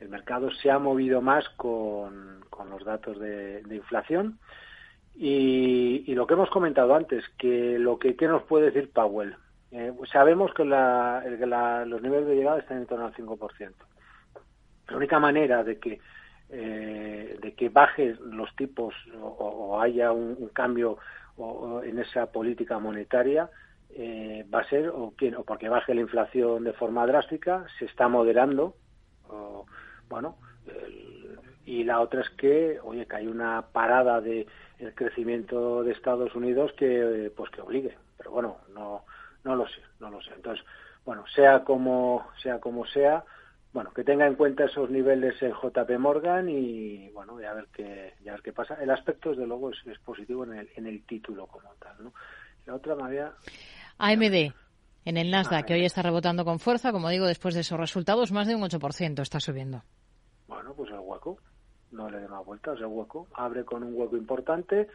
el 0.00 0.08
mercado 0.08 0.50
se 0.50 0.70
ha 0.70 0.78
movido 0.78 1.20
más 1.20 1.48
con, 1.50 2.42
los 2.68 2.84
datos 2.84 3.18
de, 3.18 3.62
inflación 3.70 4.38
y, 5.14 6.14
lo 6.14 6.26
que 6.26 6.34
hemos 6.34 6.50
comentado 6.50 6.94
antes, 6.94 7.24
que 7.38 7.78
lo 7.78 7.98
que 7.98 8.14
¿qué 8.16 8.28
nos 8.28 8.42
puede 8.44 8.70
decir 8.70 8.90
Powell. 8.92 9.34
Eh, 9.72 9.92
sabemos 10.12 10.52
que 10.54 10.64
los 10.64 12.02
niveles 12.02 12.26
de 12.26 12.36
llegada 12.36 12.58
están 12.58 12.78
en 12.78 12.86
torno 12.86 13.06
al 13.06 13.14
5%. 13.14 13.72
La 14.88 14.96
única 14.96 15.18
manera 15.18 15.64
de 15.64 15.78
que 15.78 16.00
eh, 16.50 17.38
de 17.40 17.54
que 17.54 17.70
baje 17.70 18.14
los 18.20 18.54
tipos 18.56 18.94
o, 19.20 19.80
haya 19.80 20.12
un, 20.12 20.50
cambio 20.52 20.98
en 21.82 21.98
esa 21.98 22.30
política 22.30 22.78
monetaria 22.78 23.48
eh, 23.94 24.46
va 24.52 24.60
a 24.60 24.68
ser 24.68 24.88
o, 24.88 25.12
o 25.12 25.44
porque 25.44 25.68
baje 25.68 25.94
la 25.94 26.00
inflación 26.00 26.64
de 26.64 26.72
forma 26.72 27.06
drástica, 27.06 27.66
se 27.78 27.84
está 27.84 28.08
moderando, 28.08 28.74
o, 29.28 29.66
bueno, 30.08 30.36
y 31.64 31.84
la 31.84 32.00
otra 32.00 32.22
es 32.22 32.30
que, 32.30 32.78
oye, 32.82 33.06
que 33.06 33.16
hay 33.16 33.26
una 33.26 33.62
parada 33.72 34.20
de 34.20 34.46
el 34.78 34.94
crecimiento 34.94 35.84
de 35.84 35.92
Estados 35.92 36.34
Unidos 36.34 36.72
que, 36.76 37.30
pues 37.36 37.50
que 37.50 37.60
obligue, 37.60 37.96
pero 38.18 38.32
bueno, 38.32 38.58
no, 38.74 39.04
no 39.44 39.56
lo 39.56 39.66
sé, 39.68 39.80
no 40.00 40.10
lo 40.10 40.20
sé. 40.22 40.32
Entonces, 40.34 40.64
bueno, 41.04 41.24
sea 41.34 41.62
como, 41.64 42.26
sea 42.42 42.58
como 42.60 42.84
sea, 42.86 43.24
bueno, 43.72 43.92
que 43.92 44.04
tenga 44.04 44.26
en 44.26 44.34
cuenta 44.34 44.64
esos 44.64 44.90
niveles 44.90 45.40
en 45.42 45.52
JP 45.52 45.98
Morgan 45.98 46.48
y 46.48 47.08
bueno, 47.10 47.40
ya 47.40 47.54
ver 47.54 47.68
qué, 47.72 48.14
ya 48.22 48.32
ver 48.32 48.42
qué 48.42 48.52
pasa. 48.52 48.76
El 48.82 48.90
aspecto, 48.90 49.30
desde 49.30 49.46
luego, 49.46 49.70
es, 49.70 49.78
es 49.86 49.98
positivo 50.00 50.44
en 50.44 50.54
el, 50.54 50.68
en 50.76 50.86
el 50.86 51.04
título 51.04 51.46
como 51.46 51.70
tal, 51.78 52.04
¿no? 52.04 52.12
La 52.66 52.74
otra, 52.74 52.94
María. 52.94 53.32
AMD 54.02 54.52
en 55.04 55.16
el 55.16 55.30
Nasdaq, 55.30 55.64
que 55.64 55.74
hoy 55.74 55.84
está 55.84 56.02
rebotando 56.02 56.44
con 56.44 56.58
fuerza, 56.58 56.90
como 56.90 57.08
digo, 57.08 57.24
después 57.24 57.54
de 57.54 57.60
esos 57.60 57.78
resultados, 57.78 58.32
más 58.32 58.48
de 58.48 58.56
un 58.56 58.62
8% 58.62 59.22
está 59.22 59.38
subiendo. 59.38 59.84
Bueno, 60.48 60.74
pues 60.74 60.90
el 60.90 60.98
hueco, 60.98 61.38
no 61.92 62.10
le 62.10 62.18
dé 62.18 62.26
más 62.26 62.44
vueltas, 62.44 62.80
el 62.80 62.86
hueco 62.86 63.28
abre 63.34 63.64
con 63.64 63.84
un 63.84 63.94
hueco 63.94 64.16
importante 64.16 64.88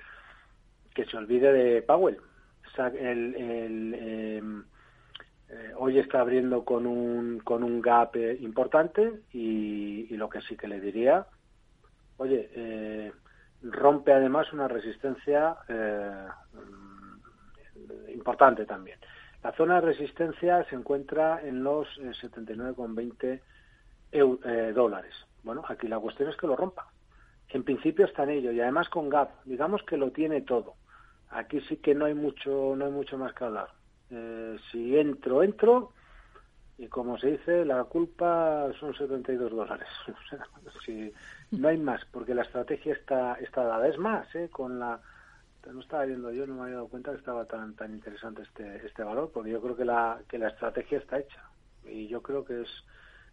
que 0.94 1.06
se 1.06 1.16
olvide 1.16 1.54
de 1.54 1.82
Powell. 1.84 2.18
el, 3.00 3.36
em, 3.96 4.66
eh, 5.48 5.72
hoy 5.78 6.00
está 6.00 6.20
abriendo 6.20 6.66
con 6.66 6.86
un, 6.86 7.40
con 7.40 7.64
un 7.64 7.82
gap 7.82 8.14
eh, 8.18 8.38
importante 8.42 9.22
y, 9.32 10.16
lo 10.18 10.28
que 10.30 10.42
sí 10.42 10.58
que 10.58 10.68
le 10.68 10.82
diría, 10.82 11.26
oye, 12.18 12.50
eh, 12.54 13.14
rompe 13.62 14.12
además 14.12 14.52
una 14.52 14.68
resistencia 14.68 15.56
importante 18.14 18.66
también. 18.66 19.00
La 19.44 19.52
zona 19.54 19.76
de 19.76 19.88
resistencia 19.88 20.64
se 20.66 20.76
encuentra 20.76 21.42
en 21.42 21.64
los 21.64 21.88
79,20 22.00 23.24
eh, 23.24 23.42
eh, 24.12 24.72
dólares. 24.74 25.14
Bueno, 25.44 25.64
aquí 25.68 25.88
la 25.88 26.00
cuestión 26.00 26.30
es 26.30 26.36
que 26.36 26.48
lo 26.48 26.56
rompa. 26.56 26.88
en 27.50 27.64
principio 27.64 28.06
está 28.06 28.24
en 28.24 28.32
ello 28.32 28.52
y 28.52 28.60
además 28.60 28.90
con 28.90 29.10
Gap, 29.10 29.30
digamos 29.46 29.84
que 29.84 29.98
lo 29.98 30.12
tiene 30.12 30.42
todo. 30.42 30.76
Aquí 31.30 31.62
sí 31.62 31.78
que 31.78 31.94
no 31.94 32.06
hay 32.06 32.14
mucho, 32.14 32.76
no 32.76 32.86
hay 32.86 32.92
mucho 32.92 33.18
más 33.18 33.34
que 33.34 33.44
hablar. 33.44 33.70
Eh, 34.10 34.58
si 34.72 34.98
entro, 34.98 35.44
entro 35.44 35.92
y 36.78 36.88
como 36.88 37.18
se 37.18 37.32
dice, 37.32 37.66
la 37.66 37.84
culpa 37.86 38.72
son 38.80 38.94
72 38.94 39.52
dólares. 39.52 39.88
si, 40.86 41.12
no 41.52 41.68
hay 41.68 41.78
más, 41.78 42.06
porque 42.12 42.36
la 42.36 42.44
estrategia 42.44 42.94
está, 42.94 43.34
está 43.36 43.64
dada. 43.64 43.88
Es 43.88 43.98
más, 43.98 44.34
¿eh? 44.36 44.50
con 44.52 44.80
la 44.80 45.00
no 45.74 45.82
estaba 45.82 46.06
viendo 46.06 46.32
yo, 46.32 46.46
no 46.48 46.56
me 46.56 46.62
había 46.64 46.76
dado 46.76 46.88
cuenta 46.88 47.12
que 47.12 47.18
estaba 47.18 47.46
tan 47.46 47.76
tan 47.76 47.94
interesante 47.94 48.44
este 48.44 48.86
este 48.86 49.04
valor, 49.04 49.32
porque 49.34 49.52
yo 49.52 49.62
creo 49.62 49.76
que 49.76 49.86
la 49.86 50.20
que 50.30 50.38
la 50.38 50.50
estrategia 50.50 51.00
está 51.00 51.20
hecha 51.20 51.42
y 51.86 52.08
yo 52.08 52.22
creo 52.22 52.44
que 52.46 52.62
es 52.62 52.70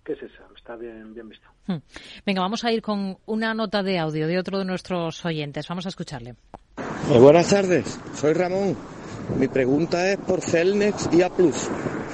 que 0.05 0.13
es 0.13 0.23
esa, 0.23 0.45
está 0.57 0.77
bien 0.77 1.15
bien 1.15 1.29
visto. 1.29 1.49
Hmm. 1.67 1.79
Venga, 2.27 2.43
vamos 2.43 2.65
a 2.65 2.73
ir 2.73 2.83
con 2.83 3.17
una 3.27 3.55
nota 3.55 3.83
de 3.83 3.99
audio 3.99 4.27
de 4.27 4.39
otro 4.39 4.59
de 4.59 4.65
nuestros 4.65 5.25
oyentes. 5.25 5.67
Vamos 5.69 5.87
a 5.87 5.89
escucharle. 5.89 6.35
Eh, 7.11 7.19
buenas 7.19 7.49
tardes, 7.49 8.01
soy 8.15 8.33
Ramón. 8.35 8.77
Mi 9.39 9.49
pregunta 9.49 10.11
es 10.11 10.19
por 10.19 10.41
Celnex 10.41 11.09
y 11.13 11.23
A+. 11.23 11.31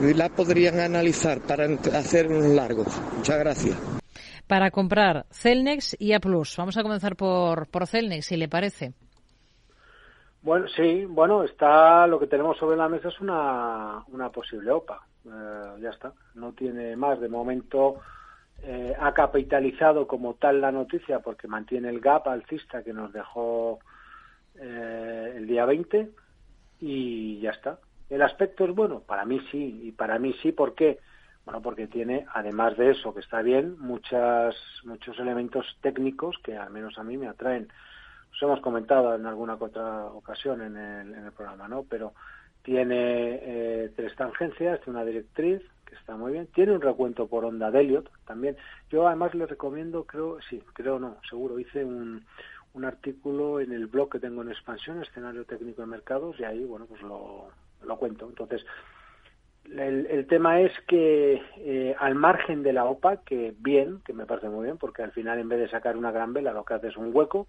¿Y 0.00 0.14
la 0.14 0.28
podrían 0.28 0.78
analizar 0.78 1.40
para 1.40 1.66
hacer 1.66 2.28
unos 2.28 2.46
largos? 2.54 2.86
Muchas 3.16 3.38
gracias. 3.38 3.76
Para 4.46 4.70
comprar 4.70 5.26
Celnex 5.30 5.96
y 5.98 6.12
A+. 6.12 6.20
Vamos 6.20 6.76
a 6.76 6.82
comenzar 6.82 7.16
por, 7.16 7.66
por 7.68 7.86
Celnex, 7.86 8.26
si 8.26 8.36
le 8.36 8.48
parece. 8.48 8.94
Bueno, 10.42 10.66
sí, 10.68 11.04
bueno, 11.04 11.44
está 11.44 12.06
lo 12.06 12.18
que 12.18 12.26
tenemos 12.26 12.56
sobre 12.56 12.76
la 12.76 12.88
mesa 12.88 13.08
es 13.08 13.20
una, 13.20 14.02
una 14.08 14.30
posible 14.30 14.70
OPA. 14.70 15.00
Eh, 15.26 15.80
ya 15.80 15.90
está, 15.90 16.12
no 16.34 16.52
tiene 16.52 16.96
más. 16.96 17.20
De 17.20 17.28
momento 17.28 18.00
eh, 18.62 18.94
ha 18.98 19.12
capitalizado 19.12 20.06
como 20.06 20.34
tal 20.34 20.60
la 20.60 20.72
noticia 20.72 21.20
porque 21.20 21.46
mantiene 21.46 21.90
el 21.90 22.00
gap 22.00 22.26
alcista 22.28 22.82
que 22.82 22.94
nos 22.94 23.12
dejó 23.12 23.80
eh, 24.54 25.34
el 25.36 25.46
día 25.46 25.66
20 25.66 26.10
y 26.80 27.40
ya 27.40 27.50
está. 27.50 27.78
El 28.08 28.22
aspecto 28.22 28.64
es 28.64 28.74
bueno, 28.74 29.00
para 29.00 29.26
mí 29.26 29.40
sí, 29.50 29.80
y 29.84 29.92
para 29.92 30.18
mí 30.18 30.34
sí, 30.42 30.52
¿por 30.52 30.74
qué? 30.74 30.98
Bueno, 31.44 31.60
porque 31.62 31.86
tiene, 31.86 32.26
además 32.32 32.76
de 32.76 32.90
eso, 32.90 33.14
que 33.14 33.20
está 33.20 33.42
bien, 33.42 33.78
muchas, 33.78 34.54
muchos 34.84 35.18
elementos 35.18 35.66
técnicos 35.80 36.36
que 36.42 36.56
al 36.56 36.70
menos 36.70 36.98
a 36.98 37.04
mí 37.04 37.16
me 37.16 37.28
atraen 37.28 37.68
os 38.32 38.42
hemos 38.42 38.60
comentado 38.60 39.14
en 39.14 39.26
alguna 39.26 39.54
otra 39.54 40.06
ocasión 40.06 40.62
en 40.62 40.76
el, 40.76 41.14
en 41.14 41.24
el 41.24 41.32
programa, 41.32 41.68
¿no? 41.68 41.84
Pero 41.88 42.14
tiene 42.62 43.40
eh, 43.42 43.90
tres 43.96 44.14
tangencias, 44.16 44.80
tiene 44.80 44.98
una 44.98 45.06
directriz 45.06 45.62
que 45.86 45.94
está 45.96 46.16
muy 46.16 46.32
bien, 46.32 46.46
tiene 46.48 46.72
un 46.72 46.80
recuento 46.80 47.26
por 47.26 47.44
onda 47.44 47.70
de 47.70 47.80
Elliot 47.80 48.10
también. 48.26 48.56
Yo 48.90 49.06
además 49.06 49.34
le 49.34 49.46
recomiendo, 49.46 50.04
creo, 50.04 50.38
sí, 50.48 50.62
creo 50.72 50.98
no, 50.98 51.16
seguro, 51.28 51.58
hice 51.58 51.84
un, 51.84 52.24
un 52.74 52.84
artículo 52.84 53.60
en 53.60 53.72
el 53.72 53.86
blog 53.86 54.10
que 54.10 54.20
tengo 54.20 54.42
en 54.42 54.50
expansión, 54.50 55.02
escenario 55.02 55.44
técnico 55.44 55.82
de 55.82 55.88
mercados, 55.88 56.38
y 56.38 56.44
ahí, 56.44 56.64
bueno, 56.64 56.86
pues 56.86 57.02
lo, 57.02 57.50
cuento. 57.98 58.28
Entonces, 58.28 58.64
el, 59.64 60.06
el 60.06 60.26
tema 60.26 60.60
es 60.60 60.72
que 60.86 61.42
eh, 61.56 61.96
al 61.98 62.14
margen 62.14 62.62
de 62.62 62.72
la 62.72 62.84
OPA, 62.84 63.18
que 63.24 63.54
bien, 63.58 64.00
que 64.04 64.12
me 64.12 64.26
parece 64.26 64.48
muy 64.48 64.64
bien, 64.64 64.78
porque 64.78 65.02
al 65.02 65.12
final 65.12 65.38
en 65.38 65.48
vez 65.48 65.58
de 65.58 65.68
sacar 65.68 65.96
una 65.96 66.12
gran 66.12 66.32
vela 66.32 66.52
lo 66.52 66.64
que 66.64 66.74
hace 66.74 66.88
es 66.88 66.96
un 66.96 67.10
hueco, 67.12 67.48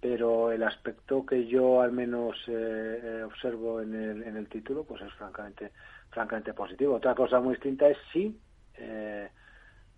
pero 0.00 0.52
el 0.52 0.62
aspecto 0.62 1.24
que 1.24 1.46
yo 1.46 1.80
al 1.80 1.92
menos 1.92 2.36
eh, 2.48 3.00
eh, 3.02 3.22
observo 3.24 3.80
en 3.80 3.94
el, 3.94 4.22
en 4.24 4.36
el 4.36 4.48
título 4.48 4.84
pues 4.84 5.02
es 5.02 5.12
francamente 5.14 5.72
francamente 6.10 6.54
positivo. 6.54 6.94
Otra 6.94 7.14
cosa 7.14 7.40
muy 7.40 7.54
distinta 7.54 7.88
es 7.88 7.98
si 8.12 8.38
eh, 8.76 9.28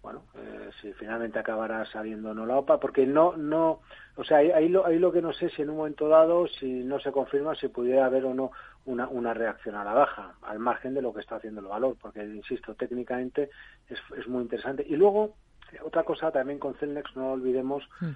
bueno 0.01 0.22
si 0.80 0.92
finalmente 0.92 1.40
acabará 1.40 1.84
saliendo 1.86 2.32
no 2.32 2.46
la 2.46 2.59
OPA 2.59 2.78
porque 2.78 3.05
no 3.05 3.36
no 3.36 3.80
o 4.16 4.22
sea 4.22 4.38
ahí, 4.38 4.68
lo, 4.68 4.86
ahí 4.86 4.99
lo 4.99 5.11
que 5.11 5.20
no 5.20 5.32
sé 5.32 5.51
si 5.51 5.62
en 5.62 5.70
un 5.70 5.78
momento 5.78 6.09
dado 6.09 6.46
si 6.46 6.84
no 6.84 7.01
se 7.01 7.11
confirma 7.11 7.57
si 7.57 7.66
pudiera 7.66 8.07
haber 8.07 8.24
o 8.24 8.32
no 8.32 8.53
una, 8.84 9.09
una 9.09 9.34
reacción 9.34 9.74
a 9.74 9.82
la 9.82 9.92
baja 9.92 10.34
al 10.42 10.61
margen 10.61 10.94
de 10.94 11.03
lo 11.03 11.12
que 11.12 11.20
está 11.20 11.36
haciendo 11.36 11.61
el 11.61 11.66
valor 11.66 11.96
porque 12.01 12.24
insisto 12.24 12.74
técnicamente 12.74 13.51
es, 13.88 13.99
es 14.16 14.28
muy 14.28 14.42
interesante. 14.42 14.86
Y 14.88 14.94
luego 14.94 15.34
otra 15.82 16.05
cosa 16.05 16.30
también 16.30 16.61
con 16.61 16.74
Celnex 16.74 17.16
no 17.16 17.32
olvidemos 17.32 17.82
hmm 18.01 18.12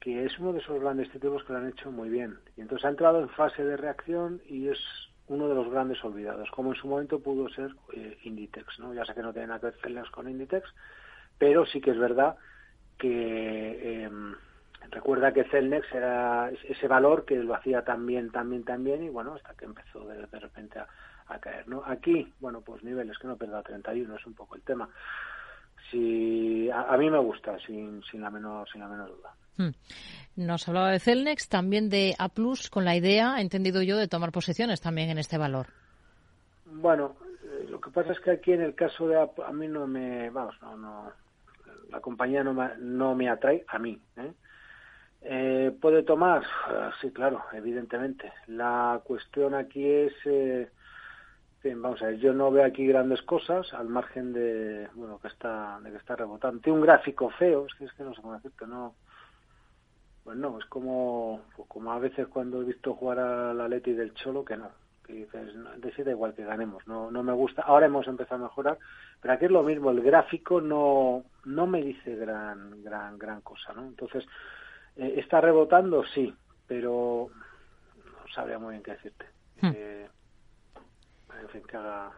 que 0.00 0.24
es 0.24 0.38
uno 0.38 0.52
de 0.54 0.60
esos 0.60 0.80
grandes 0.80 1.10
títulos 1.10 1.44
que 1.44 1.52
lo 1.52 1.58
han 1.58 1.68
hecho 1.68 1.92
muy 1.92 2.08
bien. 2.08 2.38
Y 2.56 2.62
entonces 2.62 2.86
ha 2.86 2.90
entrado 2.90 3.20
en 3.20 3.28
fase 3.28 3.62
de 3.62 3.76
reacción 3.76 4.40
y 4.46 4.68
es 4.68 4.78
uno 5.28 5.46
de 5.46 5.54
los 5.54 5.70
grandes 5.70 6.02
olvidados, 6.02 6.50
como 6.50 6.72
en 6.72 6.80
su 6.80 6.88
momento 6.88 7.20
pudo 7.20 7.48
ser 7.50 7.70
eh, 7.92 8.18
Inditex. 8.24 8.78
¿no? 8.80 8.92
Ya 8.94 9.04
sé 9.04 9.14
que 9.14 9.22
no 9.22 9.32
tiene 9.32 9.48
nada 9.48 9.70
que 9.70 9.92
ver 9.92 10.10
con 10.10 10.28
Inditex, 10.28 10.68
pero 11.38 11.64
sí 11.66 11.80
que 11.80 11.92
es 11.92 11.98
verdad 11.98 12.36
que 12.98 14.04
em, 14.04 14.34
recuerda 14.90 15.32
que 15.32 15.44
Celnex 15.44 15.86
era 15.94 16.50
ese 16.50 16.88
valor 16.88 17.24
que 17.24 17.36
lo 17.36 17.54
hacía 17.54 17.84
tan 17.84 18.06
bien, 18.06 18.30
tan 18.30 18.50
bien, 18.50 18.64
tan 18.64 18.82
bien, 18.82 19.04
y 19.04 19.08
bueno, 19.08 19.34
hasta 19.34 19.54
que 19.54 19.66
empezó 19.66 20.06
de, 20.06 20.26
repente 20.26 20.80
a, 20.80 21.38
caer. 21.38 21.68
¿no? 21.68 21.82
Aquí, 21.86 22.32
bueno, 22.40 22.60
pues 22.60 22.82
niveles 22.82 23.16
que 23.18 23.28
no 23.28 23.36
perda 23.36 23.62
31 23.62 24.16
es 24.16 24.26
un 24.26 24.34
poco 24.34 24.56
el 24.56 24.62
tema. 24.62 24.88
Si, 25.90 26.68
a, 26.70 26.96
mí 26.96 27.08
me 27.08 27.18
gusta, 27.18 27.58
sin, 27.60 28.02
sin, 28.02 28.20
la 28.20 28.30
menor, 28.30 28.68
sin 28.68 28.80
la 28.80 28.88
menor 28.88 29.16
duda. 29.16 29.32
Hmm. 29.56 29.70
Nos 30.36 30.66
hablaba 30.68 30.90
de 30.90 31.00
Celnex, 31.00 31.48
también 31.48 31.90
de 31.90 32.14
A 32.18 32.30
con 32.70 32.84
la 32.84 32.96
idea, 32.96 33.40
entendido 33.40 33.82
yo, 33.82 33.96
de 33.96 34.08
tomar 34.08 34.32
posiciones 34.32 34.80
también 34.80 35.10
en 35.10 35.18
este 35.18 35.36
valor. 35.36 35.66
Bueno, 36.64 37.16
eh, 37.44 37.66
lo 37.68 37.80
que 37.80 37.90
pasa 37.90 38.12
es 38.12 38.20
que 38.20 38.30
aquí 38.30 38.52
en 38.52 38.62
el 38.62 38.74
caso 38.74 39.08
de 39.08 39.16
A, 39.16 39.28
a 39.46 39.52
mí 39.52 39.68
no 39.68 39.86
me, 39.86 40.30
vamos, 40.30 40.56
la 41.90 42.00
compañía 42.00 42.44
no 42.44 43.14
me, 43.14 43.28
atrae 43.28 43.64
a 43.68 43.78
mí. 43.78 44.00
¿eh? 44.16 44.32
Eh, 45.22 45.76
¿Puede 45.78 46.04
tomar? 46.04 46.42
sí, 47.00 47.10
claro, 47.10 47.42
evidentemente. 47.52 48.32
La 48.46 49.00
cuestión 49.04 49.54
aquí 49.54 49.84
es, 49.84 50.14
vamos 51.64 52.00
a 52.00 52.06
ver, 52.06 52.18
yo 52.18 52.32
no 52.32 52.50
veo 52.50 52.64
aquí 52.64 52.86
grandes 52.86 53.20
cosas 53.22 53.74
al 53.74 53.88
margen 53.88 54.32
de, 54.32 54.88
bueno, 54.94 55.18
que 55.20 55.28
está, 55.28 55.80
de 55.82 55.90
que 55.90 55.98
está 55.98 56.16
rebotando. 56.16 56.60
Tiene 56.60 56.78
un 56.78 56.84
gráfico 56.84 57.28
feo, 57.30 57.66
es 57.66 57.74
que, 57.74 57.84
es 57.84 57.92
que 57.92 58.04
no 58.04 58.14
sé 58.14 58.22
cómo 58.22 58.34
decirte, 58.34 58.66
no 58.66 58.94
pues 60.30 60.38
no, 60.38 60.60
es 60.60 60.64
como, 60.66 61.42
pues 61.56 61.66
como 61.68 61.92
a 61.92 61.98
veces 61.98 62.28
cuando 62.28 62.62
he 62.62 62.64
visto 62.64 62.94
jugar 62.94 63.18
a 63.18 63.52
la 63.52 63.66
Leti 63.66 63.94
del 63.94 64.14
Cholo, 64.14 64.44
que 64.44 64.56
no, 64.56 64.70
que 65.04 65.12
dices, 65.12 65.56
no, 65.56 65.76
decide 65.78 66.12
igual 66.12 66.34
que 66.34 66.44
ganemos, 66.44 66.86
no, 66.86 67.10
no 67.10 67.24
me 67.24 67.32
gusta, 67.32 67.62
ahora 67.62 67.86
hemos 67.86 68.06
empezado 68.06 68.44
a 68.44 68.46
mejorar, 68.46 68.78
pero 69.20 69.34
aquí 69.34 69.46
es 69.46 69.50
lo 69.50 69.64
mismo, 69.64 69.90
el 69.90 70.00
gráfico 70.02 70.60
no, 70.60 71.24
no 71.46 71.66
me 71.66 71.82
dice 71.82 72.14
gran, 72.14 72.80
gran, 72.84 73.18
gran 73.18 73.40
cosa, 73.40 73.72
¿no? 73.72 73.82
Entonces, 73.82 74.24
eh, 74.94 75.14
¿está 75.16 75.40
rebotando? 75.40 76.04
Sí, 76.14 76.32
pero 76.64 77.28
no 77.96 78.32
sabría 78.32 78.60
muy 78.60 78.74
bien 78.74 78.84
qué 78.84 78.92
decirte. 78.92 79.26
Hmm. 79.62 79.72
Eh, 79.74 80.08
en 81.42 81.48
fin, 81.48 81.62
que 81.68 81.76
haga, 81.76 82.12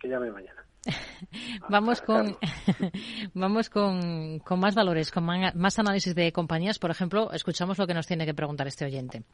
que 0.00 0.08
llame 0.08 0.32
mañana. 0.32 0.64
vamos 1.68 2.00
con 2.00 2.36
vamos 3.34 3.70
con, 3.70 4.38
con, 4.40 4.60
más 4.60 4.74
valores, 4.74 5.10
con 5.10 5.24
más 5.24 5.78
análisis 5.78 6.14
de 6.14 6.32
compañías. 6.32 6.78
Por 6.78 6.90
ejemplo, 6.90 7.32
escuchamos 7.32 7.78
lo 7.78 7.86
que 7.86 7.94
nos 7.94 8.06
tiene 8.06 8.26
que 8.26 8.34
preguntar 8.34 8.66
este 8.66 8.84
oyente. 8.84 9.24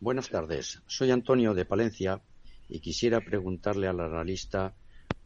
Buenas 0.00 0.28
tardes. 0.28 0.80
Soy 0.86 1.10
Antonio 1.10 1.54
de 1.54 1.64
Palencia 1.64 2.20
y 2.68 2.80
quisiera 2.80 3.20
preguntarle 3.20 3.88
al 3.88 4.00
analista 4.00 4.74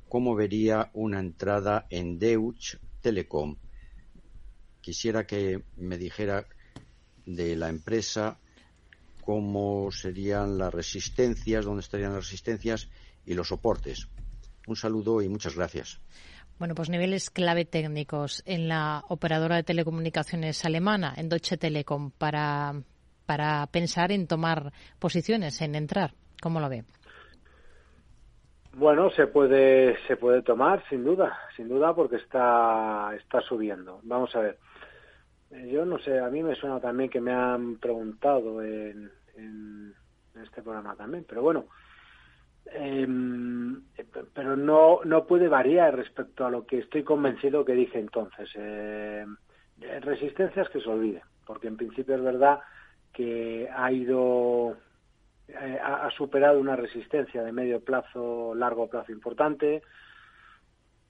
cómo 0.09 0.35
vería 0.35 0.91
una 0.95 1.21
entrada 1.21 1.87
en 1.91 2.19
Deutsche 2.19 2.79
Telecom. 3.01 3.57
Quisiera 4.81 5.27
que 5.27 5.63
me 5.77 5.99
dijera 5.99 6.47
de 7.27 7.57
la 7.57 7.69
empresa 7.69 8.39
cómo 9.25 9.91
serían 9.93 10.59
las 10.59 10.73
resistencias, 10.75 11.65
dónde 11.65 11.81
estarían 11.81 12.15
las 12.15 12.25
resistencias 12.25 12.89
y 13.25 13.35
los 13.35 13.49
soportes. 13.49 14.09
Un 14.67 14.77
saludo 14.77 15.23
y 15.23 15.29
muchas 15.29 15.57
gracias. 15.57 16.01
Bueno, 16.59 16.75
pues 16.75 16.91
niveles 16.91 17.31
clave 17.31 17.65
técnicos 17.65 18.43
en 18.47 18.69
la 18.69 19.03
operadora 19.09 19.57
de 19.57 19.63
telecomunicaciones 19.65 20.65
alemana, 20.65 21.13
en 21.17 21.29
Deutsche 21.29 21.57
Telekom, 21.57 22.13
para, 22.13 22.73
para 23.27 23.67
pensar 23.67 24.13
en 24.13 24.29
tomar 24.29 24.73
posiciones, 24.99 25.61
en 25.61 25.75
entrar. 25.75 26.13
¿Cómo 26.41 26.61
lo 26.61 26.69
ve? 26.69 26.85
Bueno, 28.75 29.11
se 29.11 29.27
puede 29.27 29.99
se 30.07 30.17
puede 30.17 30.43
tomar 30.43 30.83
sin 30.89 31.05
duda, 31.05 31.39
sin 31.57 31.69
duda 31.69 31.95
porque 31.95 32.17
está 32.17 33.15
está 33.17 33.41
subiendo. 33.43 34.01
Vamos 34.05 34.35
a 34.35 34.41
ver. 34.41 34.59
Yo 35.71 35.85
no 35.85 35.99
sé, 35.99 36.19
a 36.19 36.29
mí 36.29 36.43
me 36.43 36.55
suena 36.55 36.81
también 36.81 37.11
que 37.11 37.21
me 37.21 37.33
han 37.33 37.77
preguntado 37.77 38.63
en, 38.63 39.11
en 39.37 39.95
este 40.43 40.63
programa 40.63 40.97
también, 40.97 41.27
pero 41.29 41.43
bueno, 41.43 41.67
eh, 42.67 43.07
pero 44.35 44.57
no, 44.57 45.01
no 45.05 45.27
puede 45.27 45.49
variar 45.49 45.97
respecto 45.97 46.47
a 46.47 46.51
lo 46.51 46.67
que 46.67 46.79
estoy 46.79 47.03
convencido 47.03 47.65
que 47.65 47.75
dije 47.75 47.99
entonces. 47.99 48.51
Eh, 48.55 49.27
resistencias 50.01 50.69
que 50.69 50.81
se 50.81 50.89
olvide, 50.89 51.23
porque 51.45 51.69
en 51.69 51.77
principio 51.77 52.15
es 52.15 52.23
verdad 52.23 52.61
que 53.13 53.69
ha 53.75 53.93
ido 53.93 54.77
eh, 55.49 55.79
ha 55.83 56.11
superado 56.17 56.61
una 56.61 56.77
resistencia 56.77 57.43
de 57.43 57.53
medio 57.53 57.81
plazo, 57.81 58.55
largo 58.55 58.89
plazo 58.89 59.13
importante 59.13 59.83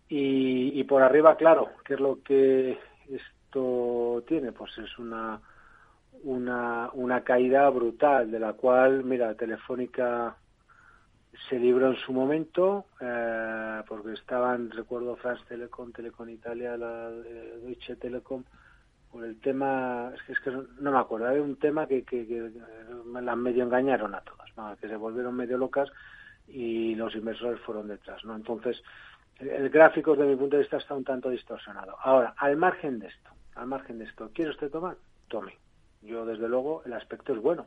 y, 0.08 0.78
y 0.80 0.84
por 0.84 1.02
arriba, 1.02 1.36
claro, 1.36 1.70
¿qué 1.84 1.94
es 1.94 2.00
lo 2.00 2.22
que 2.22 2.78
esto 3.08 4.24
tiene? 4.26 4.52
Pues 4.52 4.76
es 4.78 4.98
una 4.98 5.40
una, 6.24 6.90
una 6.92 7.22
caída 7.22 7.68
brutal, 7.70 8.30
de 8.30 8.38
la 8.38 8.52
cual, 8.52 9.04
mira, 9.04 9.34
Telefónica 9.34 10.36
se 11.48 11.58
libró 11.58 11.88
en 11.90 11.96
su 11.96 12.12
momento, 12.12 12.86
eh, 13.00 13.82
porque 13.88 14.12
estaban, 14.12 14.70
recuerdo, 14.70 15.16
France 15.16 15.42
Telecom, 15.48 15.92
Telecom 15.92 16.28
Italia, 16.28 16.76
la 16.76 17.10
eh, 17.10 17.58
Deutsche 17.62 17.96
Telekom, 17.96 18.44
por 19.10 19.24
el 19.24 19.38
tema, 19.40 20.10
es 20.14 20.22
que, 20.22 20.32
es 20.32 20.40
que 20.40 20.50
no 20.50 20.92
me 20.92 20.98
acuerdo, 20.98 21.26
había 21.26 21.42
un 21.42 21.56
tema 21.56 21.86
que, 21.86 22.02
que, 22.02 22.50
me 23.04 23.22
las 23.22 23.36
medio 23.36 23.64
engañaron 23.64 24.14
a 24.14 24.20
todas, 24.20 24.78
que 24.78 24.88
se 24.88 24.96
volvieron 24.96 25.34
medio 25.34 25.58
locas 25.58 25.90
y 26.48 26.94
los 26.94 27.14
inversores 27.14 27.60
fueron 27.60 27.88
detrás, 27.88 28.24
¿no? 28.24 28.34
Entonces, 28.34 28.82
el, 29.38 29.70
gráfico 29.70 30.14
desde 30.14 30.30
mi 30.30 30.36
punto 30.36 30.56
de 30.56 30.62
vista 30.62 30.78
está 30.78 30.94
un 30.94 31.04
tanto 31.04 31.30
distorsionado. 31.30 31.96
Ahora, 32.00 32.34
al 32.36 32.56
margen 32.56 32.98
de 32.98 33.08
esto, 33.08 33.30
al 33.54 33.66
margen 33.66 33.98
de 33.98 34.04
esto, 34.04 34.30
¿quiere 34.32 34.50
usted 34.50 34.70
tomar? 34.70 34.96
Tome. 35.28 35.58
Yo, 36.02 36.24
desde 36.26 36.48
luego, 36.48 36.82
el 36.84 36.92
aspecto 36.94 37.32
es 37.32 37.40
bueno. 37.40 37.66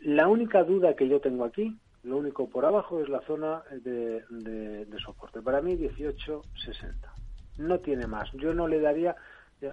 La 0.00 0.28
única 0.28 0.64
duda 0.64 0.94
que 0.94 1.08
yo 1.08 1.20
tengo 1.20 1.44
aquí, 1.44 1.76
lo 2.04 2.16
único 2.16 2.48
por 2.48 2.64
abajo, 2.64 3.00
es 3.00 3.08
la 3.08 3.20
zona 3.20 3.62
de, 3.70 4.24
de, 4.30 4.98
soporte. 4.98 5.40
Para 5.40 5.60
mí, 5.60 5.76
18.60. 5.76 6.94
No 7.58 7.78
tiene 7.80 8.06
más. 8.06 8.30
Yo 8.32 8.54
no 8.54 8.66
le 8.66 8.80
daría, 8.80 9.14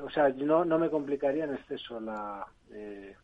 o 0.02 0.10
sea, 0.10 0.30
no, 0.30 0.66
no 0.66 0.78
me 0.78 0.90
complicaría 0.90 1.46
en 1.46 1.56
exceso 1.56 2.00
la, 2.00 2.46
eh, 2.72 3.16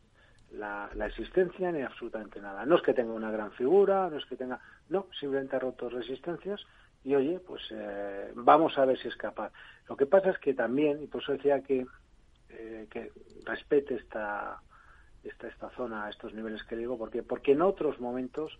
la, 0.53 0.89
la, 0.95 1.05
existencia 1.07 1.71
ni 1.71 1.81
absolutamente 1.81 2.39
nada. 2.41 2.65
No 2.65 2.75
es 2.77 2.81
que 2.81 2.93
tenga 2.93 3.13
una 3.13 3.31
gran 3.31 3.51
figura, 3.51 4.09
no 4.09 4.17
es 4.17 4.25
que 4.25 4.37
tenga, 4.37 4.59
no, 4.89 5.07
simplemente 5.19 5.55
ha 5.55 5.59
roto 5.59 5.89
resistencias 5.89 6.65
y 7.03 7.13
oye, 7.13 7.39
pues 7.39 7.61
eh, 7.71 8.31
vamos 8.35 8.77
a 8.77 8.85
ver 8.85 8.97
si 8.97 9.07
es 9.07 9.15
capaz. 9.15 9.51
Lo 9.87 9.95
que 9.95 10.07
pasa 10.07 10.31
es 10.31 10.39
que 10.39 10.53
también, 10.53 11.03
y 11.03 11.07
por 11.07 11.21
eso 11.21 11.33
decía 11.33 11.61
que 11.61 11.85
eh, 12.57 12.87
que 12.89 13.11
respete 13.43 13.95
esta, 13.95 14.61
esta, 15.23 15.47
esta 15.47 15.69
zona, 15.71 16.09
estos 16.09 16.33
niveles 16.33 16.63
que 16.63 16.75
digo, 16.75 16.97
porque, 16.97 17.21
porque 17.21 17.51
en 17.51 17.61
otros 17.61 17.99
momentos 17.99 18.57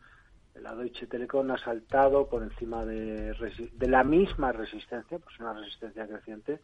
la 0.62 0.74
Deutsche 0.74 1.08
Telekom 1.08 1.52
ha 1.52 1.58
saltado 1.58 2.28
por 2.28 2.44
encima 2.44 2.86
de, 2.86 3.34
de 3.74 3.88
la 3.88 4.04
misma 4.04 4.52
resistencia, 4.52 5.20
pues 5.20 5.40
una 5.40 5.54
resistencia 5.54 6.08
creciente, 6.08 6.60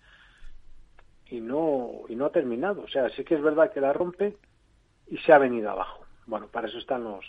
y 1.29 1.41
no, 1.41 2.01
y 2.09 2.15
no 2.15 2.25
ha 2.25 2.31
terminado. 2.31 2.83
O 2.83 2.87
sea, 2.87 3.09
sí 3.09 3.23
que 3.23 3.35
es 3.35 3.41
verdad 3.41 3.71
que 3.71 3.81
la 3.81 3.93
rompe 3.93 4.37
y 5.07 5.17
se 5.17 5.33
ha 5.33 5.37
venido 5.37 5.69
abajo. 5.69 6.05
Bueno, 6.25 6.47
para 6.47 6.67
eso 6.67 6.77
están 6.77 7.03
los, 7.03 7.25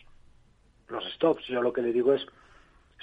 los 0.88 1.04
stops. 1.14 1.46
Yo 1.46 1.62
lo 1.62 1.72
que 1.72 1.82
le 1.82 1.92
digo 1.92 2.12
es, 2.12 2.24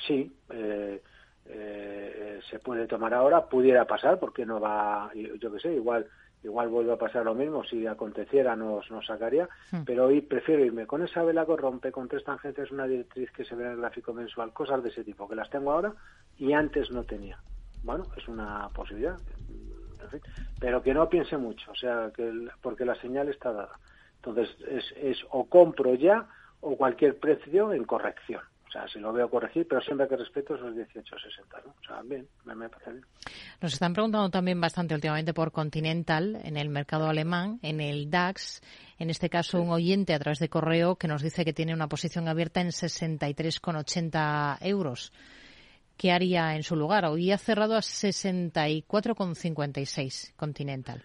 sí, 0.08 0.32
eh, 0.50 1.02
eh, 1.46 2.40
se 2.50 2.60
puede 2.60 2.88
tomar 2.88 3.14
ahora, 3.14 3.48
pudiera 3.48 3.86
pasar, 3.86 4.20
porque 4.20 4.46
no 4.46 4.60
va, 4.60 5.12
yo 5.14 5.52
qué 5.52 5.60
sé, 5.60 5.74
igual 5.74 6.08
igual 6.44 6.70
vuelve 6.70 6.94
a 6.94 6.98
pasar 6.98 7.26
lo 7.26 7.36
mismo, 7.36 7.64
si 7.64 7.86
aconteciera 7.86 8.56
nos, 8.56 8.90
nos 8.92 9.06
sacaría, 9.06 9.50
hmm. 9.72 9.84
pero 9.86 10.06
hoy 10.06 10.22
prefiero 10.22 10.64
irme 10.64 10.88
con 10.88 11.04
esa 11.04 11.24
vela 11.24 11.46
que 11.46 11.56
rompe, 11.56 11.92
con 11.92 12.08
tres 12.08 12.24
tangentes, 12.24 12.72
una 12.72 12.88
directriz 12.88 13.32
que 13.32 13.46
se 13.46 13.56
ve 13.56 13.66
en 13.66 13.72
el 13.72 13.78
gráfico 13.78 14.14
mensual, 14.14 14.54
cosas 14.54 14.82
de 14.84 14.90
ese 14.90 15.04
tipo, 15.04 15.28
que 15.28 15.36
las 15.36 15.50
tengo 15.50 15.72
ahora 15.72 15.94
y 16.38 16.54
antes 16.54 16.92
no 16.92 17.04
tenía. 17.04 17.40
Bueno, 17.84 18.06
es 18.18 18.28
una 18.28 18.70
posibilidad, 18.70 19.18
pero 20.60 20.82
que 20.82 20.94
no 20.94 21.10
piense 21.10 21.38
mucho, 21.38 21.72
o 21.72 21.76
sea, 21.76 22.12
que 22.16 22.32
porque 22.62 22.86
la 22.86 22.96
señal 22.96 23.30
está 23.30 23.52
dada. 23.52 23.80
Entonces, 24.18 24.56
es, 24.68 24.94
es 24.98 25.18
o 25.32 25.46
compro 25.46 25.96
ya 25.96 26.28
o 26.62 26.76
cualquier 26.76 27.18
precio 27.18 27.72
en 27.74 27.86
corrección. 27.86 28.42
O 28.70 28.72
sea, 28.72 28.88
si 28.88 29.00
lo 29.00 29.12
veo 29.12 29.28
corregir, 29.28 29.68
pero 29.68 29.82
siempre 29.82 30.08
que 30.08 30.16
respeto 30.16 30.54
esos 30.54 30.76
18,60, 30.76 31.66
¿no? 31.66 31.72
O 31.72 31.84
sea, 31.84 32.04
bien, 32.04 32.28
me, 32.46 32.70
parece 32.70 32.92
bien. 32.92 33.04
Nos 33.60 33.74
están 33.74 33.94
preguntando 33.94 34.30
también 34.30 34.62
bastante 34.62 34.94
últimamente 34.94 35.34
por 35.34 35.52
Continental, 35.52 36.40
en 36.44 36.56
el 36.56 36.70
mercado 36.70 37.08
alemán, 37.08 37.58
en 37.64 37.82
el 37.82 38.12
DAX. 38.12 38.62
En 39.00 39.10
este 39.10 39.28
caso, 39.28 39.60
un 39.60 39.72
oyente 39.72 40.14
a 40.14 40.20
través 40.20 40.38
de 40.38 40.50
correo 40.50 40.98
que 40.98 41.08
nos 41.08 41.24
dice 41.24 41.44
que 41.44 41.54
tiene 41.54 41.74
una 41.74 41.88
posición 41.88 42.28
abierta 42.28 42.62
en 42.62 42.68
63,80 42.68 44.58
euros. 44.62 45.12
¿Qué 45.98 46.12
haría 46.12 46.56
en 46.56 46.62
su 46.62 46.76
lugar? 46.76 47.06
Hoy 47.06 47.32
ha 47.32 47.40
cerrado 47.40 47.74
a 47.74 47.80
64,56 47.80 50.36
Continental. 50.36 51.04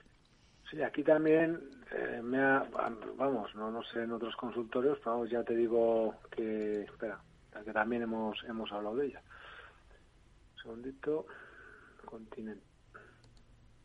Sí, 0.71 0.83
aquí 0.83 1.03
también 1.03 1.59
eh, 1.93 2.21
me 2.23 2.43
ha, 2.43 2.67
vamos, 3.17 3.55
no, 3.55 3.71
no 3.71 3.83
sé 3.85 4.03
en 4.03 4.13
otros 4.13 4.37
consultorios, 4.37 4.99
pero 5.03 5.25
ya 5.25 5.43
te 5.43 5.57
digo 5.57 6.15
que, 6.31 6.83
espera, 6.83 7.19
que 7.63 7.73
también 7.73 8.03
hemos, 8.03 8.43
hemos 8.45 8.71
hablado 8.73 8.97
de 8.97 9.07
ella. 9.07 9.23
Un 10.57 10.63
segundito, 10.63 11.27
continente. 12.05 12.65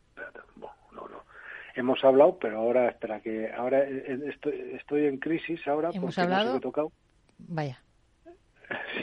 Espérate, 0.09 0.39
no, 0.57 1.07
no. 1.07 1.23
Hemos 1.75 2.03
hablado, 2.03 2.37
pero 2.39 2.59
ahora, 2.59 2.89
espera, 2.89 3.21
que 3.21 3.51
ahora 3.53 3.83
estoy, 3.83 4.71
estoy 4.73 5.05
en 5.05 5.17
crisis 5.17 5.65
ahora 5.67 5.89
¿Hemos 5.93 6.15
porque 6.15 6.21
hablado? 6.21 6.51
no 6.51 6.57
he 6.57 6.61
tocado. 6.61 6.91
Vaya. 7.37 7.81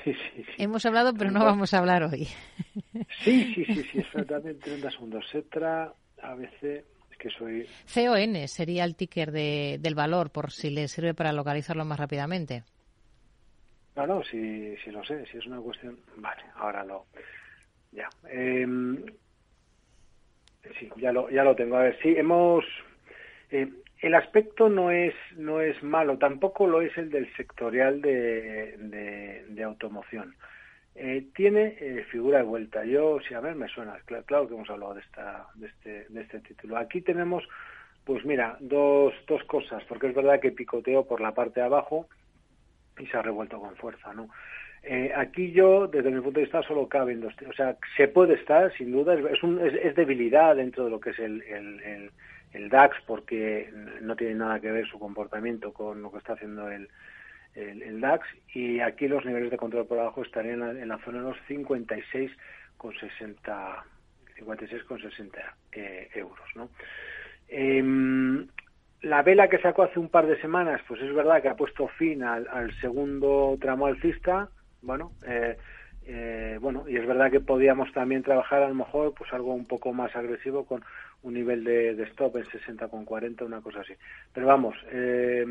Sí, 0.05 0.15
sí, 0.15 0.45
sí. 0.45 0.63
Hemos 0.63 0.87
hablado, 0.87 1.13
pero 1.15 1.33
no 1.33 1.45
vamos 1.45 1.75
a 1.75 1.79
hablar 1.79 2.05
hoy. 2.05 2.29
Sí, 3.25 3.53
sí, 3.55 3.65
sí, 3.65 3.83
sí, 3.91 3.99
exactamente. 3.99 4.61
30 4.61 4.91
segundos. 4.93 5.25
Cetra, 5.31 5.93
ABC, 6.23 6.85
que 7.19 7.31
soy... 7.37 7.67
CON 7.93 8.47
sería 8.47 8.85
el 8.85 8.95
ticker 8.95 9.33
de, 9.33 9.79
del 9.81 9.97
valor, 9.97 10.31
por 10.31 10.53
si 10.53 10.71
le 10.71 10.87
sirve 10.87 11.15
para 11.15 11.33
localizarlo 11.33 11.85
más 11.85 11.99
rápidamente. 11.99 12.63
No, 13.97 14.07
no, 14.07 14.23
si, 14.23 14.77
si 14.77 14.91
lo 14.91 15.03
sé, 15.05 15.25
si 15.27 15.39
es 15.39 15.47
una 15.47 15.61
cuestión. 15.61 15.99
Vale, 16.17 16.43
ahora 16.57 16.85
lo. 16.85 17.07
Ya. 17.93 18.13
Em, 18.29 19.03
sí, 20.79 20.91
ya 20.97 21.13
lo, 21.13 21.31
ya 21.31 21.43
lo 21.43 21.57
tengo. 21.57 21.77
A 21.77 21.85
ver, 21.85 21.99
sí, 22.03 22.15
hemos. 22.17 22.65
Eh, 23.51 23.69
el 24.03 24.15
aspecto 24.15 24.69
no 24.69 24.91
es, 24.91 25.15
no 25.37 25.63
es 25.63 25.83
malo, 25.83 26.19
tampoco 26.19 26.67
lo 26.67 26.83
es 26.83 26.97
el 26.99 27.09
del 27.11 27.35
sectorial 27.35 28.03
de, 28.03 28.77
de, 29.49 29.63
automoción. 29.63 30.37
Eh, 30.95 31.29
tiene 31.35 31.77
eh, 31.81 32.05
figura 32.11 32.39
de 32.39 32.45
vuelta. 32.45 32.85
Yo, 32.85 33.19
sí, 33.27 33.33
a 33.33 33.41
ver, 33.41 33.55
me 33.55 33.69
suena, 33.69 33.99
claro, 34.05 34.25
claro, 34.25 34.49
que 34.49 34.55
hemos 34.55 34.69
hablado 34.69 34.95
de, 34.95 35.01
esta, 35.01 35.47
de, 35.55 35.67
este, 35.67 36.07
de 36.11 36.21
este 36.21 36.41
título. 36.41 36.77
Aquí 36.77 37.01
tenemos, 37.01 37.43
pues 38.05 38.25
mira, 38.27 38.59
dos, 38.61 39.15
dos 39.27 39.43
cosas, 39.45 39.83
porque 39.85 40.09
es 40.09 40.15
verdad 40.15 40.41
que 40.41 40.53
picoteo 40.53 41.07
por 41.07 41.23
la 41.23 41.33
parte 41.33 41.61
de 41.61 41.67
abajo, 41.67 42.07
y 42.99 43.07
se 43.07 43.17
ha 43.17 43.23
revuelto 43.23 43.61
con 43.61 43.77
fuerza, 43.77 44.13
¿no? 44.13 44.29
Eh, 44.89 45.13
aquí 45.17 45.51
yo, 45.51 45.89
desde 45.89 46.11
mi 46.11 46.21
punto 46.21 46.39
de 46.39 46.45
vista, 46.45 46.63
solo 46.63 46.89
caben 46.89 47.21
dos. 47.21 47.35
O 47.49 47.53
sea, 47.53 47.77
se 47.97 48.07
puede 48.07 48.35
estar, 48.35 48.73
sin 48.77 48.93
duda, 48.93 49.15
es, 49.15 49.43
un, 49.43 49.61
es, 49.61 49.97
debilidad 49.97 50.55
dentro 50.55 50.85
de 50.85 50.91
lo 50.91 51.01
que 51.01 51.11
es 51.11 51.19
el, 51.19 51.43
el, 51.43 52.13
el, 52.53 52.69
DAX, 52.69 52.97
porque 53.05 53.69
no 54.01 54.15
tiene 54.15 54.37
nada 54.37 54.61
que 54.61 54.71
ver 54.71 54.87
su 54.87 55.01
comportamiento 55.01 55.73
con 55.73 56.03
lo 56.03 56.13
que 56.13 56.19
está 56.19 56.35
haciendo 56.35 56.71
el, 56.71 56.89
DAX. 58.01 58.29
Y 58.55 58.79
aquí 58.79 59.09
los 59.09 59.25
niveles 59.25 59.51
de 59.51 59.57
control 59.57 59.87
por 59.87 59.99
abajo 59.99 60.23
estarían 60.23 60.79
en 60.79 60.89
la, 60.89 60.99
zona 60.99 61.19
de 61.19 61.25
los 61.31 61.39
56,60 61.49 63.83
56,60 64.39 65.33
eh, 65.73 66.11
euros, 66.15 66.49
¿no? 66.55 66.71
Eh, 67.49 67.83
la 69.07 69.23
vela 69.23 69.49
que 69.49 69.59
sacó 69.59 69.85
hace 69.85 70.01
un 70.01 70.09
par 70.09 70.27
de 70.27 70.41
semanas, 70.41 70.81
pues 70.89 71.01
es 71.01 71.15
verdad 71.15 71.41
que 71.41 71.49
ha 71.49 71.55
puesto 71.55 71.87
fin 71.87 72.25
al, 72.25 72.73
segundo 72.81 73.57
tramo 73.61 73.87
alcista, 73.87 74.49
bueno, 74.83 75.13
eh, 75.25 75.57
eh, 76.07 76.59
bueno, 76.61 76.85
y 76.89 76.97
es 76.97 77.07
verdad 77.07 77.31
que 77.31 77.39
podíamos 77.39 77.93
también 77.93 78.25
trabajar 78.25 78.65
a 78.65 78.69
lo 78.69 78.75
mejor 78.75 79.15
pues 79.15 79.33
algo 79.33 79.55
un 79.55 79.67
poco 79.67 79.93
más 79.93 80.15
agresivo 80.17 80.65
con 80.67 80.85
un 81.23 81.35
nivel 81.35 81.63
de, 81.63 82.03
stop 82.11 82.37
en 82.37 82.47
60 82.47 82.89
con 82.89 83.05
40, 83.05 83.45
una 83.45 83.61
cosa 83.61 83.81
así. 83.81 83.95
Pero 84.33 84.49
vamos, 84.49 84.75
eh, 84.91 85.47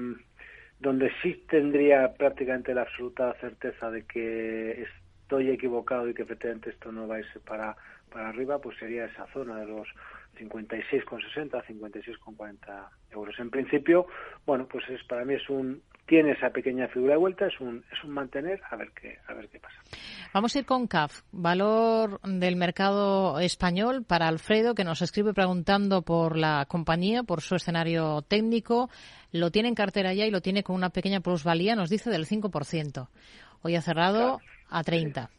donde 0.79 1.11
sí 1.21 1.45
tendría 1.49 2.13
prácticamente 2.13 2.73
la 2.73 2.81
absoluta 2.81 3.33
certeza 3.39 3.89
de 3.89 4.03
que 4.03 4.85
estoy 5.21 5.49
equivocado 5.49 6.09
y 6.09 6.13
que 6.13 6.23
efectivamente 6.23 6.71
esto 6.71 6.91
no 6.91 7.07
va 7.07 7.15
a 7.15 7.19
irse 7.19 7.39
para, 7.39 7.75
para 8.11 8.29
arriba, 8.29 8.59
pues 8.59 8.77
sería 8.77 9.05
esa 9.05 9.25
zona 9.27 9.61
de 9.61 9.67
los 9.67 9.87
56,60, 10.35 11.63
56,40 11.65 12.89
euros. 13.11 13.35
En 13.39 13.49
principio, 13.49 14.07
bueno, 14.45 14.67
pues 14.67 14.87
es 14.89 15.03
para 15.05 15.25
mí 15.25 15.35
es 15.35 15.49
un 15.49 15.81
tiene 16.07 16.33
esa 16.33 16.51
pequeña 16.51 16.87
figura 16.87 17.13
de 17.13 17.19
vuelta, 17.19 17.47
es 17.47 17.59
un 17.59 17.83
es 17.91 18.03
un 18.03 18.11
mantener, 18.11 18.61
a 18.69 18.75
ver 18.75 18.91
qué 18.91 19.17
a 19.27 19.33
ver 19.33 19.49
qué 19.49 19.59
pasa. 19.59 19.75
Vamos 20.33 20.55
a 20.55 20.59
ir 20.59 20.65
con 20.65 20.87
CAF, 20.87 21.21
valor 21.31 22.19
del 22.21 22.55
mercado 22.55 23.39
español 23.39 24.03
para 24.03 24.27
Alfredo 24.27 24.75
que 24.75 24.83
nos 24.83 25.01
escribe 25.01 25.33
preguntando 25.33 26.03
por 26.03 26.37
la 26.37 26.65
compañía, 26.67 27.23
por 27.23 27.41
su 27.41 27.55
escenario 27.55 28.21
técnico, 28.21 28.89
lo 29.31 29.49
tiene 29.49 29.69
en 29.69 29.75
cartera 29.75 30.13
ya 30.13 30.25
y 30.25 30.31
lo 30.31 30.41
tiene 30.41 30.63
con 30.63 30.75
una 30.75 30.89
pequeña 30.89 31.21
plusvalía, 31.21 31.75
nos 31.75 31.89
dice 31.89 32.09
del 32.09 32.27
5%. 32.27 33.07
Hoy 33.63 33.75
ha 33.75 33.81
cerrado 33.81 34.41
a 34.69 34.83
30 34.83 35.31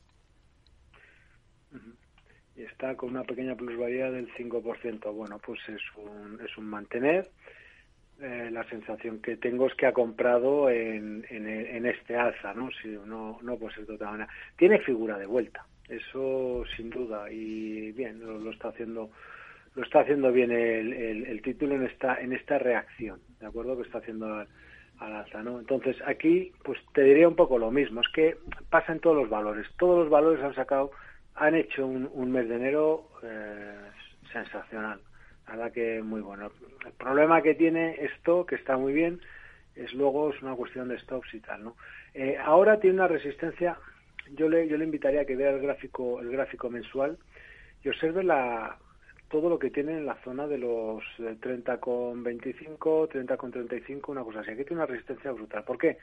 y 2.56 2.62
está 2.62 2.96
con 2.96 3.10
una 3.10 3.24
pequeña 3.24 3.54
plusvalía 3.54 4.10
del 4.10 4.32
5%. 4.34 5.12
Bueno, 5.14 5.38
pues 5.44 5.60
es 5.68 5.82
un, 5.96 6.40
es 6.44 6.56
un 6.56 6.66
mantener. 6.66 7.28
Eh, 8.20 8.48
la 8.50 8.64
sensación 8.64 9.20
que 9.20 9.36
tengo 9.36 9.66
es 9.66 9.74
que 9.74 9.84
ha 9.84 9.92
comprado 9.92 10.70
en, 10.70 11.26
en, 11.28 11.84
este 11.84 12.16
alza, 12.16 12.54
¿no? 12.54 12.70
Si, 12.80 12.88
no, 12.88 13.38
no 13.42 13.56
pues 13.58 13.76
es 13.76 13.86
de 13.86 13.94
otra 13.94 14.10
manera. 14.10 14.30
Tiene 14.56 14.78
figura 14.78 15.18
de 15.18 15.26
vuelta, 15.26 15.66
eso 15.86 16.64
sin 16.76 16.88
duda, 16.88 17.30
y 17.30 17.92
bien, 17.92 18.18
lo, 18.20 18.50
está 18.50 18.68
haciendo 18.68 19.10
lo 19.74 19.82
está 19.82 20.00
haciendo 20.00 20.32
bien 20.32 20.50
el, 20.50 20.94
el, 21.26 21.42
título 21.42 21.74
en 21.74 21.82
esta 21.82 22.18
en 22.18 22.32
esta 22.32 22.58
reacción, 22.58 23.20
¿de 23.38 23.46
acuerdo? 23.48 23.76
Que 23.76 23.82
está 23.82 23.98
haciendo 23.98 24.34
al, 24.34 24.48
alza, 24.98 25.42
¿no? 25.42 25.58
Entonces, 25.58 25.96
aquí, 26.06 26.52
pues 26.64 26.78
te 26.94 27.02
diría 27.02 27.28
un 27.28 27.36
poco 27.36 27.58
lo 27.58 27.70
mismo, 27.70 28.00
es 28.00 28.08
que 28.14 28.38
pasa 28.70 28.92
en 28.92 29.00
todos 29.00 29.16
los 29.16 29.28
valores. 29.28 29.66
Todos 29.78 29.98
los 29.98 30.08
valores 30.08 30.42
han 30.42 30.54
sacado, 30.54 30.90
han 31.36 31.54
hecho 31.54 31.86
un, 31.86 32.32
mes 32.32 32.48
de 32.48 32.56
enero 32.56 33.08
eh, 33.22 33.90
sensacional. 34.32 35.00
La 35.46 35.56
verdad 35.56 35.72
que 35.72 36.02
muy 36.02 36.20
bueno. 36.20 36.50
El 36.84 36.92
problema 36.92 37.42
que 37.42 37.54
tiene 37.54 37.96
esto, 38.04 38.44
que 38.46 38.56
está 38.56 38.76
muy 38.76 38.92
bien, 38.92 39.20
es 39.74 39.92
luego 39.92 40.30
es 40.32 40.42
una 40.42 40.54
cuestión 40.54 40.88
de 40.88 40.98
stops 40.98 41.34
y 41.34 41.40
tal, 41.40 41.64
¿no? 41.64 41.76
Eh, 42.14 42.36
ahora 42.42 42.80
tiene 42.80 42.96
una 42.96 43.08
resistencia, 43.08 43.78
yo 44.32 44.48
le, 44.48 44.66
yo 44.66 44.78
le 44.78 44.86
invitaría 44.86 45.20
a 45.20 45.24
que 45.26 45.36
vea 45.36 45.50
el 45.50 45.60
gráfico, 45.60 46.20
el 46.20 46.30
gráfico 46.30 46.70
mensual 46.70 47.18
y 47.84 47.90
observe 47.90 48.24
la, 48.24 48.78
todo 49.28 49.50
lo 49.50 49.58
que 49.58 49.70
tiene 49.70 49.98
en 49.98 50.06
la 50.06 50.16
zona 50.24 50.46
de 50.46 50.58
los 50.58 51.04
30,25, 51.18 53.08
eh, 53.14 53.26
30,35, 53.26 54.08
una 54.08 54.24
cosa 54.24 54.40
así. 54.40 54.52
Aquí 54.52 54.64
tiene 54.64 54.82
una 54.82 54.86
resistencia 54.86 55.32
brutal. 55.32 55.64
¿Por 55.64 55.76
qué? 55.78 55.98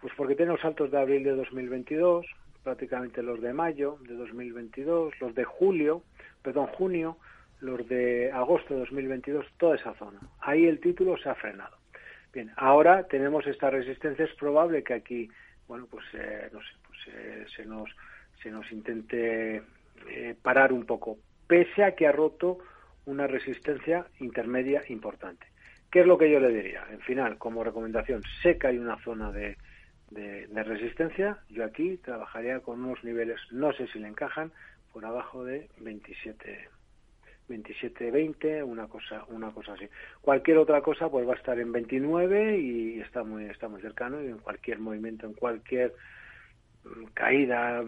Pues 0.00 0.12
porque 0.16 0.34
tiene 0.34 0.52
los 0.52 0.60
saltos 0.60 0.90
de 0.90 0.98
abril 0.98 1.24
de 1.24 1.32
2022, 1.32 2.24
prácticamente 2.68 3.22
los 3.22 3.40
de 3.40 3.54
mayo 3.54 3.96
de 4.06 4.14
2022, 4.14 5.18
los 5.22 5.34
de 5.34 5.44
julio, 5.44 6.02
perdón, 6.42 6.66
junio, 6.66 7.16
los 7.60 7.88
de 7.88 8.30
agosto 8.30 8.74
de 8.74 8.80
2022, 8.80 9.46
toda 9.56 9.76
esa 9.76 9.94
zona. 9.94 10.20
Ahí 10.40 10.66
el 10.66 10.78
título 10.78 11.16
se 11.16 11.30
ha 11.30 11.34
frenado. 11.34 11.78
Bien, 12.30 12.52
ahora 12.56 13.04
tenemos 13.04 13.46
esta 13.46 13.70
resistencia. 13.70 14.26
Es 14.26 14.34
probable 14.34 14.84
que 14.84 14.92
aquí, 14.92 15.30
bueno, 15.66 15.86
pues 15.90 16.04
eh, 16.12 16.50
no 16.52 16.60
sé, 16.60 16.68
pues 16.86 16.98
eh, 17.06 17.46
se 17.56 17.64
nos 17.64 17.88
se 18.42 18.50
nos 18.50 18.70
intente 18.70 19.62
parar 20.42 20.70
un 20.70 20.84
poco 20.84 21.16
pese 21.46 21.84
a 21.84 21.94
que 21.94 22.06
ha 22.06 22.12
roto 22.12 22.58
una 23.06 23.26
resistencia 23.26 24.04
intermedia 24.20 24.82
importante. 24.90 25.46
¿Qué 25.90 26.00
es 26.00 26.06
lo 26.06 26.18
que 26.18 26.30
yo 26.30 26.38
le 26.38 26.50
diría? 26.50 26.84
En 26.90 27.00
final, 27.00 27.38
como 27.38 27.64
recomendación, 27.64 28.22
sé 28.42 28.58
que 28.58 28.66
hay 28.66 28.78
una 28.78 29.02
zona 29.02 29.32
de, 29.32 29.56
de, 30.10 30.46
resistencia, 30.62 31.38
yo 31.48 31.64
aquí 31.64 31.96
trabajaría 31.98 32.60
con 32.60 32.84
unos 32.84 33.02
niveles, 33.04 33.40
no 33.50 33.72
sé 33.72 33.86
si 33.88 33.98
le 33.98 34.08
encajan, 34.08 34.52
por 34.92 35.04
abajo 35.04 35.44
de 35.44 35.68
27 35.78 36.68
27 37.48 38.10
20 38.10 38.62
una 38.62 38.88
cosa 38.88 39.24
una 39.28 39.50
cosa 39.50 39.72
así. 39.74 39.88
Cualquier 40.20 40.58
otra 40.58 40.82
cosa 40.82 41.08
pues 41.08 41.26
va 41.26 41.32
a 41.32 41.36
estar 41.36 41.58
en 41.58 41.72
29 41.72 42.58
y 42.58 43.00
está 43.00 43.22
muy 43.22 43.44
está 43.44 43.68
muy 43.68 43.80
cercano 43.80 44.22
y 44.22 44.26
en 44.26 44.38
cualquier 44.38 44.78
movimiento 44.78 45.26
en 45.26 45.32
cualquier 45.34 45.94
caída 47.14 47.82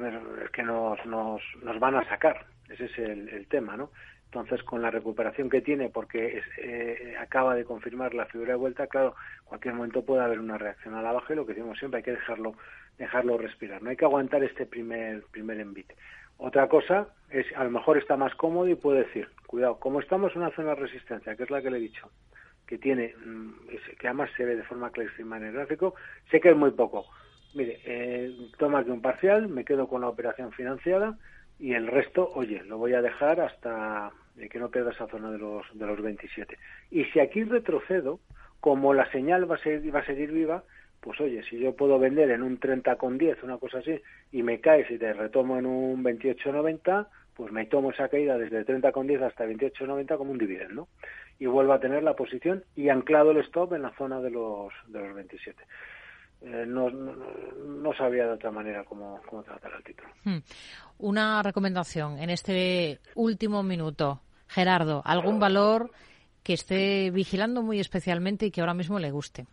es 0.44 0.50
que 0.50 0.62
nos 0.62 1.04
nos, 1.04 1.42
nos 1.62 1.78
van 1.78 1.96
a 1.96 2.08
sacar. 2.08 2.46
Ese 2.70 2.84
es 2.84 2.98
el, 2.98 3.46
tema, 3.48 3.76
¿no? 3.76 3.90
Entonces, 4.32 4.62
con 4.62 4.80
la 4.80 4.92
recuperación 4.92 5.50
que 5.50 5.60
tiene, 5.60 5.88
porque 5.88 6.40
eh, 6.58 7.16
acaba 7.18 7.56
de 7.56 7.64
confirmar 7.64 8.14
la 8.14 8.26
figura 8.26 8.52
de 8.52 8.58
vuelta, 8.58 8.86
claro, 8.86 9.16
cualquier 9.44 9.74
momento 9.74 10.04
puede 10.04 10.22
haber 10.22 10.38
una 10.38 10.56
reacción 10.56 10.94
a 10.94 11.02
la 11.02 11.10
baja 11.10 11.32
y 11.32 11.36
lo 11.36 11.44
que 11.44 11.54
decimos 11.54 11.76
siempre, 11.76 11.98
hay 11.98 12.04
que 12.04 12.12
dejarlo, 12.12 12.54
dejarlo 12.96 13.38
respirar. 13.38 13.82
No 13.82 13.90
hay 13.90 13.96
que 13.96 14.04
aguantar 14.04 14.44
este 14.44 14.66
primer, 14.66 15.24
primer 15.32 15.58
envite. 15.58 15.96
Otra 16.38 16.68
cosa 16.68 17.08
es, 17.28 17.44
a 17.56 17.64
lo 17.64 17.70
mejor 17.70 17.98
está 17.98 18.16
más 18.16 18.32
cómodo 18.36 18.68
y 18.68 18.76
puede 18.76 19.00
decir, 19.00 19.28
cuidado, 19.48 19.80
como 19.80 19.98
estamos 19.98 20.30
en 20.36 20.42
una 20.42 20.52
zona 20.52 20.70
de 20.70 20.82
resistencia, 20.82 21.34
que 21.34 21.42
es 21.42 21.50
la 21.50 21.60
que 21.60 21.72
le 21.72 21.78
he 21.78 21.80
dicho, 21.80 22.08
que 22.68 22.78
tiene, 22.78 23.16
mm, 23.26 23.50
que 23.98 24.06
además 24.06 24.30
se 24.36 24.44
ve 24.44 24.54
de 24.54 24.62
forma 24.62 24.90
clarísima 24.90 25.38
en 25.38 25.46
el 25.46 25.54
gráfico, 25.54 25.96
sé 26.30 26.40
que 26.40 26.50
es 26.50 26.56
muy 26.56 26.70
poco. 26.70 27.04
Mire, 27.52 27.80
eh, 27.84 28.32
toma 28.58 28.78
aquí 28.78 28.90
un 28.90 29.02
parcial, 29.02 29.48
me 29.48 29.64
quedo 29.64 29.88
con 29.88 30.02
la 30.02 30.08
operación 30.08 30.52
financiada, 30.52 31.18
y 31.60 31.74
el 31.74 31.86
resto, 31.86 32.30
oye, 32.34 32.64
lo 32.64 32.78
voy 32.78 32.94
a 32.94 33.02
dejar 33.02 33.40
hasta 33.40 34.10
que 34.50 34.58
no 34.58 34.70
pierda 34.70 34.92
esa 34.92 35.06
zona 35.08 35.30
de 35.30 35.38
los, 35.38 35.66
de 35.74 35.86
los 35.86 36.00
27. 36.00 36.56
Y 36.90 37.04
si 37.06 37.20
aquí 37.20 37.44
retrocedo, 37.44 38.20
como 38.60 38.94
la 38.94 39.10
señal 39.12 39.50
va 39.50 39.56
a, 39.56 39.58
seguir, 39.58 39.94
va 39.94 40.00
a 40.00 40.06
seguir 40.06 40.32
viva, 40.32 40.64
pues 41.00 41.20
oye, 41.20 41.42
si 41.42 41.58
yo 41.58 41.76
puedo 41.76 41.98
vender 41.98 42.30
en 42.30 42.42
un 42.42 42.58
30 42.58 42.96
con 42.96 43.18
10, 43.18 43.42
una 43.42 43.58
cosa 43.58 43.78
así, 43.78 44.00
y 44.32 44.42
me 44.42 44.60
cae 44.60 44.86
si 44.86 44.98
te 44.98 45.12
retomo 45.12 45.58
en 45.58 45.66
un 45.66 46.02
28,90, 46.02 47.08
pues 47.34 47.52
me 47.52 47.66
tomo 47.66 47.90
esa 47.90 48.08
caída 48.08 48.38
desde 48.38 48.64
30 48.64 48.92
con 48.92 49.06
10 49.06 49.22
hasta 49.22 49.46
28,90 49.46 50.16
como 50.16 50.30
un 50.32 50.38
dividendo. 50.38 50.88
Y 51.38 51.46
vuelvo 51.46 51.72
a 51.72 51.80
tener 51.80 52.02
la 52.02 52.16
posición 52.16 52.64
y 52.76 52.88
anclado 52.88 53.30
el 53.30 53.38
stop 53.38 53.74
en 53.74 53.82
la 53.82 53.92
zona 53.92 54.20
de 54.20 54.30
los, 54.30 54.72
de 54.88 55.00
los 55.00 55.14
27. 55.14 55.62
Eh, 56.42 56.64
no, 56.66 56.88
no, 56.90 57.92
sabía 57.94 58.26
de 58.26 58.32
otra 58.32 58.50
manera 58.50 58.84
cómo, 58.84 59.20
cómo 59.28 59.42
tratar 59.42 59.72
el 59.76 59.84
título. 59.84 60.08
Hmm. 60.24 60.38
Una 60.98 61.42
recomendación 61.42 62.18
en 62.18 62.30
este 62.30 62.98
último 63.14 63.62
minuto. 63.62 64.20
Gerardo, 64.48 65.02
¿algún 65.04 65.38
valor 65.38 65.90
que 66.42 66.54
esté 66.54 67.10
vigilando 67.10 67.62
muy 67.62 67.78
especialmente 67.78 68.46
y 68.46 68.50
que 68.50 68.60
ahora 68.60 68.74
mismo 68.74 68.98
le 68.98 69.10
guste? 69.10 69.46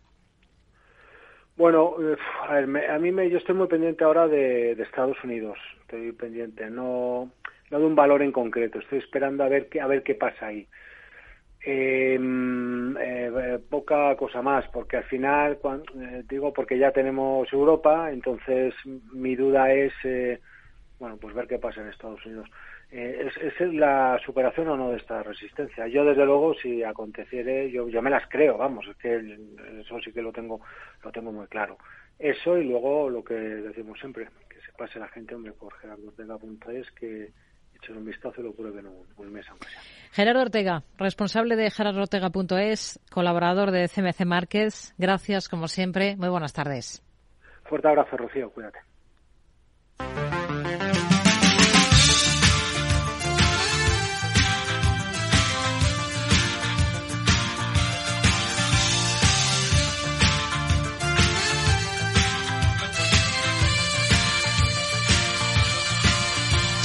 Bueno, 1.56 1.96
eh, 2.00 2.16
a, 2.88 2.98
mí 2.98 3.12
me, 3.12 3.28
yo 3.28 3.38
estoy 3.38 3.54
muy 3.54 3.66
pendiente 3.66 4.04
ahora 4.04 4.28
de, 4.28 4.72
Estados 4.72 5.16
Unidos. 5.24 5.58
Estoy 5.80 6.12
pendiente, 6.12 6.70
no, 6.70 7.30
no 7.70 7.78
de 7.78 7.84
un 7.84 7.94
valor 7.94 8.22
en 8.22 8.32
concreto. 8.32 8.78
Estoy 8.78 8.98
esperando 8.98 9.44
a 9.44 9.48
ver 9.48 9.68
qué, 9.68 9.80
a 9.80 9.86
ver 9.86 10.02
qué 10.02 10.14
pasa 10.14 10.46
ahí. 10.46 10.66
Em, 11.60 12.96
eh, 12.96 13.58
poca 13.68 14.14
cosa 14.16 14.42
más, 14.42 14.66
porque 14.68 14.98
al 14.98 15.04
final, 15.04 15.58
eh, 16.00 16.22
digo, 16.28 16.52
porque 16.52 16.78
ya 16.78 16.92
tenemos 16.92 17.52
Europa, 17.52 18.12
entonces 18.12 18.74
mi 19.12 19.34
duda 19.34 19.72
es, 19.72 19.92
eh, 20.04 20.40
bueno, 21.00 21.16
pues 21.16 21.34
ver 21.34 21.48
qué 21.48 21.58
pasa 21.58 21.80
en 21.80 21.88
Estados 21.88 22.24
Unidos. 22.24 22.48
Eh, 22.90 23.28
¿es, 23.28 23.60
¿Es 23.60 23.74
la 23.74 24.18
superación 24.24 24.68
o 24.68 24.76
no 24.76 24.90
de 24.90 24.98
esta 24.98 25.22
resistencia? 25.22 25.88
Yo, 25.88 26.04
desde 26.04 26.24
luego, 26.24 26.54
si 26.54 26.82
aconteciere, 26.84 27.70
yo, 27.70 27.88
yo 27.88 28.02
me 28.02 28.10
las 28.10 28.26
creo, 28.28 28.56
vamos, 28.56 28.86
es 28.86 28.96
que 28.96 29.38
eso 29.80 30.00
sí 30.00 30.12
que 30.12 30.22
lo 30.22 30.32
tengo, 30.32 30.60
lo 31.02 31.12
tengo 31.12 31.32
muy 31.32 31.46
claro. 31.48 31.76
Eso 32.18 32.56
y 32.56 32.64
luego 32.64 33.10
lo 33.10 33.22
que 33.22 33.34
decimos 33.34 33.98
siempre, 33.98 34.28
que 34.48 34.60
se 34.60 34.72
pase 34.72 34.98
la 34.98 35.08
gente, 35.08 35.34
hombre, 35.34 35.52
por 35.52 35.74
Gerardo 35.74 36.12
es 36.72 36.90
que 36.92 37.32
echen 37.82 37.96
un 37.96 38.04
vistazo 38.04 38.40
y 38.40 38.44
lo 38.44 38.52
prueben 38.52 38.86
un, 38.86 39.06
un 39.16 39.32
mes 39.32 39.46
aunque 39.48 39.68
sea. 39.68 39.80
Gerardo 40.12 40.42
Ortega, 40.42 40.82
responsable 40.96 41.56
de 41.56 41.70
gerardoortega.es, 41.70 43.00
colaborador 43.10 43.70
de 43.70 43.88
CMC 43.88 44.24
Márquez. 44.24 44.94
Gracias, 44.98 45.48
como 45.48 45.68
siempre. 45.68 46.16
Muy 46.16 46.28
buenas 46.28 46.52
tardes. 46.52 47.02
Fuerte 47.64 47.88
abrazo, 47.88 48.16
Rocío. 48.16 48.50
Cuídate. 48.50 48.78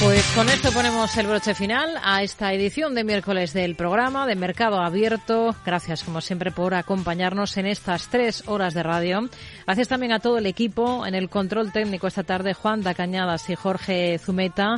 Pues 0.04 0.22
con 0.34 0.50
esto 0.50 0.70
ponemos 0.70 1.16
el 1.16 1.26
broche 1.26 1.54
final 1.54 1.98
a 2.02 2.22
esta 2.22 2.52
edición 2.52 2.94
de 2.94 3.04
miércoles 3.04 3.54
del 3.54 3.74
programa 3.74 4.26
de 4.26 4.36
Mercado 4.36 4.78
Abierto. 4.82 5.56
Gracias, 5.64 6.04
como 6.04 6.20
siempre, 6.20 6.50
por 6.50 6.74
acompañarnos 6.74 7.56
en 7.56 7.64
estas 7.64 8.08
tres 8.08 8.44
horas 8.46 8.74
de 8.74 8.82
radio. 8.82 9.30
Gracias 9.64 9.88
también 9.88 10.12
a 10.12 10.20
todo 10.20 10.36
el 10.36 10.44
equipo 10.44 11.06
en 11.06 11.14
el 11.14 11.30
control 11.30 11.72
técnico 11.72 12.06
esta 12.06 12.22
tarde, 12.22 12.52
Juan 12.52 12.82
da 12.82 12.92
Cañadas 12.92 13.48
y 13.48 13.54
Jorge 13.54 14.18
Zumeta 14.18 14.76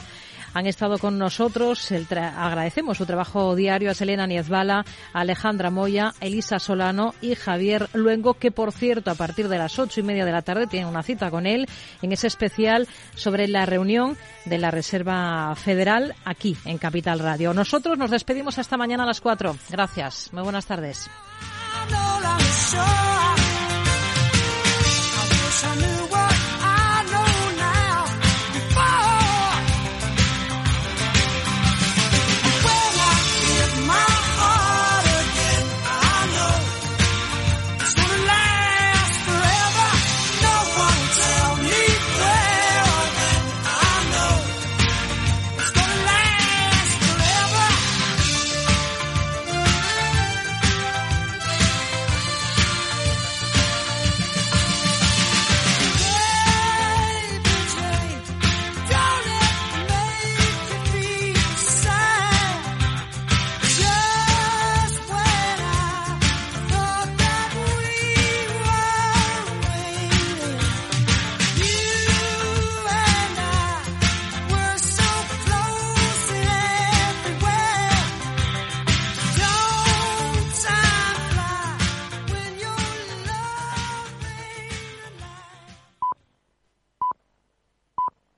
han 0.56 0.66
estado 0.66 0.96
con 0.96 1.18
nosotros. 1.18 1.92
agradecemos 1.92 2.96
su 2.96 3.04
trabajo 3.04 3.54
diario 3.54 3.90
a 3.90 3.94
Selena 3.94 4.26
Niezbala, 4.26 4.86
Alejandra 5.12 5.70
Moya, 5.70 6.14
Elisa 6.20 6.58
Solano 6.58 7.12
y 7.20 7.34
Javier 7.34 7.90
Luengo, 7.92 8.34
que 8.34 8.50
por 8.50 8.72
cierto 8.72 9.10
a 9.10 9.14
partir 9.14 9.48
de 9.48 9.58
las 9.58 9.78
ocho 9.78 10.00
y 10.00 10.02
media 10.02 10.24
de 10.24 10.32
la 10.32 10.40
tarde 10.40 10.66
tienen 10.66 10.88
una 10.88 11.02
cita 11.02 11.30
con 11.30 11.44
él 11.46 11.68
en 12.00 12.12
ese 12.12 12.26
especial 12.26 12.88
sobre 13.14 13.48
la 13.48 13.66
reunión 13.66 14.16
de 14.46 14.56
la 14.56 14.70
Reserva 14.70 15.54
Federal 15.56 16.14
aquí 16.24 16.56
en 16.64 16.78
Capital 16.78 17.18
Radio. 17.18 17.52
Nosotros 17.52 17.98
nos 17.98 18.10
despedimos 18.10 18.58
hasta 18.58 18.78
mañana 18.78 19.02
a 19.02 19.06
las 19.06 19.20
cuatro. 19.20 19.54
Gracias. 19.68 20.30
Muy 20.32 20.42
buenas 20.42 20.64
tardes. 20.64 21.10